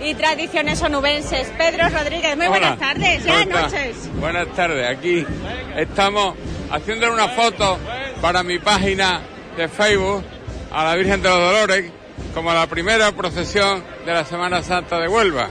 [0.00, 1.48] y tradiciones onubenses.
[1.58, 3.62] Pedro Rodríguez, muy buenas Hola, tardes, ¿cómo ya está?
[3.62, 4.10] noches.
[4.20, 5.26] Buenas tardes, aquí
[5.74, 6.36] estamos
[6.70, 7.78] haciéndole una foto
[8.22, 9.20] para mi página
[9.56, 10.24] de Facebook
[10.72, 11.90] a la Virgen de los Dolores
[12.32, 15.48] como la primera procesión de la Semana Santa de Huelva.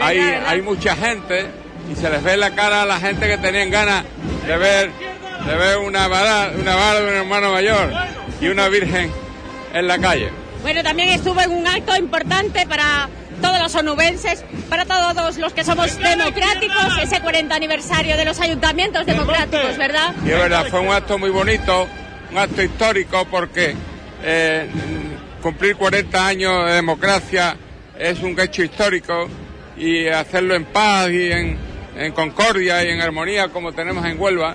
[0.00, 1.46] Hay, hay mucha gente
[1.90, 4.04] y se les ve la cara a la gente que tenían ganas
[4.46, 4.90] de ver,
[5.46, 7.92] de ver una vara, una vara de un hermano mayor
[8.40, 9.10] y una Virgen
[9.74, 10.30] en la calle.
[10.62, 13.08] Bueno, también estuvo en un acto importante para
[13.40, 19.04] todos los onubenses, para todos los que somos democráticos, ese 40 aniversario de los ayuntamientos
[19.04, 20.14] democráticos, ¿verdad?
[20.24, 21.88] Y es verdad, fue un acto muy bonito,
[22.30, 23.74] un acto histórico porque
[24.22, 24.68] eh,
[25.42, 27.56] cumplir 40 años de democracia
[27.98, 29.28] es un hecho histórico
[29.82, 31.58] y hacerlo en paz y en,
[31.96, 34.54] en concordia y en armonía como tenemos en Huelva,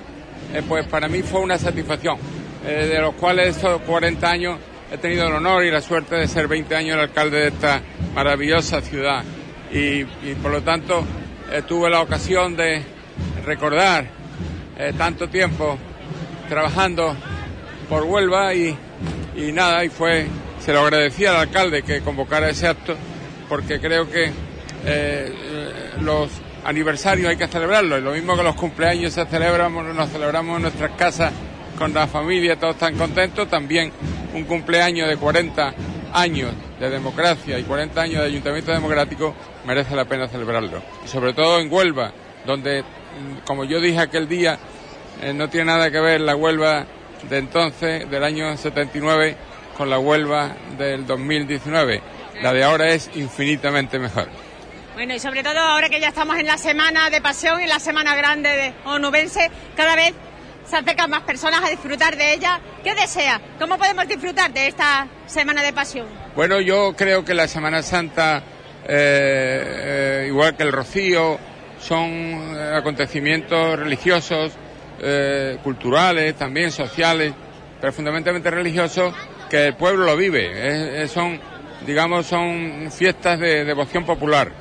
[0.53, 2.17] eh, pues para mí fue una satisfacción,
[2.65, 4.57] eh, de los cuales estos 40 años
[4.89, 7.81] he tenido el honor y la suerte de ser 20 años el alcalde de esta
[8.15, 9.21] maravillosa ciudad.
[9.69, 11.03] Y, y por lo tanto
[11.51, 12.81] eh, tuve la ocasión de
[13.45, 14.07] recordar
[14.77, 15.77] eh, tanto tiempo
[16.47, 17.17] trabajando
[17.89, 18.77] por Huelva y,
[19.35, 20.27] y nada, y fue,
[20.61, 22.95] se lo agradecía al alcalde que convocara ese acto
[23.49, 24.31] porque creo que
[24.87, 25.33] eh,
[26.01, 26.29] los
[26.63, 30.91] aniversarios hay que celebrarlos, lo mismo que los cumpleaños se celebramos, nos celebramos en nuestras
[30.91, 31.33] casas
[31.77, 33.91] con la familia, todos están contentos, también
[34.33, 35.73] un cumpleaños de 40
[36.13, 39.35] años de democracia y 40 años de ayuntamiento democrático
[39.65, 40.81] merece la pena celebrarlo.
[41.05, 42.11] Y sobre todo en Huelva,
[42.45, 44.57] donde, mm, como yo dije aquel día,
[45.21, 46.85] eh, no tiene nada que ver la Huelva
[47.29, 49.35] de entonces, del año 79,
[49.77, 52.01] con la Huelva del 2019.
[52.41, 54.27] La de ahora es infinitamente mejor.
[54.97, 57.77] Bueno, y sobre todo ahora que ya estamos en la semana de pasión, en la
[57.77, 60.11] semana grande de onubense, cada vez
[60.65, 62.59] se acercan más personas a disfrutar de ella.
[62.83, 63.39] ¿Qué desea?
[63.59, 66.07] ¿Cómo podemos disfrutar de esta semana de pasión?
[66.35, 68.39] Bueno, yo creo que la Semana Santa,
[68.87, 71.37] eh, eh, igual que el Rocío,
[71.79, 74.53] son eh, acontecimientos religiosos,
[75.61, 77.31] culturales, también sociales,
[77.79, 79.13] pero fundamentalmente religiosos,
[79.47, 81.03] que el pueblo lo vive.
[81.03, 81.39] Es- son,
[81.85, 84.51] digamos, son fiestas de devoción popular.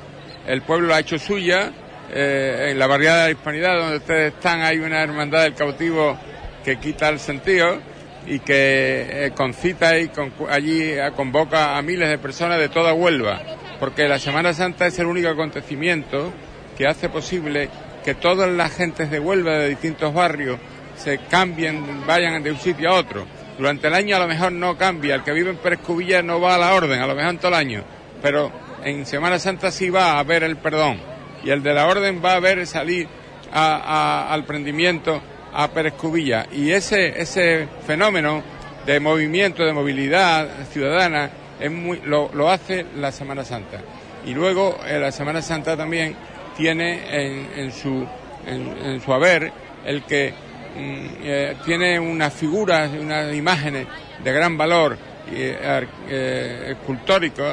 [0.47, 1.71] El pueblo ha hecho suya.
[2.09, 6.17] eh, en la barriada de la Hispanidad, donde ustedes están, hay una hermandad del cautivo
[6.63, 7.79] que quita el sentido
[8.25, 12.93] y que eh, concita y con- allí eh, convoca a miles de personas de toda
[12.93, 13.41] Huelva,
[13.77, 16.31] porque la Semana Santa es el único acontecimiento
[16.77, 17.67] que hace posible
[18.05, 20.59] que todas las gentes de Huelva de distintos barrios
[20.95, 23.25] se cambien, vayan de un sitio a otro.
[23.57, 26.39] Durante el año a lo mejor no cambia, el que vive en Pérez Cubilla no
[26.39, 27.83] va a la orden, a lo mejor en todo el año,
[28.21, 28.49] pero
[28.83, 30.99] en Semana Santa sí va a haber el perdón
[31.43, 33.07] y el de la orden va a ver salir
[33.51, 35.21] al prendimiento
[35.53, 36.45] a Pérez Cubilla.
[36.51, 38.43] Y ese, ese fenómeno
[38.85, 41.29] de movimiento, de movilidad ciudadana,
[41.59, 43.79] es muy, lo, lo hace la Semana Santa.
[44.25, 46.15] Y luego eh, la Semana Santa también
[46.55, 48.05] tiene en, en su,
[48.45, 49.51] en, su haber
[49.85, 53.87] el que mm, eh, tiene unas figuras, unas imágenes
[54.23, 54.97] de gran valor
[55.31, 57.43] eh, escultórico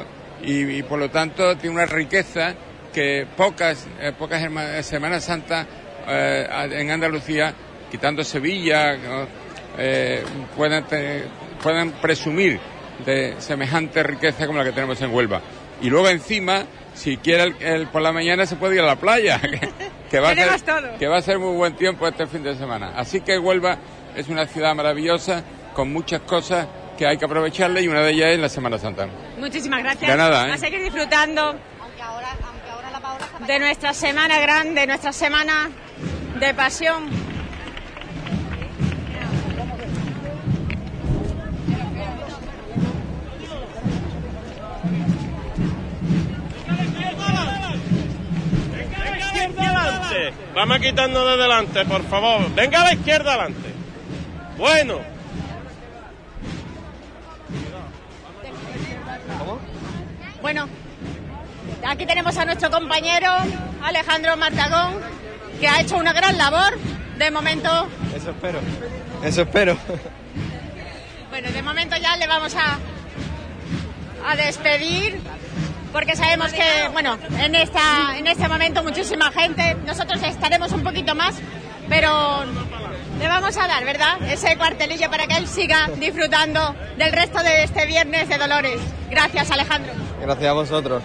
[0.46, 2.54] y, y por lo tanto tiene una riqueza
[2.92, 5.66] que pocas, eh, pocas herma- Semanas Santas
[6.06, 7.52] eh, en Andalucía,
[7.90, 8.96] quitando Sevilla,
[9.78, 10.22] eh,
[10.88, 11.24] te-
[11.62, 12.58] pueden presumir
[13.04, 15.40] de semejante riqueza como la que tenemos en Huelva.
[15.82, 16.64] Y luego encima,
[16.94, 19.60] si quiere el, el- por la mañana se puede ir a la playa, que,
[20.10, 20.98] que va a ser, todo.
[20.98, 22.92] que va a ser muy buen tiempo este fin de semana.
[22.96, 23.78] Así que Huelva
[24.16, 25.42] es una ciudad maravillosa
[25.74, 29.06] con muchas cosas que hay que aprovecharle y una de ellas es la Semana Santa.
[29.38, 30.10] Muchísimas gracias.
[30.10, 30.52] De nada, ¿eh?
[30.52, 31.56] A seguir disfrutando
[33.46, 35.70] de nuestra semana grande, nuestra semana
[36.38, 37.34] de pasión.
[49.56, 50.32] adelante.
[50.54, 52.54] Vamos quitando de delante, por favor.
[52.54, 53.68] Venga a la izquierda adelante.
[54.56, 55.13] Bueno.
[60.44, 60.68] Bueno,
[61.88, 63.30] aquí tenemos a nuestro compañero
[63.82, 65.00] Alejandro Martagón,
[65.58, 66.78] que ha hecho una gran labor.
[67.16, 68.60] De momento, Eso espero.
[69.22, 69.78] Eso espero.
[71.30, 72.78] bueno, de momento ya le vamos a,
[74.28, 75.18] a despedir,
[75.94, 81.14] porque sabemos que, bueno, en, esta, en este momento muchísima gente, nosotros estaremos un poquito
[81.14, 81.36] más,
[81.88, 82.44] pero
[83.18, 84.20] le vamos a dar, ¿verdad?
[84.28, 88.78] Ese cuartelillo para que él siga disfrutando del resto de este viernes de Dolores.
[89.08, 89.94] Gracias, Alejandro.
[90.24, 91.02] Gracias a vosotros.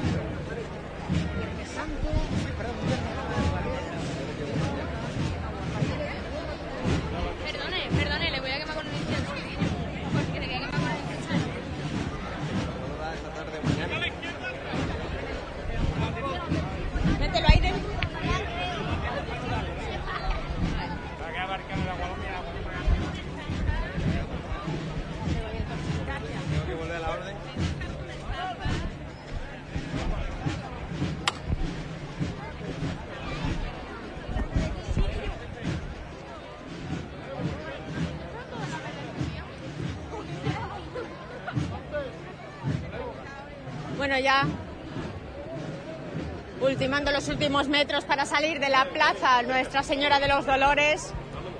[47.79, 51.13] Metros para salir de la plaza Nuestra Señora de los Dolores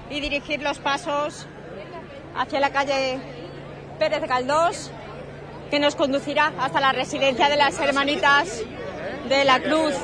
[0.10, 1.48] y dirigir los pasos
[2.36, 3.22] hacia la calle
[4.00, 4.92] Pérez Galdós,
[5.72, 8.64] que nos conducirá hasta la residencia de las Hermanitas
[9.30, 9.96] de la Cruz.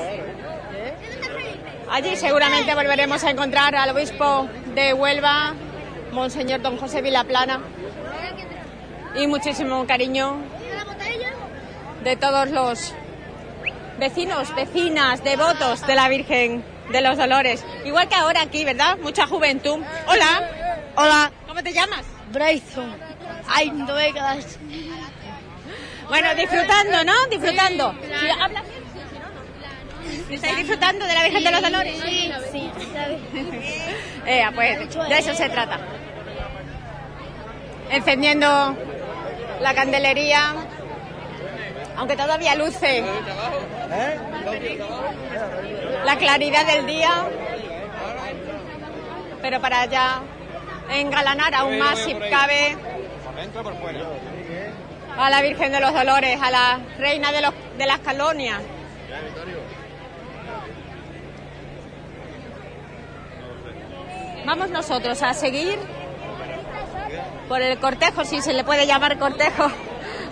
[1.92, 5.54] Allí seguramente volveremos a encontrar al obispo de Huelva,
[6.14, 7.60] Monseñor Don José Vilaplana,
[9.18, 10.38] y muchísimo cariño
[12.06, 12.96] de todos los
[14.00, 17.64] vecinos, vecinas, devotos de la Virgen de los Dolores.
[17.86, 18.98] Igual que ahora aquí, ¿verdad?
[18.98, 19.80] Mucha juventud.
[20.08, 20.50] Hola.
[20.96, 21.32] Hola.
[21.48, 22.06] ¿Cómo te llamas?
[22.32, 22.96] Bryson.
[23.48, 24.60] Ay, no quedas.
[26.10, 27.14] Bueno, disfrutando, ¿no?
[27.30, 27.96] Disfrutando.
[28.02, 28.64] Sí, habla.
[30.30, 32.02] ¿Estáis disfrutando de la Virgen de los Dolores?
[32.04, 32.72] Sí, sí.
[34.28, 35.80] Eh, pues de eso se trata.
[37.92, 38.76] Encendiendo
[39.62, 40.56] la candelería,
[41.98, 43.04] aunque todavía luce.
[46.04, 47.12] La claridad del día,
[49.42, 50.22] pero para ya
[50.92, 52.78] engalanar aún más si cabe.
[55.18, 58.62] A la Virgen de los Dolores, a la Reina de, los, de las Calonias.
[64.46, 65.80] Vamos nosotros a seguir
[67.48, 69.72] por el cortejo, si se le puede llamar cortejo,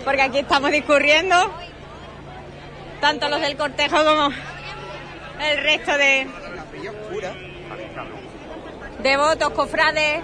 [0.04, 1.36] porque aquí estamos discurriendo,
[3.00, 4.28] tanto los del cortejo como
[5.40, 6.26] el resto de
[9.02, 10.20] devotos, cofrades,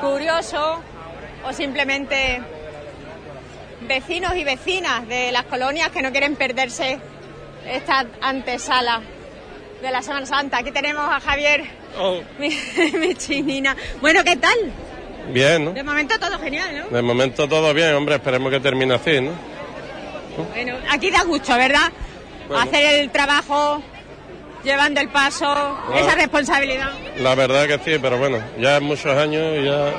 [0.00, 0.78] curiosos
[1.44, 2.42] o simplemente
[3.82, 6.98] vecinos y vecinas de las colonias que no quieren perderse
[7.66, 9.02] esta antesala
[9.82, 10.58] de la Semana Santa.
[10.58, 11.64] Aquí tenemos a Javier,
[11.96, 12.50] Oh, mi,
[12.98, 13.76] mi chinina.
[14.00, 14.56] Bueno, ¿qué tal?
[15.32, 15.72] Bien, ¿no?
[15.72, 16.96] De momento todo genial, ¿no?
[16.96, 19.32] De momento todo bien, hombre, esperemos que termine así, ¿no?
[20.54, 21.90] Bueno, aquí da gusto, ¿verdad?
[22.48, 22.62] Bueno.
[22.62, 23.82] Hacer el trabajo,
[24.64, 26.90] llevando el paso, esa responsabilidad.
[27.18, 29.92] La verdad que sí, pero bueno, ya muchos años y ya,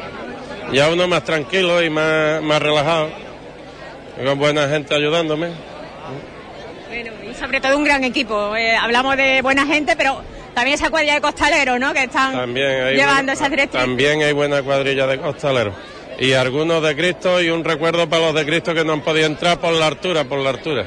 [0.72, 3.10] ya uno más tranquilo y más, más relajado,
[4.22, 5.52] y con buena gente ayudándome.
[6.88, 8.56] Bueno, y sobre todo un gran equipo.
[8.56, 10.22] Eh, hablamos de buena gente, pero
[10.54, 11.94] también esa cuadrilla de costaleros, ¿no?
[11.94, 13.86] Que están También llevando buena, esas directrices.
[13.86, 15.74] también hay buena cuadrilla de costaleros.
[16.20, 19.26] Y algunos de Cristo y un recuerdo para los de Cristo que no han podido
[19.26, 20.86] entrar por la altura, por la altura.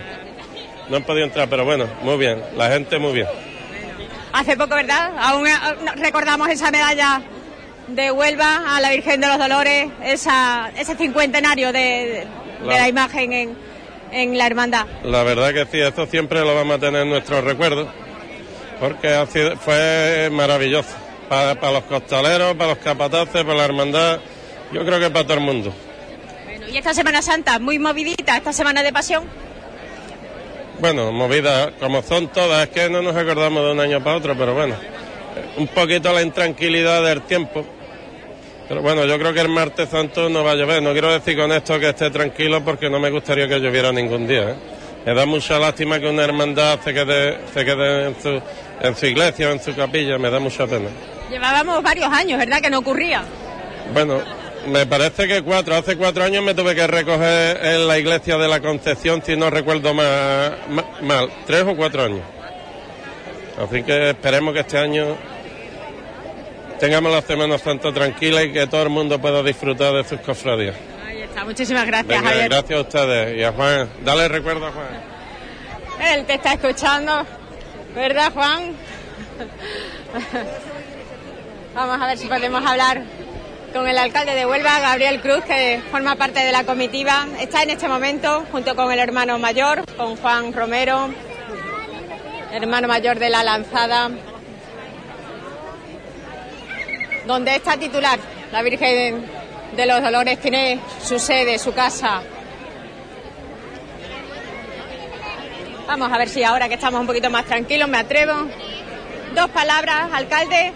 [0.90, 3.26] No han podido entrar, pero bueno, muy bien, la gente muy bien.
[4.32, 5.12] Hace poco, ¿verdad?
[5.18, 5.52] Aún eh,
[5.96, 7.22] recordamos esa medalla
[7.88, 12.26] de Huelva a la Virgen de los Dolores, esa, ese cincuentenario de, de
[12.66, 13.56] La- la imagen en,
[14.10, 14.86] en la hermandad.
[15.04, 17.88] La verdad que sí, esto siempre lo vamos a tener en nuestros recuerdos,
[18.82, 20.88] porque ha sido- fue maravilloso.
[21.28, 24.18] Para, para los costaleros, para los capataces, para la hermandad,
[24.72, 25.72] yo creo que para todo el mundo.
[26.44, 29.22] Bueno, y esta Semana Santa, muy movidita, esta semana de pasión.
[30.80, 34.36] Bueno, movidas como son todas, es que no nos acordamos de un año para otro,
[34.36, 34.74] pero bueno,
[35.58, 37.64] un poquito la intranquilidad del tiempo.
[38.68, 40.82] Pero bueno, yo creo que el martes santo no va a llover.
[40.82, 44.26] No quiero decir con esto que esté tranquilo porque no me gustaría que lloviera ningún
[44.26, 44.50] día.
[44.50, 44.54] ¿eh?
[45.04, 48.40] Me da mucha lástima que una hermandad se quede, se quede en, su,
[48.80, 50.88] en su iglesia o en su capilla, me da mucha pena.
[51.30, 52.60] Llevábamos varios años, ¿verdad?
[52.60, 53.22] Que no ocurría.
[53.92, 54.20] Bueno,
[54.68, 55.74] me parece que cuatro.
[55.74, 59.50] Hace cuatro años me tuve que recoger en la iglesia de la Concepción, si no
[59.50, 62.22] recuerdo ma- ma- mal, tres o cuatro años.
[63.60, 65.16] Así que esperemos que este año
[66.78, 70.76] tengamos la Semana Santa tranquila y que todo el mundo pueda disfrutar de sus cofradías.
[71.32, 72.48] Está, muchísimas gracias, Venga, Javier.
[72.50, 73.88] gracias a ustedes y a Juan.
[74.04, 74.86] Dale recuerdo a Juan.
[76.12, 77.24] Él te está escuchando,
[77.94, 78.76] ¿verdad, Juan?
[81.74, 83.02] Vamos a ver si podemos hablar
[83.72, 87.26] con el alcalde de Huelva, Gabriel Cruz, que forma parte de la comitiva.
[87.40, 91.08] Está en este momento junto con el hermano mayor, con Juan Romero,
[92.52, 94.10] hermano mayor de la lanzada,
[97.26, 98.18] donde está titular.
[98.52, 99.24] La Virgen
[99.76, 102.22] de los Dolores tiene su sede, su casa.
[105.86, 108.32] Vamos a ver si ahora que estamos un poquito más tranquilos me atrevo.
[109.34, 110.72] Dos palabras, alcalde.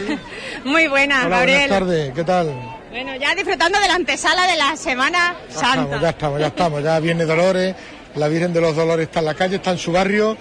[0.64, 1.58] Muy buenas, Hola, Gabriel.
[1.68, 2.52] buenas tardes, ¿qué tal?
[2.90, 6.00] Bueno, ya disfrutando de la antesala de la Semana Ya estamos, Santa.
[6.00, 7.74] ya estamos, ya estamos, ya viene Dolores,
[8.14, 10.36] la Virgen de los Dolores está en la calle, está en su barrio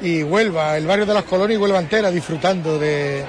[0.00, 3.24] y Huelva, el barrio de las colonias y Huelva entera disfrutando de,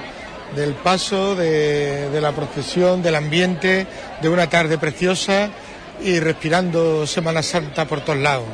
[0.54, 3.86] del paso, de, la procesión, del ambiente,
[4.20, 5.48] de una tarde preciosa
[6.02, 8.46] y respirando Semana Santa por todos lados.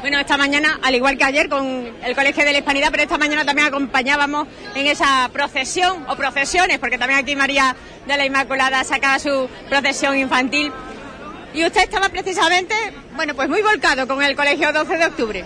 [0.00, 3.18] Bueno, esta mañana, al igual que ayer con el Colegio de la Hispanidad, pero esta
[3.18, 7.76] mañana también acompañábamos en esa procesión o procesiones, porque también aquí María
[8.06, 10.72] de la Inmaculada sacaba su procesión infantil.
[11.54, 12.74] Y usted estaba precisamente,
[13.14, 15.44] bueno, pues muy volcado con el Colegio 12 de Octubre.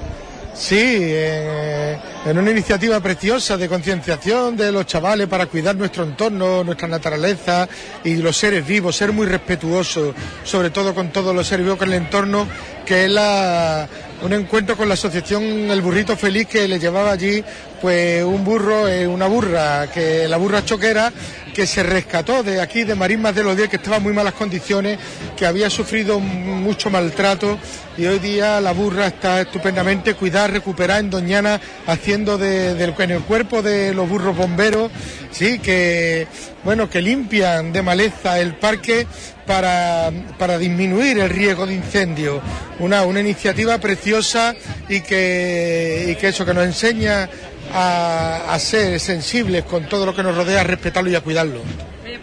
[0.56, 6.64] Sí, eh, en una iniciativa preciosa de concienciación de los chavales para cuidar nuestro entorno,
[6.64, 7.68] nuestra naturaleza
[8.02, 10.14] y los seres vivos, ser muy respetuosos,
[10.44, 12.48] sobre todo con todos los seres vivos, con el entorno,
[12.86, 13.86] que es la,
[14.22, 17.44] un encuentro con la asociación El Burrito Feliz que le llevaba allí
[17.80, 21.12] pues un burro, eh, una burra, que la burra choquera
[21.56, 24.34] que se rescató de aquí, de Marismas de los Días, que estaba en muy malas
[24.34, 24.98] condiciones,
[25.38, 27.58] que había sufrido mucho maltrato
[27.96, 33.22] y hoy día la burra está estupendamente cuidada, recuperada en Doñana, haciendo de, en el
[33.22, 34.92] cuerpo de los burros bomberos,
[35.30, 36.26] sí, que
[36.62, 39.06] bueno, que limpian de maleza el parque
[39.46, 42.42] para, para disminuir el riesgo de incendio.
[42.80, 44.54] Una, una iniciativa preciosa
[44.90, 47.30] y que, y que eso que nos enseña
[47.72, 51.62] a, a ser sensibles con todo lo que nos rodea, a respetarlo y a cuidarlo.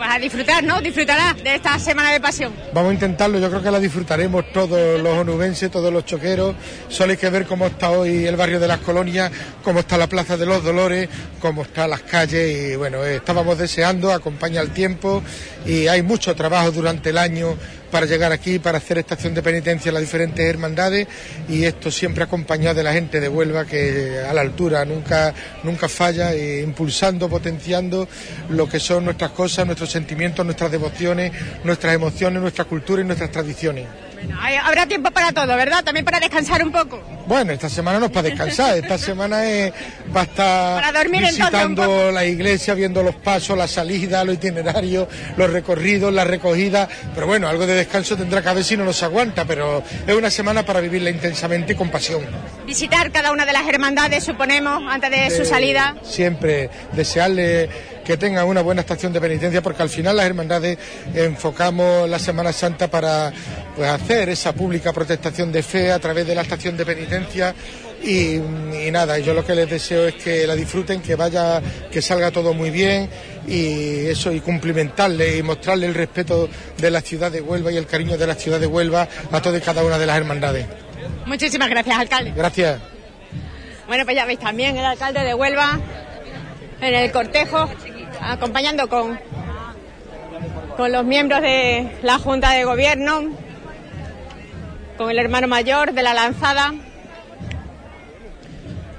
[0.04, 0.82] Pues a disfrutar, ¿no?
[0.82, 2.52] Disfrutará de esta Semana de Pasión.
[2.74, 6.56] Vamos a intentarlo, yo creo que la disfrutaremos todos los onubenses, todos los choqueros.
[6.90, 9.32] Solo hay que ver cómo está hoy el barrio de las colonias,
[9.64, 11.08] cómo está la Plaza de los Dolores,
[11.40, 15.24] cómo están las calles y bueno, eh, estábamos deseando, acompaña el tiempo
[15.66, 17.56] y hay mucho trabajo durante el año
[17.94, 21.08] para llegar aquí, para hacer estación de penitencia en las diferentes hermandades
[21.48, 25.88] y esto siempre acompañado de la gente de Huelva que a la altura nunca, nunca
[25.88, 28.10] falla, eh, impulsando, potenciando
[28.50, 31.32] lo que son nuestras cosas, nuestros sentimientos, nuestras devociones,
[31.64, 33.86] nuestras emociones, nuestra cultura y nuestras tradiciones.
[34.64, 35.84] Habrá tiempo para todo, ¿verdad?
[35.84, 37.00] También para descansar un poco.
[37.26, 39.74] Bueno, esta semana no es para descansar, esta semana es
[40.08, 45.08] estar Para dormir entonces un visitando la iglesia, viendo los pasos, la salida, los itinerarios,
[45.38, 49.02] los recorridos, la recogida, pero bueno, algo de descanso tendrá que haber si no nos
[49.04, 52.24] aguanta, pero es una semana para vivirla intensamente y con pasión.
[52.66, 55.96] Visitar cada una de las hermandades, suponemos, antes de su salida.
[56.04, 57.70] Siempre desearle
[58.04, 60.78] que tengan una buena estación de penitencia, porque al final las hermandades
[61.14, 63.32] enfocamos la Semana Santa para
[63.76, 67.13] pues, hacer esa pública protestación de fe a través de la estación de penitencia.
[68.04, 72.02] Y, y nada, yo lo que les deseo es que la disfruten, que vaya, que
[72.02, 73.10] salga todo muy bien
[73.48, 77.86] y eso, y cumplimentarle y mostrarle el respeto de la ciudad de Huelva y el
[77.86, 80.66] cariño de la ciudad de Huelva a todas y cada una de las hermandades.
[81.26, 82.34] Muchísimas gracias, alcalde.
[82.36, 82.82] Gracias.
[83.88, 85.80] Bueno, pues ya veis también el alcalde de Huelva
[86.82, 87.70] en el cortejo,
[88.22, 89.20] acompañando con,
[90.76, 93.30] con los miembros de la Junta de Gobierno,
[94.98, 96.74] con el hermano mayor de la lanzada.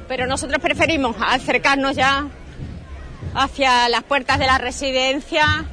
[0.09, 2.27] Pero nosotros preferimos acercarnos ya
[3.35, 5.65] hacia las puertas de la residencia,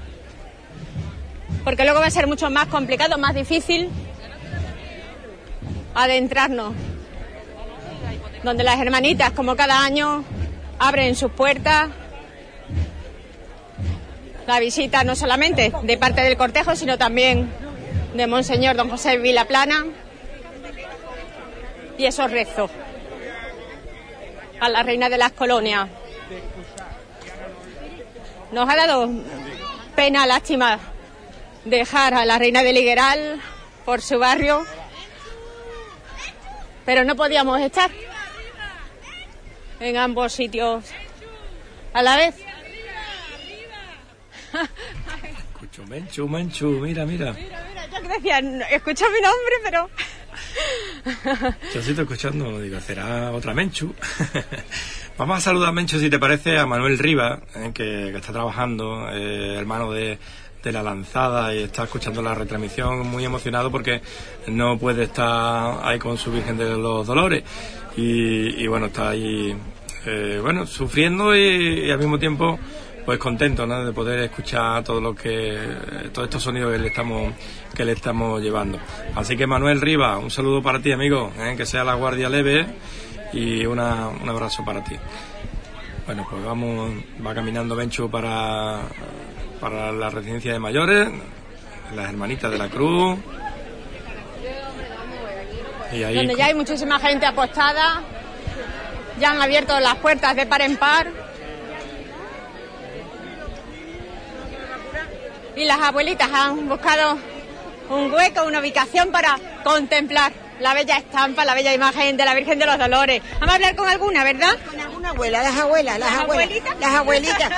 [1.63, 3.89] porque luego va a ser mucho más complicado, más difícil
[5.93, 6.73] adentrarnos,
[8.43, 10.23] donde las hermanitas, como cada año,
[10.79, 11.89] abren sus puertas.
[14.47, 17.51] La visita no solamente de parte del cortejo, sino también
[18.15, 19.85] de Monseñor Don José Vilaplana
[21.97, 22.71] y esos rezos
[24.61, 25.89] a la reina de las colonias.
[28.51, 29.09] Nos ha dado
[29.95, 30.79] pena, lástima,
[31.65, 33.41] dejar a la reina de Ligueral
[33.85, 34.63] por su barrio,
[36.85, 37.89] pero no podíamos estar
[39.79, 40.85] en ambos sitios
[41.93, 42.35] a la vez.
[45.53, 47.35] Escucho, Menchu, Menchu, mira, mira.
[47.91, 48.39] Yo que decía,
[48.69, 49.89] escucha mi nombre, pero
[51.73, 53.93] Yo sí estoy escuchando, digo, será otra Menchu.
[55.17, 59.55] Vamos a saludar, Menchu, si te parece, a Manuel Riva, eh, que, está trabajando, eh,
[59.57, 60.17] hermano de,
[60.63, 64.01] de la lanzada y está escuchando la retransmisión muy emocionado porque
[64.47, 67.43] no puede estar ahí con su Virgen de los Dolores
[67.97, 69.55] y, bueno, está ahí,
[70.05, 72.59] eh, bueno, sufriendo y al mismo tiempo
[73.05, 73.83] pues contento ¿no?
[73.83, 75.57] de poder escuchar todo lo que
[76.13, 77.33] todos estos sonidos que le estamos
[77.75, 78.79] que le estamos llevando
[79.15, 81.55] así que Manuel Riva un saludo para ti amigo ¿eh?
[81.57, 82.65] que sea la guardia leve
[83.33, 84.95] y una, un abrazo para ti
[86.05, 86.91] bueno pues vamos
[87.25, 88.81] va caminando Bencho para
[89.59, 91.09] para la residencia de mayores
[91.95, 93.19] las hermanitas de la cruz
[95.91, 98.01] donde ya hay muchísima gente apostada,
[99.19, 101.30] ya han abierto las puertas de par en par.
[105.61, 107.19] Y las abuelitas han buscado
[107.89, 112.57] un hueco, una ubicación para contemplar la bella estampa, la bella imagen de la Virgen
[112.57, 113.21] de los Dolores.
[113.39, 114.57] Vamos a hablar con alguna, ¿verdad?
[114.67, 116.45] Con alguna abuela, las abuelas, las, abuelas.
[116.47, 116.79] abuelitas?
[116.79, 117.51] Las abuelitas.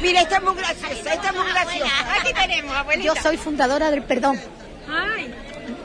[0.00, 1.92] Mira, esta es muy graciosa, esta es muy graciosa.
[2.20, 3.14] Aquí tenemos, abuelita.
[3.14, 4.40] Yo soy fundadora del perdón.
[4.88, 5.34] Ay,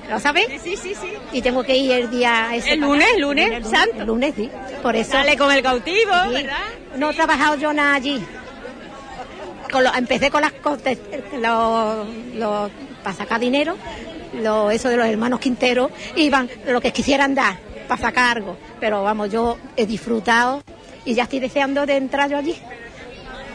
[0.07, 0.47] ¿Lo sabes?
[0.63, 1.13] sí, sí, sí.
[1.31, 2.73] Y tengo que ir el día ese.
[2.73, 4.01] El lunes, el lunes, el santo.
[4.01, 4.51] El lunes, sí.
[4.83, 5.13] Por eso.
[5.13, 6.33] Sale con el cautivo, Sí.
[6.43, 6.57] ¿verdad?
[6.95, 8.23] No he trabajado yo nada allí.
[9.71, 10.97] Con lo- empecé con las cosas,
[11.39, 12.71] los, los-
[13.03, 13.75] para sacar dinero,
[14.41, 18.57] lo, eso de los hermanos Quintero, iban lo que quisieran dar para sacar algo.
[18.79, 20.63] Pero vamos, yo he disfrutado
[21.05, 22.55] y ya estoy deseando de entrar yo allí.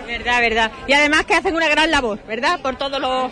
[0.06, 0.72] Verdad, verdad.
[0.86, 2.60] Y además que hacen una gran labor, ¿verdad?
[2.60, 3.30] Por todo lo,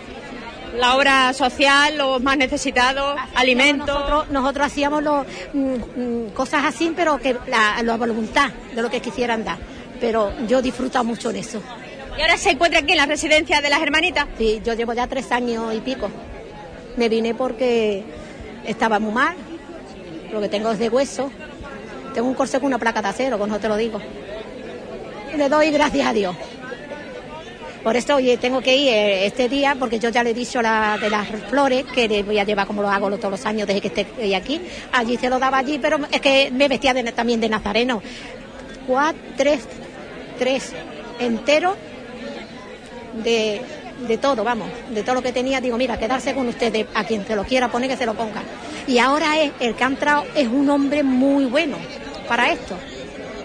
[0.77, 3.87] la obra social, los más necesitados, alimentos.
[3.89, 8.91] Nosotros, nosotros hacíamos los, mm, mm, cosas así, pero que la, la voluntad de lo
[8.91, 9.59] que quisieran dar.
[10.01, 11.61] Pero yo he disfrutado mucho de eso.
[12.19, 14.27] ¿Y ahora se encuentra aquí en la residencia de las hermanitas?
[14.37, 16.11] Sí, yo llevo ya tres años y pico.
[16.97, 18.03] Me vine porque
[18.67, 19.37] estaba muy mal,
[20.33, 21.31] lo que tengo es de hueso.
[22.15, 24.01] Tengo un corsé con una placa de acero, con no te lo digo.
[25.37, 26.35] Le doy gracias a Dios.
[27.85, 30.61] Por esto, oye, tengo que ir eh, este día porque yo ya le he dicho
[30.61, 33.69] la, de las flores que le voy a llevar como lo hago todos los años
[33.69, 34.61] desde que esté aquí.
[34.91, 38.03] Allí se lo daba allí, pero es que me vestía también de nazareno.
[38.89, 39.61] Cuatro, tres,
[40.37, 40.73] tres
[41.21, 41.77] enteros
[43.23, 43.61] de,
[44.07, 47.27] de todo, vamos, de todo lo que tenía, digo, mira, quedarse con ustedes, a quien
[47.27, 48.43] se lo quiera poner, que se lo ponga.
[48.87, 51.77] Y ahora es, el que ha entrado es un hombre muy bueno
[52.29, 52.77] para esto.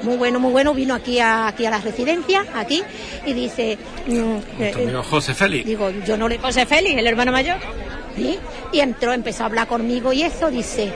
[0.04, 2.84] Muy bueno, muy bueno, vino aquí a, aquí a la residencia, aquí,
[3.26, 6.40] y dice, mm, eh, amigo José Félix digo, yo no le...
[6.40, 7.58] José Félix, el hermano mayor.
[8.16, 8.38] ¿Sí?
[8.72, 10.92] Y entró, empezó a hablar conmigo y eso, dice,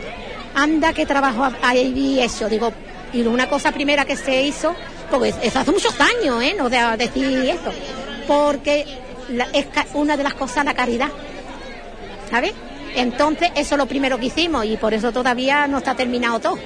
[0.54, 2.72] anda que trabajo ahí eso, digo,
[3.14, 4.76] y una cosa primera que se hizo,
[5.10, 6.54] porque eso hace muchos años, ¿eh?
[6.58, 7.72] No de decir eso,
[8.28, 8.86] porque
[9.54, 11.10] es una de las cosas la caridad,
[12.30, 12.54] ¿sabes?
[12.96, 16.58] Entonces, eso es lo primero que hicimos y por eso todavía no está terminado todo.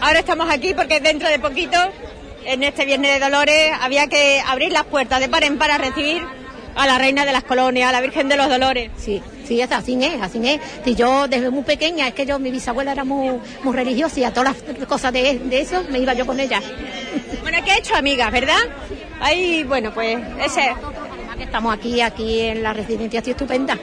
[0.00, 1.78] Ahora estamos aquí porque dentro de poquito,
[2.44, 5.78] en este Viernes de Dolores, había que abrir las puertas de par en par a
[5.78, 6.22] recibir
[6.74, 8.90] a la Reina de las Colonias, a la Virgen de los Dolores.
[8.96, 10.60] Sí, sí, es así es, así es.
[10.84, 14.24] Si yo desde muy pequeña, es que yo, mi bisabuela era muy, muy religiosa y
[14.24, 16.60] a todas las cosas de, de eso me iba yo con ella.
[17.42, 18.58] Bueno, que he hecho amigas, ¿verdad?
[19.22, 20.74] Ahí, bueno, pues ese...
[21.38, 23.76] Estamos aquí, aquí en la residencia, estoy estupenda.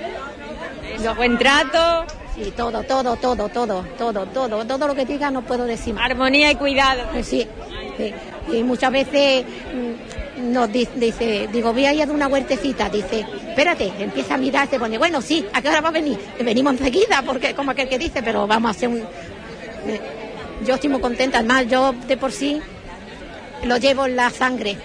[0.96, 2.06] Eso, buen trato.
[2.36, 6.06] Sí, todo, todo, todo, todo, todo, todo, todo lo que diga no puedo decir más.
[6.10, 7.04] Armonía y cuidado.
[7.16, 7.48] Eh, Sí,
[7.98, 8.14] sí.
[8.54, 13.26] Y muchas veces mm, nos di- dice, digo, voy a ir a una huertecita, dice,
[13.50, 16.18] espérate, empieza a mirar, se pone, bueno, sí, ¿a qué hora va a venir?
[16.44, 18.98] Venimos enseguida, porque como aquel que dice, pero vamos a hacer un...
[19.00, 20.02] eh,
[20.66, 21.40] yo estoy muy contenta.
[21.40, 22.60] Además, yo de por sí
[23.64, 24.78] lo llevo en la sangre.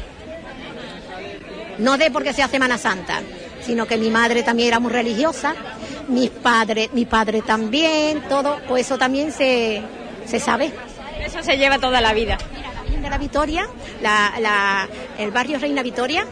[1.78, 3.20] No de porque sea Semana Santa,
[3.64, 5.54] sino que mi madre también era muy religiosa,
[6.08, 9.82] mis padres, mi padre también, todo, pues eso también se,
[10.26, 10.72] se sabe.
[11.24, 12.36] Eso se lleva toda la vida.
[12.74, 13.66] La Virgen de la Victoria,
[14.02, 14.88] la- la-
[15.18, 16.26] el barrio Reina Victoria,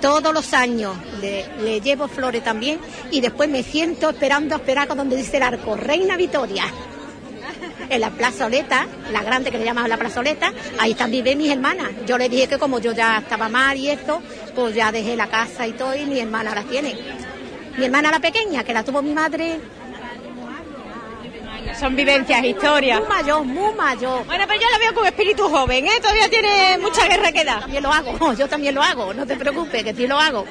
[0.00, 2.78] todos los años le, le llevo flores también
[3.10, 6.64] y después me siento esperando a esperar con donde dice el arco, Reina Victoria.
[7.88, 11.88] En la plazoleta, la grande que le llaman la plazoleta, ahí también viven mis hermanas.
[12.06, 14.20] Yo le dije que como yo ya estaba mal y esto,
[14.54, 16.96] pues ya dejé la casa y todo y mi hermana las tiene.
[17.76, 19.60] Mi hermana la pequeña, que la tuvo mi madre,
[21.78, 23.00] Son vivencias, historias.
[23.00, 24.24] muy mayor, muy mayor.
[24.24, 26.00] Bueno, pero yo la veo con espíritu joven, ¿eh?
[26.00, 27.60] Todavía tiene mucha guerra que dar.
[27.60, 30.46] También lo hago, yo también lo hago, no te preocupes, que sí lo hago.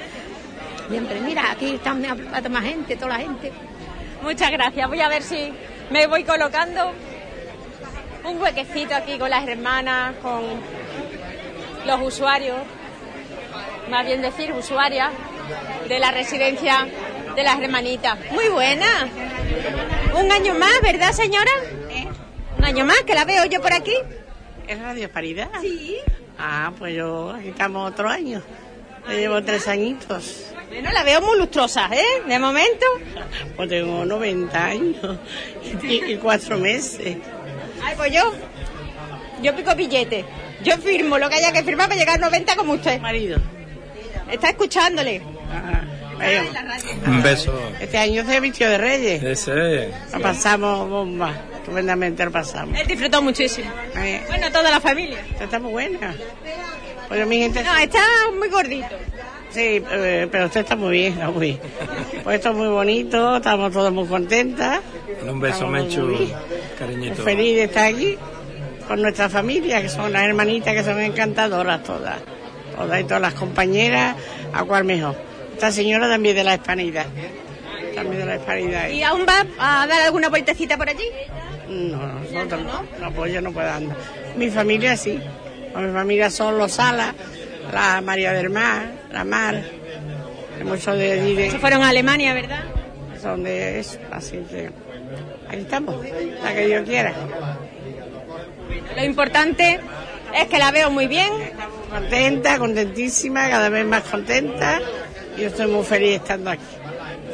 [0.90, 3.52] Siempre, mira, aquí está más gente, toda la gente.
[4.22, 4.88] Muchas gracias.
[4.88, 5.52] Voy a ver si
[5.90, 6.91] me voy colocando
[8.24, 10.44] un huequecito aquí con las hermanas, con
[11.86, 12.57] los usuarios,
[13.90, 15.12] más bien decir usuarias
[15.88, 16.88] de la residencia
[17.36, 18.18] de las hermanitas.
[18.32, 19.07] Muy buena.
[20.20, 21.52] Un año más, ¿verdad, señora?
[22.57, 23.95] Un año más, que la veo yo por aquí.
[24.68, 25.49] ¿Es Radio Paridad?
[25.62, 25.98] Sí.
[26.40, 28.41] Ah, pues yo aquí estamos otro año.
[29.07, 30.45] Yo llevo tres añitos.
[30.69, 32.23] Bueno, la veo muy lustrosa, ¿eh?
[32.27, 32.86] De momento.
[33.56, 35.19] Pues tengo 90 años
[35.84, 37.18] y, cuatro meses.
[37.84, 38.34] Ay, pues yo,
[39.41, 40.26] yo pico billete.
[40.64, 42.99] Yo firmo lo que haya que firmar para llegar a 90 como usted.
[42.99, 43.38] Marido.
[44.32, 45.22] Está escuchándole.
[46.18, 46.44] Vaya,
[47.06, 47.53] Un beso.
[47.80, 49.22] Este año se vistió de Reyes.
[49.23, 49.91] Ese.
[50.14, 51.34] Lo pasamos bomba.
[51.64, 52.80] Tremendamente lo pasamos.
[52.80, 53.69] Él disfrutó muchísimo.
[53.98, 55.19] Eh, Bueno, toda la familia.
[55.40, 56.15] está muy buena.
[57.07, 57.64] Pues mi gente...
[57.64, 57.99] No, está
[58.38, 58.95] muy gordito.
[59.49, 61.60] Sí, eh, pero usted está muy bien, está muy bien.
[62.23, 64.82] Pues esto es muy bonito, estamos todos muy contentas.
[65.26, 66.34] Un beso, bien.
[66.77, 67.23] Cariñito.
[67.23, 68.18] Feliz de estar aquí
[68.88, 72.18] con nuestra familia, que son las hermanitas que son encantadoras todas.
[72.76, 74.15] Todas y todas las compañeras,
[74.53, 75.15] a cuál mejor.
[75.53, 77.06] Esta señora también de la hispanidad.
[77.95, 78.90] También de la hispanidad.
[78.90, 81.07] ¿Y aún va a dar alguna vueltecita por allí?
[81.69, 82.84] No, nosotros no.
[82.99, 83.95] No, pues yo no puedo andar.
[84.36, 85.18] Mi familia sí.
[85.76, 87.14] Pues mi familia son los Salas,
[87.73, 89.61] la María del Mar, la Mar.
[90.64, 91.52] Muchos de allí de...
[91.60, 92.64] Fueron a Alemania, ¿verdad?
[93.22, 94.72] Son de eso, así que...
[95.49, 95.97] Ahí estamos,
[96.41, 97.14] la que Dios quiera.
[98.95, 99.81] Lo importante
[100.34, 101.27] es que la veo muy bien.
[101.89, 104.80] Contenta, contentísima, cada vez más contenta.
[105.35, 106.64] Y yo estoy muy feliz estando aquí.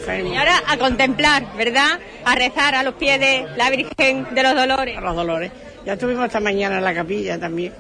[0.03, 0.33] Feliz.
[0.33, 1.99] Y ahora a contemplar, ¿verdad?
[2.25, 4.97] A rezar a los pies de la Virgen de los Dolores.
[4.97, 5.51] A los dolores.
[5.85, 7.73] Ya estuvimos esta mañana en la capilla también.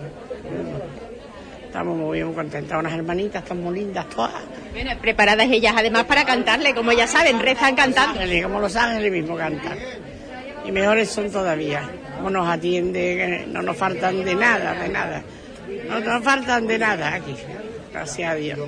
[1.71, 2.77] Estamos muy bien, muy contentas.
[2.77, 4.33] Unas hermanitas tan muy lindas todas.
[4.73, 8.19] Bueno, preparadas ellas además para cantarle, como ya saben, rezan cantando.
[8.43, 9.77] Como los ángeles mismos cantan.
[10.65, 11.89] Y mejores son todavía.
[12.17, 15.23] Como nos atiende, no nos faltan de nada, de nada.
[15.87, 17.37] No nos faltan de nada aquí.
[17.93, 18.59] Gracias a Dios.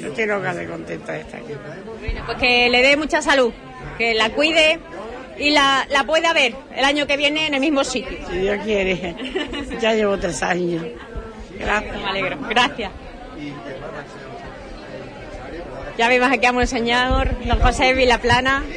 [0.00, 1.52] Yo estoy loca de contenta de estar aquí.
[2.26, 3.52] Pues que le dé mucha salud,
[3.96, 4.80] que la cuide
[5.38, 8.18] y la, la pueda ver el año que viene en el mismo sitio.
[8.28, 9.14] Si Dios quiere.
[9.80, 10.84] Ya llevo tres años.
[11.62, 11.96] Gracias.
[11.96, 12.36] Me alegro.
[12.48, 12.90] Gracias.
[15.98, 18.62] Ya vimos aquí a Monseñor, don José Vilaplana.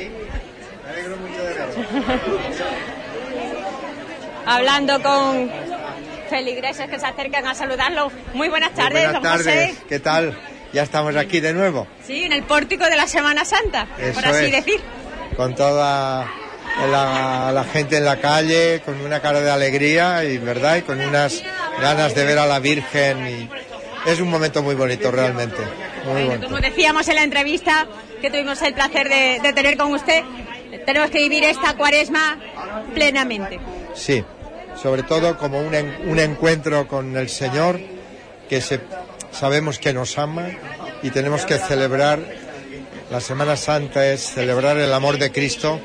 [4.45, 5.49] Hablando con
[6.29, 8.11] feligreses que se acercan a saludarlo.
[8.33, 9.75] Muy buenas tardes, Buenas don José.
[9.89, 10.37] ¿qué tal?
[10.73, 14.45] Ya estamos aquí de nuevo, Sí, en el pórtico de la Semana Santa, por así
[14.45, 14.51] es.
[14.51, 14.81] decir.
[15.37, 16.27] con toda
[16.89, 20.99] la, la gente en la calle, con una cara de alegría y verdad, y con
[20.99, 21.41] unas
[21.81, 23.49] ganas de ver a la Virgen y
[24.09, 25.57] es un momento muy bonito realmente,
[26.05, 26.47] muy bonito.
[26.47, 27.87] Como decíamos en la entrevista
[28.21, 30.23] que tuvimos el placer de, de tener con usted,
[30.85, 32.39] tenemos que vivir esta cuaresma
[32.93, 33.59] plenamente.
[33.93, 34.23] Sí,
[34.81, 35.73] sobre todo como un,
[36.05, 37.79] un encuentro con el Señor
[38.49, 38.79] que se,
[39.31, 40.49] sabemos que nos ama
[41.01, 42.19] y tenemos que celebrar,
[43.09, 45.79] la Semana Santa es celebrar el amor de Cristo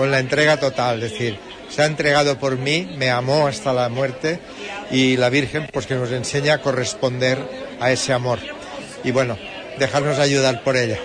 [0.00, 1.38] con la entrega total, es decir,
[1.68, 4.40] se ha entregado por mí, me amó hasta la muerte
[4.90, 7.38] y la Virgen pues que nos enseña a corresponder
[7.80, 8.38] a ese amor
[9.04, 9.36] y bueno,
[9.78, 10.96] dejarnos ayudar por ella.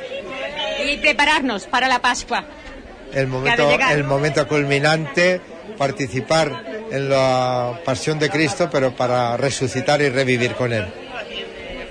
[0.82, 2.45] Y prepararnos para la Pascua.
[3.11, 5.41] el momento, el momento culminante,
[5.77, 10.85] participar en la pasión de Cristo, pero para resucitar y revivir con Él.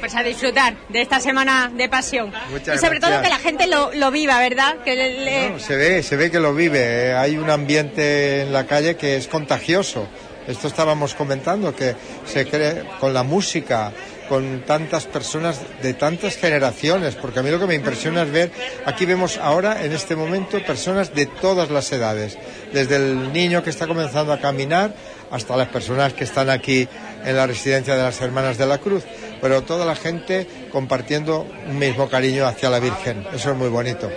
[0.05, 2.31] Pues a disfrutar de esta semana de pasión.
[2.51, 3.23] Muchas y sobre todo gracias.
[3.23, 4.77] que la gente lo, lo viva, ¿verdad?
[4.85, 7.15] Que le- No, se ve, se ve que lo vive.
[7.15, 10.07] Hay un ambiente en la calle que es contagioso.
[10.47, 13.93] Esto estábamos comentando, que se cree con la música,
[14.29, 18.51] con tantas personas de tantas generaciones, porque a mí lo que me impresiona es ver,
[18.85, 22.37] aquí vemos ahora, en este momento, personas de todas las edades,
[22.75, 24.95] desde el niño que está comenzando a caminar
[25.31, 26.87] hasta las personas que están aquí
[27.25, 29.05] en la residencia de las Hermanas de la Cruz,
[29.41, 33.25] pero toda la gente compartiendo un mismo cariño hacia la Virgen.
[33.35, 34.11] Eso es muy bonito.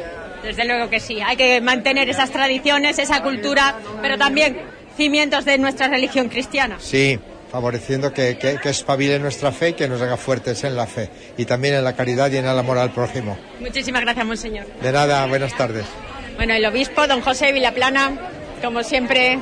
[0.43, 4.57] Desde luego que sí, hay que mantener esas tradiciones, esa cultura, pero también
[4.95, 6.77] cimientos de nuestra religión cristiana.
[6.79, 7.19] Sí,
[7.51, 11.09] favoreciendo que, que, que espabile nuestra fe y que nos haga fuertes en la fe
[11.37, 13.37] y también en la caridad y en el amor al prójimo.
[13.59, 14.65] Muchísimas gracias, monseñor.
[14.81, 15.85] De nada, buenas tardes.
[16.35, 18.11] Bueno, el obispo, don José Vilaplana,
[18.61, 19.39] como siempre,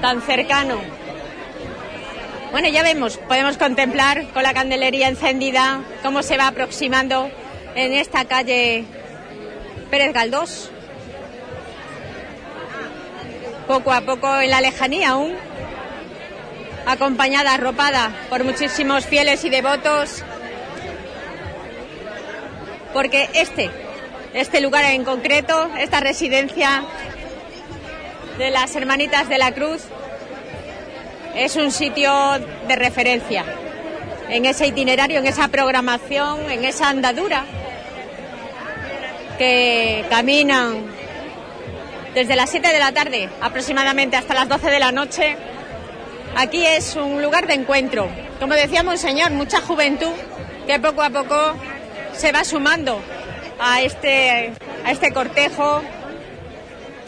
[0.00, 0.80] tan cercano.
[2.52, 7.30] Bueno, ya vemos, podemos contemplar con la candelería encendida cómo se va aproximando
[7.74, 8.84] en esta calle
[9.90, 10.70] Pérez Galdós.
[13.66, 15.34] Poco a poco en la lejanía aún,
[16.84, 20.22] acompañada, arropada por muchísimos fieles y devotos,
[22.92, 23.70] porque este,
[24.34, 26.84] este lugar en concreto, esta residencia
[28.36, 29.84] de las Hermanitas de la Cruz,
[31.34, 32.12] es un sitio
[32.68, 33.44] de referencia
[34.28, 37.44] en ese itinerario, en esa programación, en esa andadura
[39.38, 40.84] que caminan
[42.14, 45.36] desde las 7 de la tarde aproximadamente hasta las 12 de la noche.
[46.36, 48.08] Aquí es un lugar de encuentro.
[48.40, 50.12] Como decía Monseñor, mucha juventud
[50.66, 51.54] que poco a poco
[52.12, 53.00] se va sumando
[53.58, 54.52] a este,
[54.84, 55.82] a este cortejo,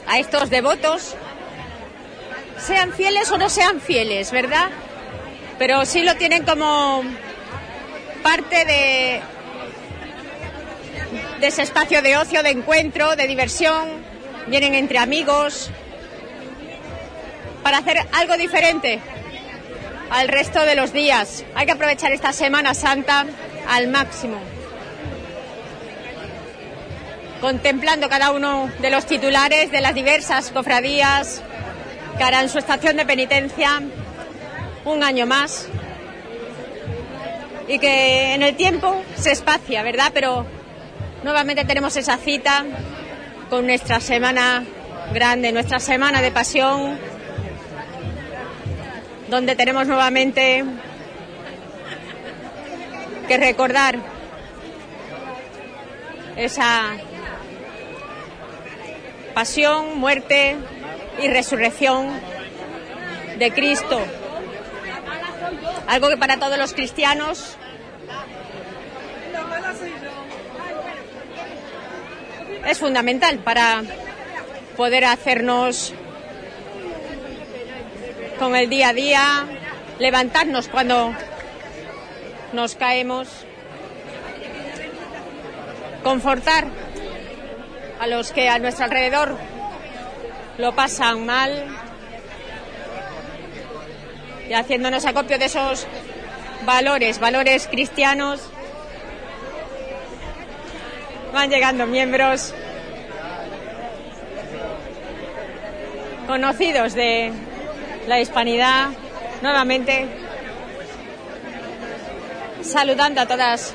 [0.07, 1.17] a estos devotos,
[2.65, 4.71] sean fieles o no sean fieles, ¿verdad?
[5.59, 7.03] Pero sí lo tienen como
[8.23, 9.21] parte de,
[11.43, 13.89] ese espacio de ocio, de encuentro, de diversión,
[14.47, 15.71] vienen entre amigos
[17.63, 18.99] para hacer algo diferente
[20.11, 21.45] al resto de los días.
[21.55, 23.27] Hay que aprovechar esta Semana Santa
[23.69, 24.39] al máximo,
[27.43, 31.43] contemplando cada uno de los titulares de las diversas cofradías
[32.17, 33.81] que harán su estación de penitencia
[34.85, 35.69] un año más
[37.67, 40.11] y que en el tiempo se espacia, ¿verdad?
[40.13, 40.47] Pero
[41.23, 42.65] nuevamente tenemos esa cita
[43.49, 44.65] con nuestra semana
[45.13, 46.99] grande, nuestra semana de pasión,
[49.29, 50.65] donde tenemos nuevamente
[53.27, 53.99] que recordar
[56.37, 56.93] esa
[59.35, 60.57] pasión, muerte
[61.23, 62.09] y resurrección
[63.39, 64.01] de Cristo.
[65.87, 67.57] Algo que para todos los cristianos
[72.67, 73.83] es fundamental para
[74.77, 75.93] poder hacernos
[78.39, 79.47] con el día a día,
[79.99, 81.15] levantarnos cuando
[82.53, 83.29] nos caemos,
[86.03, 86.67] confortar
[88.01, 89.37] a los que a nuestro alrededor
[90.59, 91.67] lo pasan mal.
[94.49, 95.87] Y haciéndonos acopio de esos
[96.65, 98.41] valores, valores cristianos.
[101.33, 102.55] Van llegando miembros
[106.27, 107.33] conocidos de
[108.07, 108.91] la hispanidad,
[109.43, 110.07] nuevamente
[112.63, 113.75] saludando a todas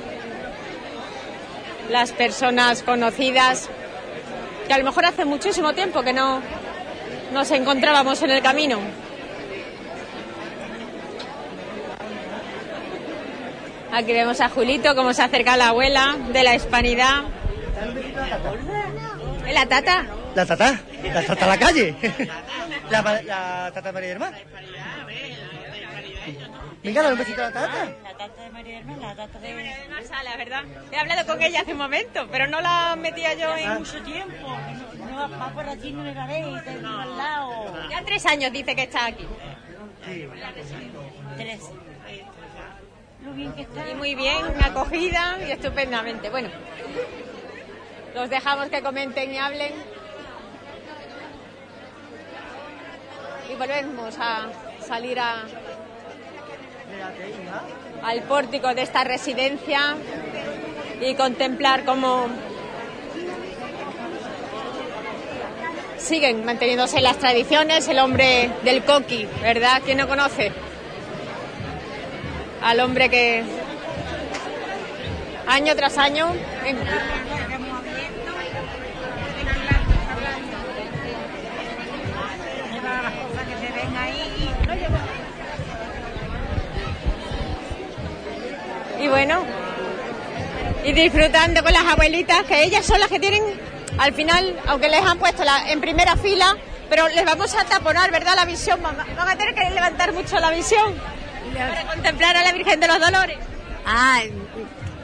[1.89, 3.69] las personas conocidas
[4.67, 6.41] que a lo mejor hace muchísimo tiempo que no
[7.31, 8.79] nos encontrábamos en el camino.
[13.91, 17.23] Aquí vemos a Julito cómo se acerca la abuela de la hispanidad.
[19.47, 20.05] ¿Es la tata?
[20.35, 21.95] La tata, la tata a la calle.
[22.89, 24.37] La, la tata María Hermana.
[26.81, 27.85] Venga, dale un besito a la tata.
[28.03, 30.63] La tata de María Hermana, la tata de Marsala, ¿verdad?
[30.91, 33.79] He hablado con ella hace un momento, pero no la metía yo en...
[33.79, 34.47] mucho tiempo.
[35.11, 37.89] No, va por aquí no le gané, tengo al lado.
[37.89, 39.27] Ya tres años dice que está aquí.
[41.35, 41.61] Tres.
[43.25, 43.89] Lo bien que está.
[43.89, 46.29] Y muy bien, acogida y estupendamente.
[46.29, 46.49] Bueno,
[48.15, 49.73] los dejamos que comenten y hablen.
[53.51, 54.47] Y volvemos a
[54.79, 55.43] salir a,
[58.03, 59.95] al pórtico de esta residencia
[61.01, 62.27] y contemplar cómo
[65.97, 67.87] siguen manteniéndose las tradiciones.
[67.87, 69.81] El hombre del coqui, ¿verdad?
[69.83, 70.51] ¿Quién no conoce?
[72.63, 73.43] Al hombre que
[75.47, 76.31] año tras año
[76.65, 76.77] en-
[88.99, 89.43] y bueno.
[90.83, 93.43] Y disfrutando con las abuelitas, que ellas son las que tienen,
[93.97, 96.55] al final, aunque les han puesto la- en primera fila,
[96.89, 98.33] pero les vamos a taponar, ¿verdad?
[98.35, 98.81] La visión.
[98.81, 100.95] Van van a tener que levantar mucho la visión
[101.53, 103.37] para contemplar a la Virgen de los Dolores.
[103.85, 104.21] Ah,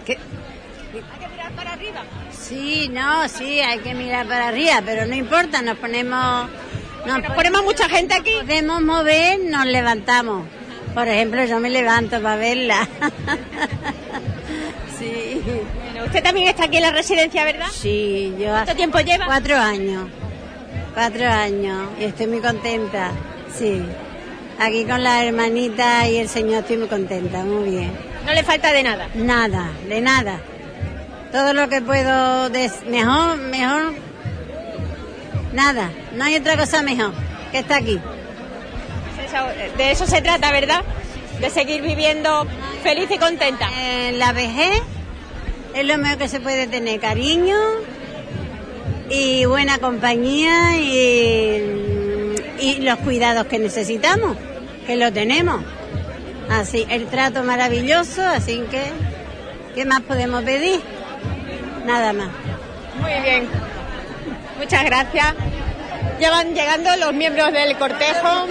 [0.05, 0.13] ¿qué?
[0.13, 2.03] Hay que mirar para arriba.
[2.31, 6.49] Sí, no, sí, hay que mirar para arriba, pero no importa, nos ponemos...
[7.05, 8.33] Nos ponemos mucha gente aquí.
[8.41, 10.47] Podemos mover, nos levantamos.
[10.95, 12.87] Por ejemplo, yo me levanto para verla.
[14.99, 15.41] sí.
[15.83, 17.67] Bueno, usted también está aquí en la residencia, ¿verdad?
[17.71, 18.47] Sí, yo...
[18.47, 19.25] ¿Cuánto tiempo lleva?
[19.25, 20.07] Cuatro años.
[20.93, 21.89] Cuatro años.
[21.99, 23.11] Y estoy muy contenta,
[23.53, 23.81] sí.
[24.59, 27.91] Aquí con la hermanita y el señor estoy muy contenta, muy bien.
[28.25, 29.09] No le falta de nada.
[29.13, 30.39] Nada, de nada.
[31.31, 33.93] Todo lo que puedo, des- mejor, mejor,
[35.51, 35.89] nada.
[36.15, 37.11] No hay otra cosa mejor
[37.51, 37.99] que está aquí.
[39.77, 40.83] De eso se trata, ¿verdad?
[41.39, 42.47] De seguir viviendo
[42.83, 43.69] feliz y contenta.
[43.77, 44.81] En la vejez
[45.73, 47.57] es lo mejor que se puede tener, cariño
[49.09, 54.37] y buena compañía y, y los cuidados que necesitamos,
[54.87, 55.61] que lo tenemos.
[56.49, 58.83] Así, el trato maravilloso, así que,
[59.73, 60.79] ¿qué más podemos pedir?
[61.85, 62.29] Nada más.
[62.99, 63.47] Muy bien.
[64.57, 65.33] Muchas gracias.
[66.19, 68.47] Ya van llegando los miembros del cortejo.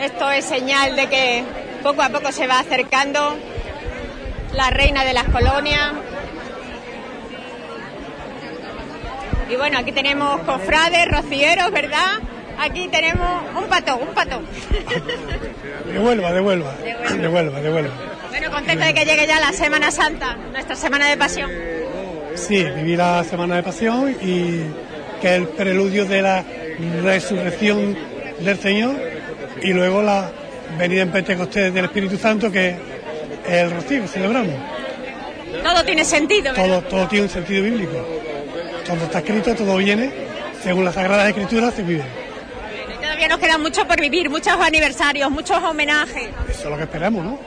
[0.00, 1.44] Esto es señal de que
[1.82, 3.36] poco a poco se va acercando
[4.54, 5.92] la reina de las colonias.
[9.50, 12.18] Y bueno, aquí tenemos cofrades, rocieros, ¿verdad?
[12.58, 14.40] Aquí tenemos un pato, un pato.
[15.92, 16.74] Devuelva, devuelva.
[17.20, 17.90] Devuelva, devuelva.
[18.30, 21.50] Bueno, contenta de que llegue ya la Semana Santa, nuestra semana de pasión.
[22.34, 24.60] Sí, viví la Semana de Pasión y
[25.20, 26.44] que es el preludio de la
[27.02, 27.96] resurrección
[28.40, 28.96] del Señor
[29.64, 30.30] y luego la
[30.78, 32.76] venida en Pentecostés del Espíritu Santo que
[33.46, 34.54] es el rocío que celebramos.
[35.62, 36.66] Todo tiene sentido, ¿verdad?
[36.66, 38.06] Todo, todo tiene un sentido bíblico.
[38.86, 40.10] Todo está escrito, todo viene,
[40.62, 42.04] según las Sagradas Escrituras se vive.
[42.92, 46.28] Y Todavía nos queda mucho por vivir, muchos aniversarios, muchos homenajes.
[46.50, 47.38] Eso es lo que esperamos, ¿no?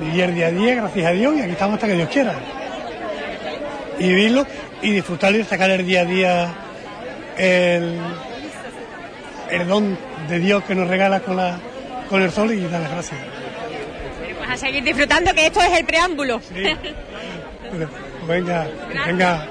[0.00, 2.34] Vivir día a día, gracias a Dios, y aquí estamos hasta que Dios quiera.
[3.98, 4.46] Y vivirlo
[4.82, 6.54] y disfrutarlo y sacar el día a día
[7.38, 7.98] el,
[9.52, 9.98] el don
[10.28, 11.58] de Dios que nos regala con, la,
[12.08, 13.20] con el sol y darle gracias.
[14.38, 16.40] Pues a seguir disfrutando, que esto es el preámbulo.
[17.70, 17.88] Bueno,
[18.26, 18.66] Venga,
[19.06, 19.46] venga.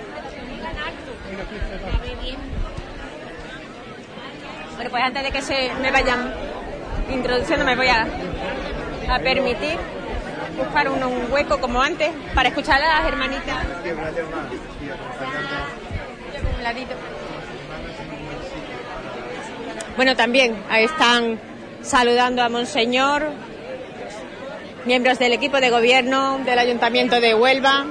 [4.75, 6.33] Bueno, pues antes de que se me vayan
[7.13, 8.07] introduciendo, me voy a,
[9.09, 9.77] a permitir
[10.57, 13.57] buscar un, un hueco como antes para escuchar a las hermanitas.
[16.57, 16.95] Un ladito.
[19.97, 21.37] Bueno, también están
[21.81, 23.29] saludando a Monseñor,
[24.85, 27.85] miembros del equipo de gobierno del Ayuntamiento de Huelva,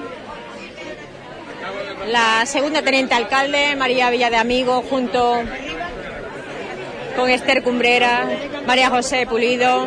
[2.09, 5.43] la segunda teniente alcalde, María Villa de Amigo, junto
[7.17, 8.29] con Esther Cumbrera,
[8.67, 9.87] María José Pulido,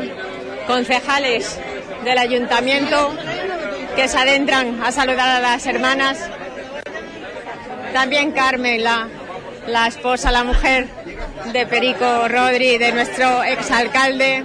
[0.68, 1.60] concejales
[2.06, 3.12] del ayuntamiento
[3.96, 6.20] que se adentran a saludar a las hermanas.
[7.92, 10.88] También Carmen, la esposa, la mujer
[11.52, 14.44] de Perico Rodri, de nuestro exalcalde,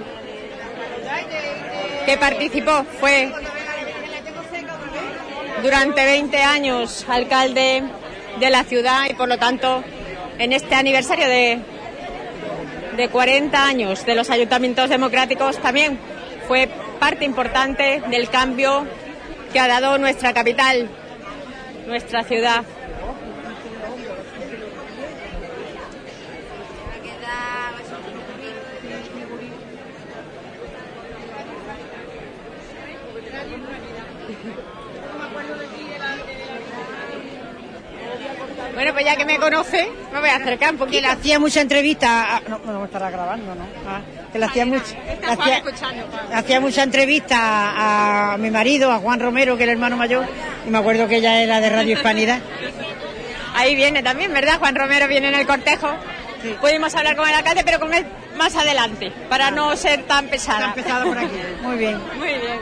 [2.05, 3.31] que participó, fue
[5.61, 7.83] durante 20 años alcalde
[8.39, 9.83] de la ciudad y por lo tanto
[10.37, 11.59] en este aniversario de,
[12.95, 15.99] de 40 años de los ayuntamientos democráticos también
[16.47, 18.87] fue parte importante del cambio
[19.51, 20.89] que ha dado nuestra capital,
[21.87, 22.63] nuestra ciudad.
[38.79, 40.95] Bueno, pues ya que me conoce, me voy a acercar un poquito.
[40.95, 42.37] Que le hacía mucha entrevista.
[42.37, 43.63] a- no, no me estará grabando, ¿no?
[43.85, 43.99] Ah,
[44.31, 44.95] que le hacía mucha.
[45.27, 45.61] Hacía-.
[46.33, 50.25] Hacía mucha entrevista a, a mi marido, a Juan Romero, que es el hermano mayor,
[50.65, 52.39] y me acuerdo que ella era de Radio Hispanidad.
[53.53, 54.59] Ahí viene también, ¿verdad?
[54.59, 55.89] Juan Romero viene en el cortejo.
[56.61, 58.05] Pudimos hablar con el alcalde, pero con él
[58.37, 60.67] más adelante, para no ser tan pesada.
[60.67, 61.35] Tan pesada por aquí.
[61.61, 61.99] Muy bien.
[62.17, 62.59] Muy bien.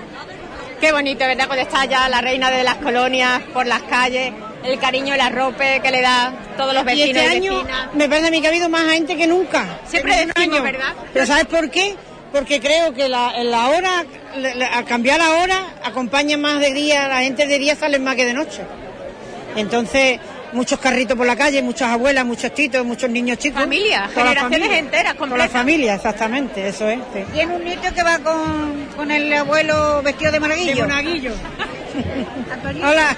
[0.81, 1.45] Qué bonito, ¿verdad?
[1.45, 4.31] Cuando está ya la reina de las colonias por las calles,
[4.67, 7.55] el cariño y la ropa que le da todos los Y vecinos este y año
[7.63, 7.87] vecinas.
[7.95, 9.79] me parece a mí que ha habido más gente que nunca.
[9.87, 10.63] Siempre un decimos, año.
[10.63, 10.93] ¿verdad?
[11.13, 11.95] Pero ¿sabes por qué?
[12.31, 14.05] Porque creo que la, en la hora,
[14.35, 17.99] la- la- al cambiar la hora, acompaña más de día, la gente de día sale
[17.99, 18.61] más que de noche.
[19.55, 20.19] Entonces,
[20.53, 23.61] muchos carritos por la calle, muchas abuelas, muchos titos, muchos niños chicos.
[23.61, 24.77] Familia, generaciones familia.
[24.77, 25.51] enteras, Con la completas.
[25.51, 26.99] familia, exactamente, eso es.
[27.13, 27.19] sí.
[27.33, 30.75] Tiene un nieto que va con, con el abuelo vestido de monaguillo.
[30.75, 31.31] De monaguillo.
[32.83, 33.15] Hola.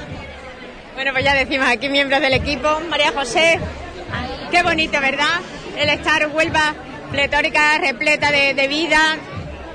[1.00, 2.68] Bueno, pues ya decimos aquí miembros del equipo.
[2.90, 3.58] María José,
[4.52, 5.40] qué bonito, ¿verdad?
[5.78, 6.74] El estar Huelva
[7.10, 9.00] pletórica, repleta de, de vida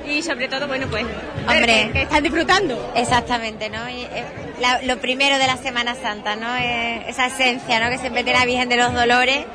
[0.07, 1.07] y sobre todo, bueno, pues
[1.49, 1.87] Hombre.
[1.87, 2.93] que, que están disfrutando.
[2.95, 3.89] Exactamente, ¿no?
[3.89, 4.23] Y, eh,
[4.61, 6.55] la- lo primero de la Semana Santa, ¿no?
[6.59, 7.89] Eh, esa esencia, ¿no?
[7.89, 9.47] Que siempre tiene la Virgen de los Dolores.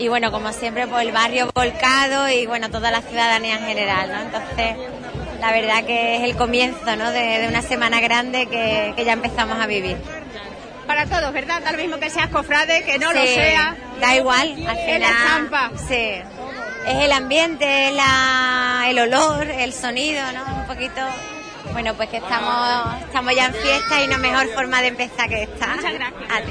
[0.00, 4.10] Y bueno, como siempre, pues el barrio volcado y bueno, toda la ciudadanía en general,
[4.12, 4.22] ¿no?
[4.22, 4.76] Entonces,
[5.40, 7.12] la verdad que es el comienzo, ¿no?
[7.12, 9.98] De, de una semana grande que, que ya empezamos a vivir.
[10.86, 11.62] Para todos, ¿verdad?
[11.62, 13.76] Da lo mismo que seas cofrade, que no lo sea.
[14.00, 15.70] Da igual, al Es la estampa.
[15.76, 16.20] Sí.
[16.86, 20.56] Es el ambiente, es la, el olor, el sonido, ¿no?
[20.56, 21.00] Un poquito.
[21.72, 25.44] Bueno, pues que estamos, estamos ya en fiesta y no mejor forma de empezar que
[25.44, 25.68] esta.
[25.68, 26.42] Muchas gracias.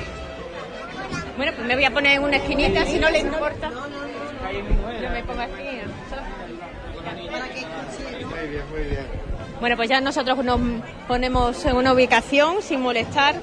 [1.35, 3.69] Bueno, pues me voy a poner en una esquinita, si no le importa.
[3.69, 5.81] Yo me pongo aquí.
[8.25, 9.07] Muy bien, muy bien.
[9.59, 10.59] Bueno, pues ya nosotros nos
[11.07, 13.35] ponemos en una ubicación sin molestar.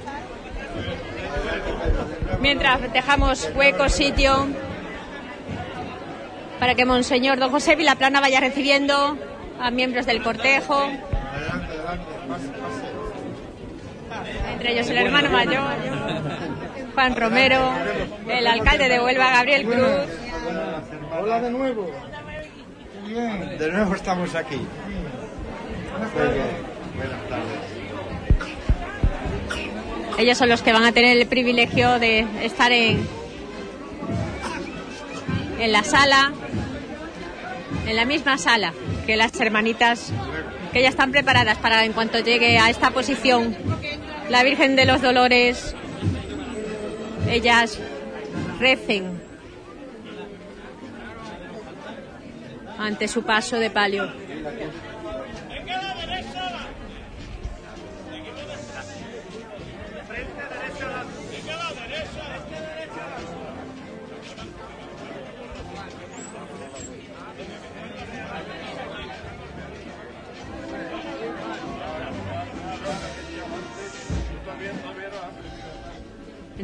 [2.41, 4.47] Mientras dejamos hueco, sitio,
[6.59, 9.17] para que Monseñor Don José Vilaplana vaya recibiendo
[9.59, 10.89] a miembros del cortejo,
[14.53, 15.73] entre ellos el hermano mayor,
[16.93, 17.71] Juan Romero,
[18.27, 20.19] el alcalde de Huelva, Gabriel Cruz.
[21.19, 21.91] Hola de nuevo.
[23.05, 24.59] De nuevo estamos aquí.
[25.91, 27.78] Buenas tardes.
[30.19, 33.07] Ellos son los que van a tener el privilegio de estar en,
[35.57, 36.33] en la sala,
[37.87, 38.73] en la misma sala
[39.05, 40.11] que las hermanitas,
[40.73, 43.55] que ya están preparadas para en cuanto llegue a esta posición
[44.27, 45.73] la Virgen de los Dolores,
[47.29, 47.79] ellas
[48.59, 49.21] recen
[52.77, 54.11] ante su paso de palio.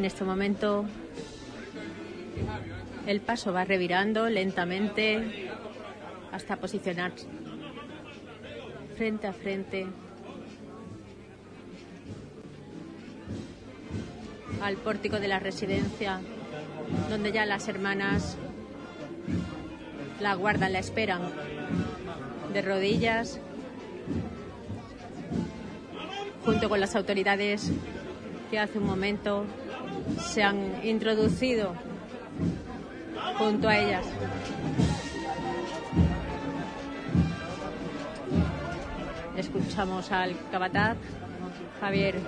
[0.06, 0.86] En este momento
[3.08, 5.50] el paso va revirando lentamente
[6.32, 7.26] hasta posicionarse
[8.96, 9.88] frente a frente
[14.62, 16.22] al pórtico de la residencia,
[17.10, 18.38] donde ya las hermanas
[20.22, 21.22] la guardan, la esperan,
[22.54, 23.40] de rodillas,
[26.46, 27.72] junto con las autoridades
[28.52, 29.48] que hace un momento
[30.20, 31.74] se han introducido
[33.38, 34.06] junto a ellas.
[39.36, 40.98] Escuchamos al capataz,
[41.82, 42.20] Javier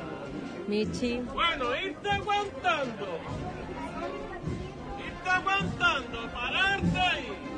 [0.67, 1.19] Michi.
[1.19, 3.19] Bueno, irte aguantando.
[4.99, 7.56] Irte aguantando, pararte ahí.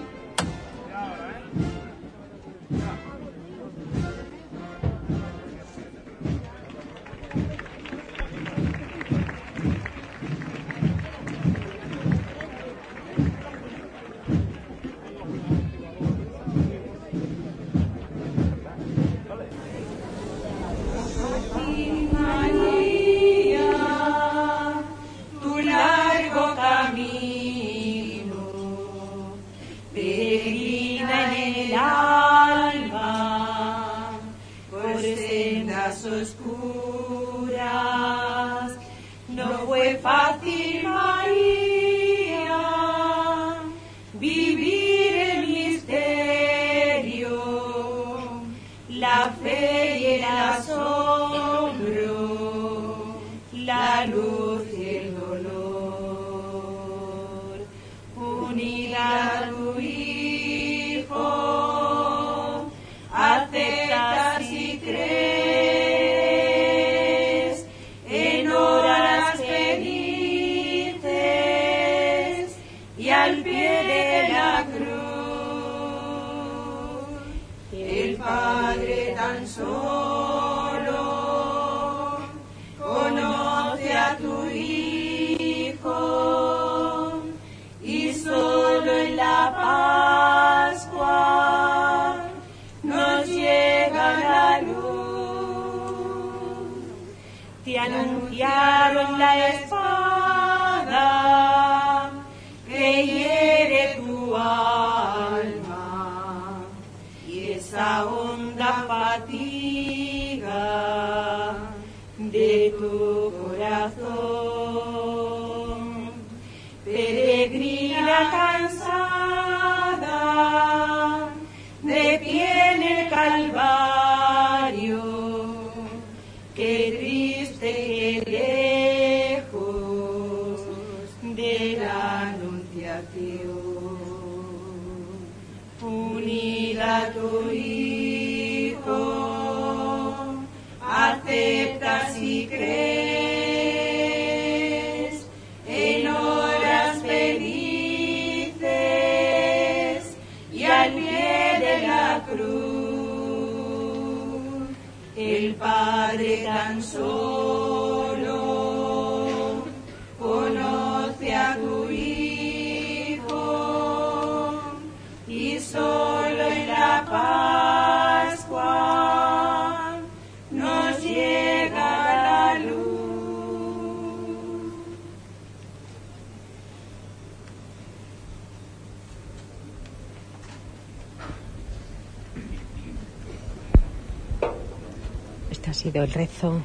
[185.91, 186.61] El rezo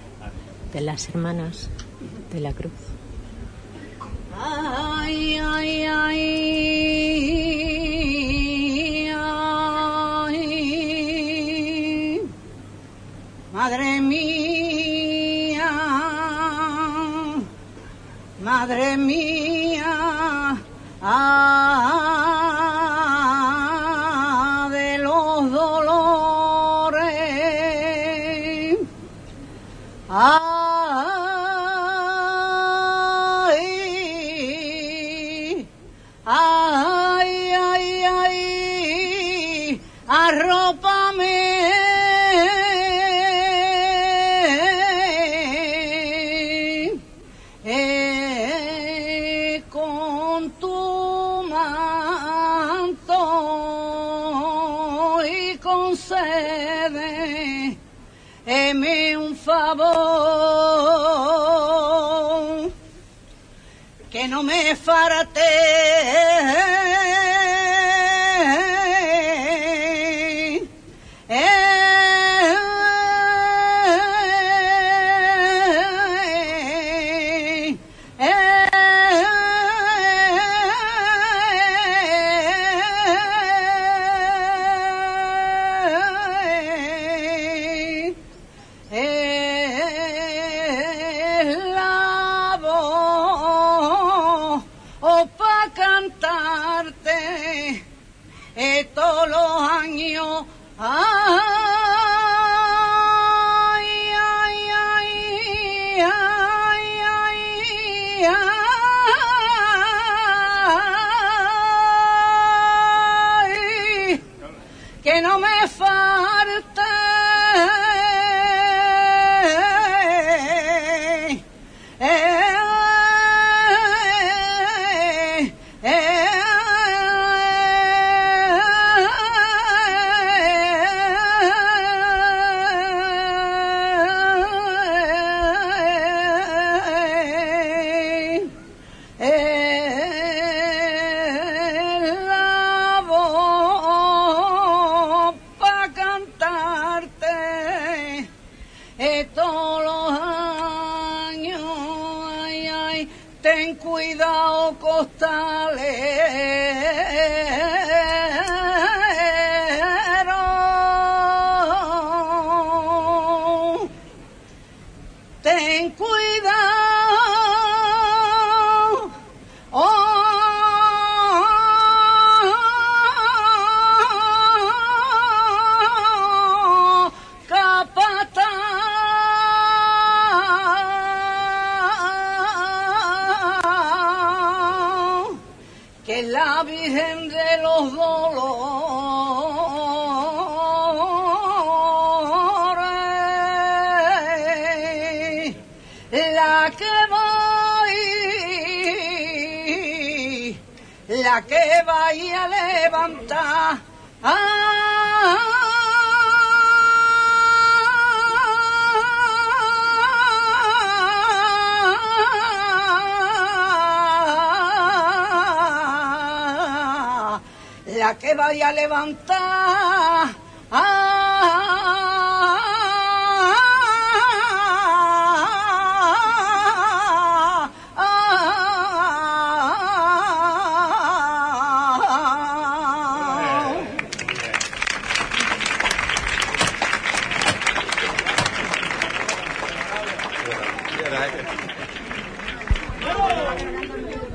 [0.74, 1.70] de las hermanas
[2.30, 2.72] de la cruz.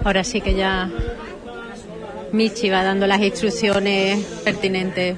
[0.09, 0.89] Ahora sí que ya
[2.31, 5.15] Michi va dando las instrucciones pertinentes.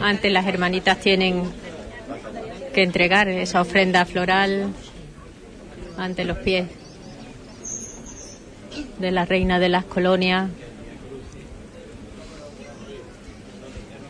[0.00, 1.50] Antes las hermanitas tienen
[2.72, 4.68] que entregar esa ofrenda floral
[5.96, 6.68] ante los pies
[9.00, 10.48] de la reina de las colonias,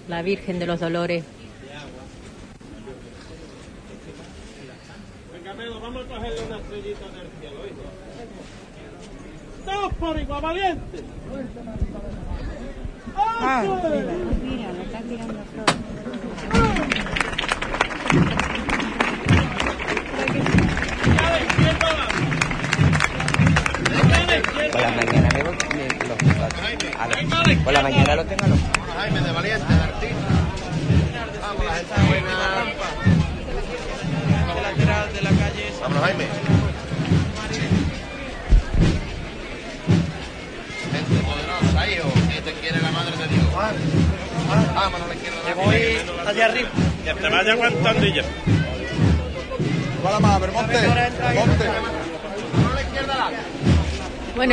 [0.06, 1.24] la Virgen de los Dolores.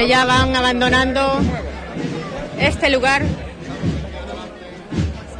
[0.09, 1.39] Ya van abandonando
[2.59, 3.21] este lugar.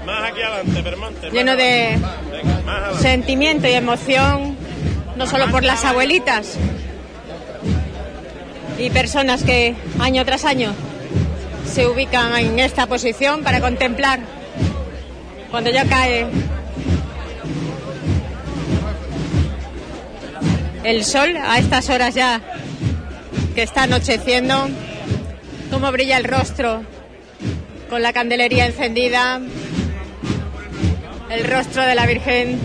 [0.05, 1.97] Más aquí adelante, lleno de
[2.31, 4.55] Venga, sentimiento y emoción,
[5.15, 6.55] no solo por las abuelitas
[8.77, 10.75] y personas que año tras año
[11.65, 14.19] se ubican en esta posición para contemplar
[15.49, 16.27] cuando ya cae
[20.83, 22.39] el sol a estas horas ya
[23.59, 24.69] que está anocheciendo,
[25.69, 26.81] cómo brilla el rostro
[27.89, 29.41] con la candelería encendida,
[31.29, 32.57] el rostro de la Virgen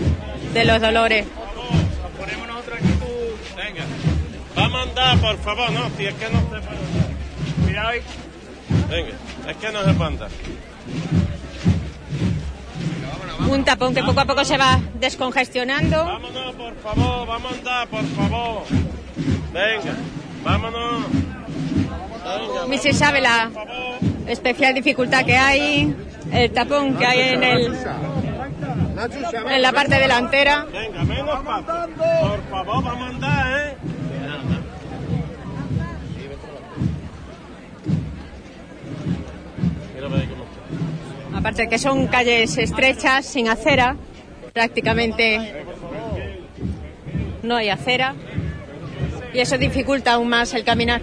[0.53, 1.25] de los Dolores.
[3.57, 3.83] Venga.
[4.55, 6.39] Vamos a andar, por favor, no, si es que no
[7.67, 8.01] se ahí.
[8.89, 9.11] Venga,
[9.49, 10.29] es que no se puede andar.
[13.49, 16.05] Un tapón que poco a poco se va descongestionando.
[16.05, 18.63] Vámonos, por favor, vamos a andar, por favor.
[19.51, 19.95] Venga,
[20.45, 21.05] vámonos.
[22.69, 23.49] Ni se sabe la
[24.27, 25.95] especial dificultad que hay,
[26.31, 27.77] el tapón que hay en, el,
[29.49, 30.65] en la parte delantera.
[30.71, 31.87] Venga, menos paso.
[32.21, 33.75] Por favor, vamos a andar, ¿eh?
[41.35, 43.97] Aparte de que son calles estrechas, sin acera,
[44.53, 45.63] prácticamente
[47.43, 48.15] no hay acera.
[49.35, 51.01] Y eso dificulta aún más el caminar.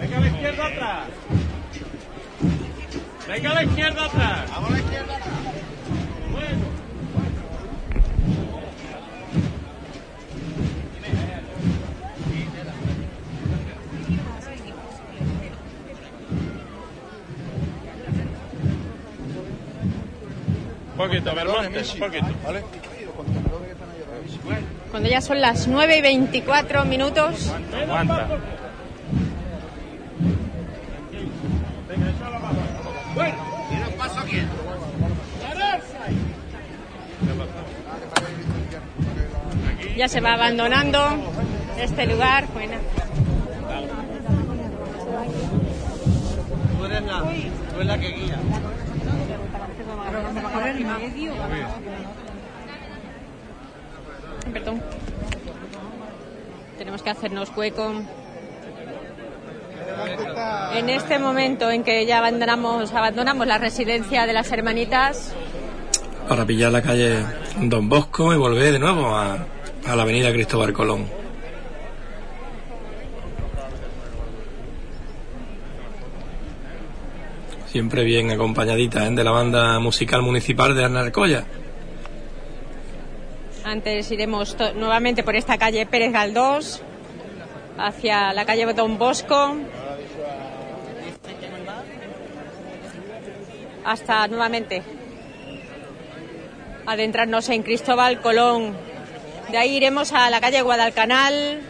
[0.00, 1.08] Venga a la izquierda atrás.
[3.28, 4.50] Venga a la izquierda atrás.
[4.50, 4.95] Vamos a la izquierda
[20.96, 22.26] poquito, Belmonte, un poquito.
[22.44, 22.62] ¿Vale?
[24.90, 28.28] Cuando ya son las 9 y 24 minutos, Aguanta.
[33.14, 33.36] Bueno,
[33.70, 34.42] y nos paso aquí.
[39.96, 41.00] ya se va abandonando
[41.78, 42.46] este lugar.
[42.52, 42.74] Bueno,
[46.78, 48.38] Tú eres la, tú eres la que guía.
[54.52, 54.82] Perdón.
[56.78, 57.92] Tenemos que hacernos hueco.
[60.74, 65.34] En este momento en que ya abandonamos, abandonamos la residencia de las hermanitas,
[66.28, 67.24] para pillar la calle
[67.60, 69.46] Don Bosco y volver de nuevo a,
[69.86, 71.06] a la avenida Cristóbal Colón.
[77.76, 79.10] Siempre bien acompañadita ¿eh?
[79.10, 81.44] de la banda musical municipal de Arnalcoya.
[83.64, 86.80] antes iremos nuevamente por esta calle Pérez Galdós,
[87.76, 89.56] hacia la calle Don Bosco,
[93.84, 94.82] hasta nuevamente
[96.86, 98.74] adentrarnos en Cristóbal Colón.
[99.50, 101.60] De ahí iremos a la calle Guadalcanal,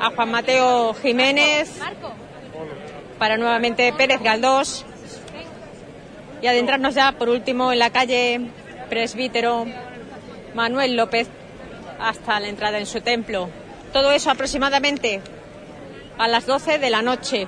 [0.00, 1.82] a Juan Mateo Jiménez,
[3.18, 4.84] para nuevamente Pérez Galdós
[6.42, 8.40] y adentrarnos ya por último en la calle
[8.88, 9.66] Presbítero
[10.54, 11.28] Manuel López
[11.98, 13.48] hasta la entrada en su templo.
[13.92, 15.20] Todo eso aproximadamente
[16.18, 17.46] a las 12 de la noche.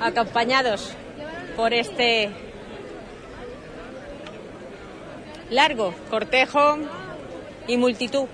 [0.00, 0.92] acompañados
[1.56, 2.30] por este
[5.50, 6.78] largo cortejo
[7.66, 8.26] y multitud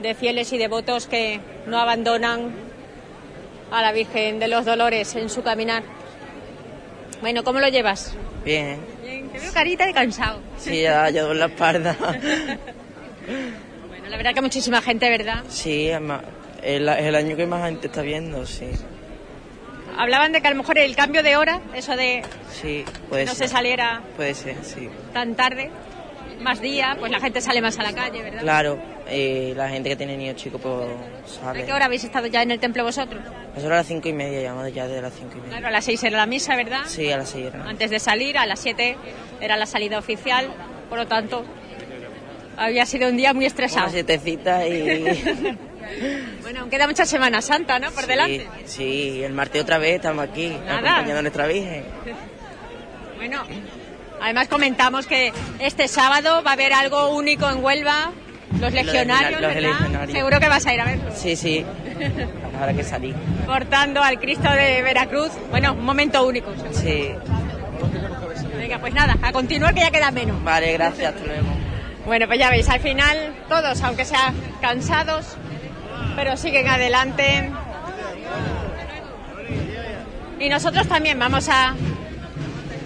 [0.00, 2.71] de fieles y devotos que no abandonan
[3.72, 5.82] a la Virgen de los Dolores en su caminar.
[7.20, 8.14] Bueno, ¿cómo lo llevas?
[8.44, 8.78] Bien.
[9.02, 10.40] Bien, te veo carita de cansado.
[10.58, 11.96] Sí, ya yo en la espalda.
[13.88, 15.44] Bueno, la verdad que muchísima gente, ¿verdad?
[15.48, 16.00] Sí, es
[16.64, 18.68] el año que más gente está viendo, sí.
[19.96, 23.34] Hablaban de que a lo mejor el cambio de hora, eso de Sí, puede no
[23.34, 23.46] ser.
[23.48, 24.88] se saliera Puede ser, sí.
[25.12, 25.70] tan tarde,
[26.40, 28.40] más día, pues la gente sale más a la calle, ¿verdad?
[28.40, 30.88] Claro, eh, la gente que tiene niños chicos, pues
[31.40, 31.64] ¿A sale.
[31.64, 33.22] qué hora habéis estado ya en el templo vosotros?
[33.56, 35.50] Eso era a las cinco y media, llamamos ya de las cinco y media.
[35.50, 36.82] Claro, a las seis era la misa, ¿verdad?
[36.86, 37.64] Sí, a las seis era.
[37.64, 38.96] Antes de salir, a las siete
[39.40, 40.48] era la salida oficial,
[40.88, 41.44] por lo tanto,
[42.56, 43.84] había sido un día muy estresado.
[43.84, 45.58] Una sietecita y...
[46.42, 47.90] Bueno, aún queda mucha Semana Santa, ¿no?
[47.90, 48.46] Por delante.
[48.64, 50.78] Sí, sí, el martes otra vez estamos aquí, Nada.
[50.78, 51.84] acompañando a nuestra Virgen.
[53.16, 53.42] Bueno,
[54.22, 58.12] además comentamos que este sábado va a haber algo único en Huelva,
[58.60, 59.72] los legionarios, los ¿verdad?
[59.78, 60.12] legionarios.
[60.16, 61.10] Seguro que vas a ir a verlo.
[61.14, 61.64] Sí, sí,
[62.58, 63.14] habrá que salir.
[63.46, 65.32] Portando al Cristo de Veracruz.
[65.50, 66.52] Bueno, un momento único.
[66.72, 67.12] Sí.
[68.56, 70.42] Venga, pues nada, a continuar que ya queda menos.
[70.44, 71.48] Vale, gracias, hasta luego.
[72.06, 75.36] Bueno, pues ya veis, al final todos, aunque sean cansados,
[76.16, 77.50] pero siguen adelante.
[80.38, 81.74] Y nosotros también vamos a,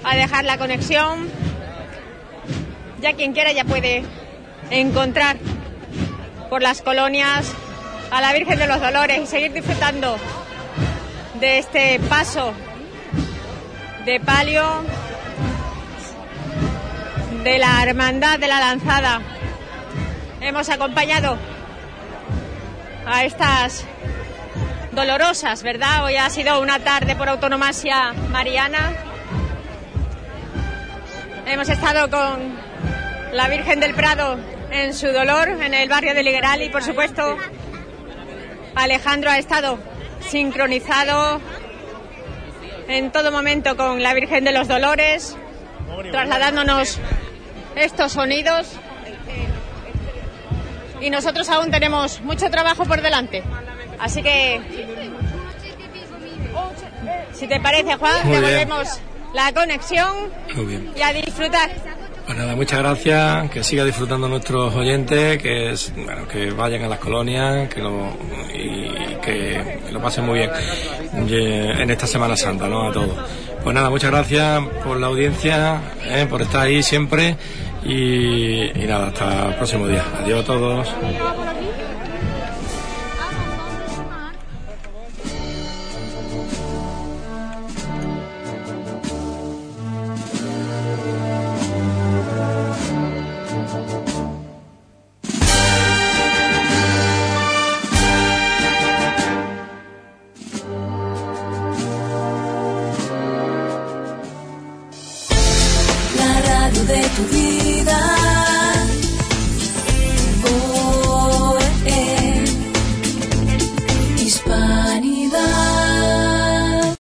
[0.07, 1.29] a dejar la conexión.
[3.01, 4.05] Ya quien quiera ya puede
[4.71, 5.37] encontrar
[6.49, 7.53] por las colonias
[8.13, 10.17] a la Virgen de los Dolores y seguir disfrutando
[11.41, 12.55] de este paso
[14.05, 14.85] de palio
[17.43, 19.21] de la Hermandad de la Lanzada.
[20.41, 21.37] Hemos acompañado
[23.07, 23.85] a estas
[24.93, 26.05] dolorosas, ¿verdad?
[26.05, 29.16] Hoy ha sido una tarde por autonomasia mariana.
[31.47, 32.59] Hemos estado con
[33.33, 34.37] la Virgen del Prado
[34.73, 37.37] en su dolor en el barrio de Ligueral y por supuesto
[38.75, 39.79] Alejandro ha estado
[40.29, 41.41] sincronizado
[42.89, 45.37] en todo momento con la Virgen de los Dolores,
[46.11, 46.99] trasladándonos
[47.77, 48.73] estos sonidos.
[51.01, 53.45] Y nosotros aún tenemos mucho trabajo por delante.
[54.01, 54.61] Así que,
[57.33, 58.69] si te parece, Juan, Muy bien.
[59.37, 60.09] La conexión
[60.57, 60.91] Muy bien.
[60.97, 61.71] y a disfrutar.
[62.25, 66.89] Pues nada, muchas gracias, que siga disfrutando nuestros oyentes, que es- bueno, que vayan a
[66.89, 68.09] las colonias, que lo,
[68.53, 70.51] y que lo pasen muy bien
[71.29, 72.89] y- en esta Semana Santa, ¿no?
[72.89, 73.17] A todos.
[73.63, 76.27] Pues nada, muchas gracias por la audiencia, ¿eh?
[76.29, 77.37] por estar ahí siempre
[77.85, 80.03] y, y nada, hasta el próximo día.
[80.21, 80.89] Adiós a todos.